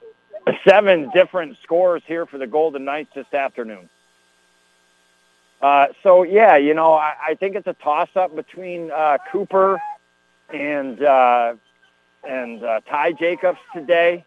[0.66, 3.88] seven different scores here for the Golden Knights this afternoon.
[5.60, 9.80] Uh, so yeah, you know, I, I think it's a toss-up between uh, Cooper
[10.52, 11.54] and uh,
[12.24, 14.24] and uh, Ty Jacobs today.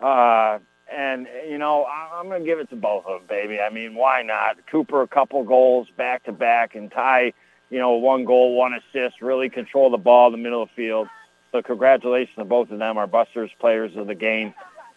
[0.00, 0.58] Uh,
[0.92, 3.58] and, you know, I'm going to give it to both of them, baby.
[3.60, 4.66] I mean, why not?
[4.66, 7.32] Cooper, a couple goals back to back, and Ty,
[7.70, 10.74] you know, one goal, one assist, really control the ball in the middle of the
[10.74, 11.08] field.
[11.52, 14.52] So congratulations to both of them, our Busters players of the game.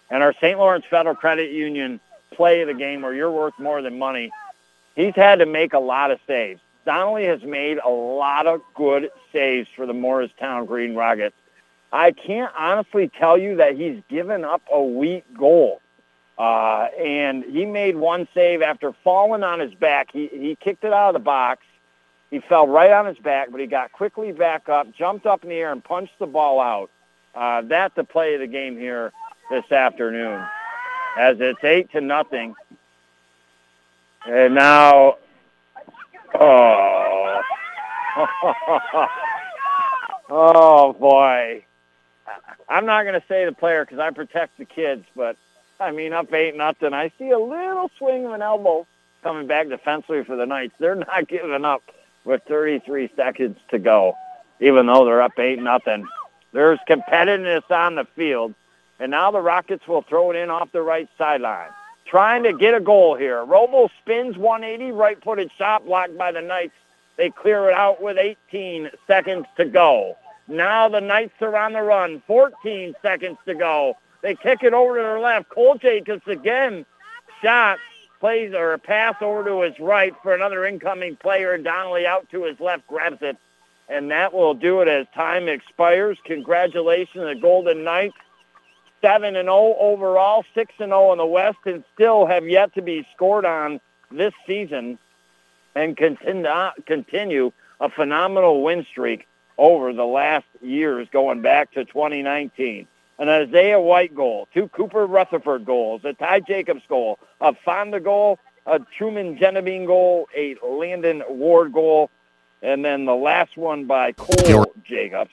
[0.09, 0.57] And our St.
[0.57, 1.99] Lawrence Federal Credit Union
[2.31, 4.31] play of the game where you're worth more than money.
[4.95, 6.61] He's had to make a lot of saves.
[6.85, 11.35] Donnelly has made a lot of good saves for the Morristown Green Rockets.
[11.91, 15.81] I can't honestly tell you that he's given up a weak goal.
[16.38, 20.09] Uh, and he made one save after falling on his back.
[20.13, 21.63] He, he kicked it out of the box.
[22.29, 25.49] He fell right on his back, but he got quickly back up, jumped up in
[25.49, 26.91] the air, and punched the ball out.
[27.34, 29.11] Uh, that's the play of the game here
[29.49, 30.44] this afternoon,
[31.18, 32.56] as it's eight to nothing.
[34.26, 35.18] And now,
[36.40, 37.41] oh,
[40.30, 41.64] oh boy.
[42.69, 45.38] I'm not going to say the player because I protect the kids, but
[45.80, 46.94] I mean, up eight nothing.
[46.94, 48.86] I see a little swing of an elbow
[49.24, 50.74] coming back defensively for the Knights.
[50.80, 51.84] They're not giving up
[52.26, 54.15] with 33 seconds to go,
[54.60, 56.06] even though they're up eight nothing.
[56.52, 58.53] There's competitiveness on the field,
[58.99, 61.69] and now the Rockets will throw it in off the right sideline,
[62.06, 63.44] trying to get a goal here.
[63.44, 66.74] Robo spins 180, right-footed shot blocked by the Knights.
[67.18, 70.18] They clear it out with 18 seconds to go.
[70.48, 72.22] Now the Knights are on the run.
[72.28, 73.98] 14 seconds to go.
[74.22, 75.49] They kick it over to their left.
[75.49, 76.86] Cole Jacobs again
[77.41, 77.80] shot
[78.19, 81.57] plays or a pass over to his right for another incoming player.
[81.57, 83.38] Donnelly out to his left grabs it.
[83.90, 86.18] And that will do it as time expires.
[86.26, 88.18] Congratulations, the Golden Knights.
[89.07, 92.81] Seven and zero overall, six and zero in the West, and still have yet to
[92.81, 93.79] be scored on
[94.11, 94.99] this season,
[95.75, 96.45] and continue
[96.85, 99.25] continue a phenomenal win streak
[99.57, 102.88] over the last years, going back to 2019.
[103.19, 108.38] An Isaiah White goal, two Cooper Rutherford goals, a Ty Jacobs goal, a Fonda goal,
[108.65, 112.11] a Truman Genevieve goal, a Landon Ward goal,
[112.61, 115.31] and then the last one by Cole Jacobs.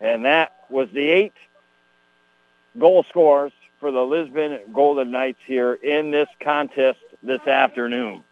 [0.00, 1.34] And that was the eight
[2.78, 8.22] goal scorers for the Lisbon Golden Knights here in this contest this afternoon.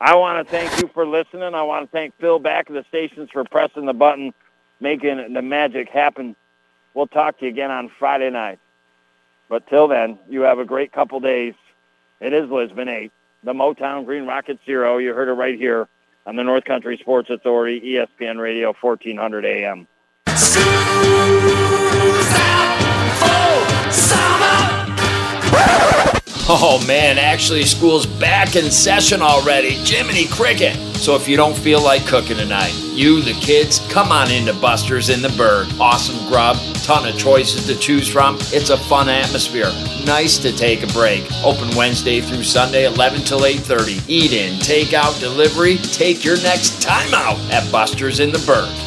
[0.00, 1.54] I want to thank you for listening.
[1.54, 4.34] I want to thank Phil back at the stations for pressing the button,
[4.80, 6.36] making the magic happen.
[6.94, 8.58] We'll talk to you again on Friday night.
[9.48, 11.54] But till then, you have a great couple days.
[12.20, 13.12] It is Lisbon 8,
[13.44, 14.98] the Motown Green Rocket Zero.
[14.98, 15.88] You heard it right here
[16.26, 19.86] on the North Country Sports Authority, ESPN Radio, 1400 AM.
[26.48, 29.70] Oh man, actually, school's back in session already.
[29.70, 30.76] Jiminy Cricket.
[30.94, 35.08] So if you don't feel like cooking tonight, you, the kids, come on into Buster's
[35.08, 35.66] in the Burg.
[35.80, 38.36] Awesome grub, ton of choices to choose from.
[38.52, 39.72] It's a fun atmosphere.
[40.04, 41.26] Nice to take a break.
[41.42, 44.08] Open Wednesday through Sunday, 11 till 8:30.
[44.08, 45.78] Eat in, take out, delivery.
[45.78, 48.85] Take your next time out at Buster's in the Burg.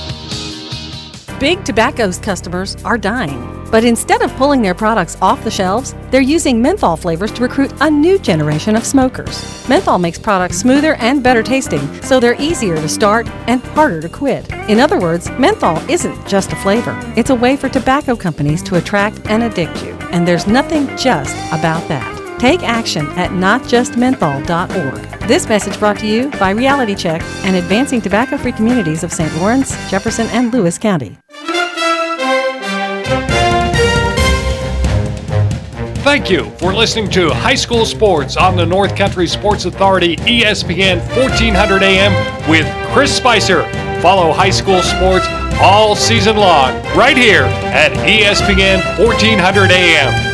[1.39, 3.55] Big Tobacco's customers are dying.
[3.71, 7.71] But instead of pulling their products off the shelves, they're using menthol flavors to recruit
[7.79, 9.69] a new generation of smokers.
[9.69, 14.09] Menthol makes products smoother and better tasting, so they're easier to start and harder to
[14.09, 14.51] quit.
[14.67, 18.75] In other words, menthol isn't just a flavor, it's a way for tobacco companies to
[18.75, 19.93] attract and addict you.
[20.11, 22.18] And there's nothing just about that.
[22.39, 25.27] Take action at notjustmenthol.org.
[25.27, 29.35] This message brought to you by Reality Check and Advancing Tobacco Free Communities of St.
[29.35, 31.17] Lawrence, Jefferson, and Lewis County.
[36.01, 40.99] Thank you for listening to High School Sports on the North Country Sports Authority ESPN
[41.15, 43.63] 1400 AM with Chris Spicer.
[44.01, 45.27] Follow high school sports
[45.59, 50.28] all season long right here at ESPN 1400 AM.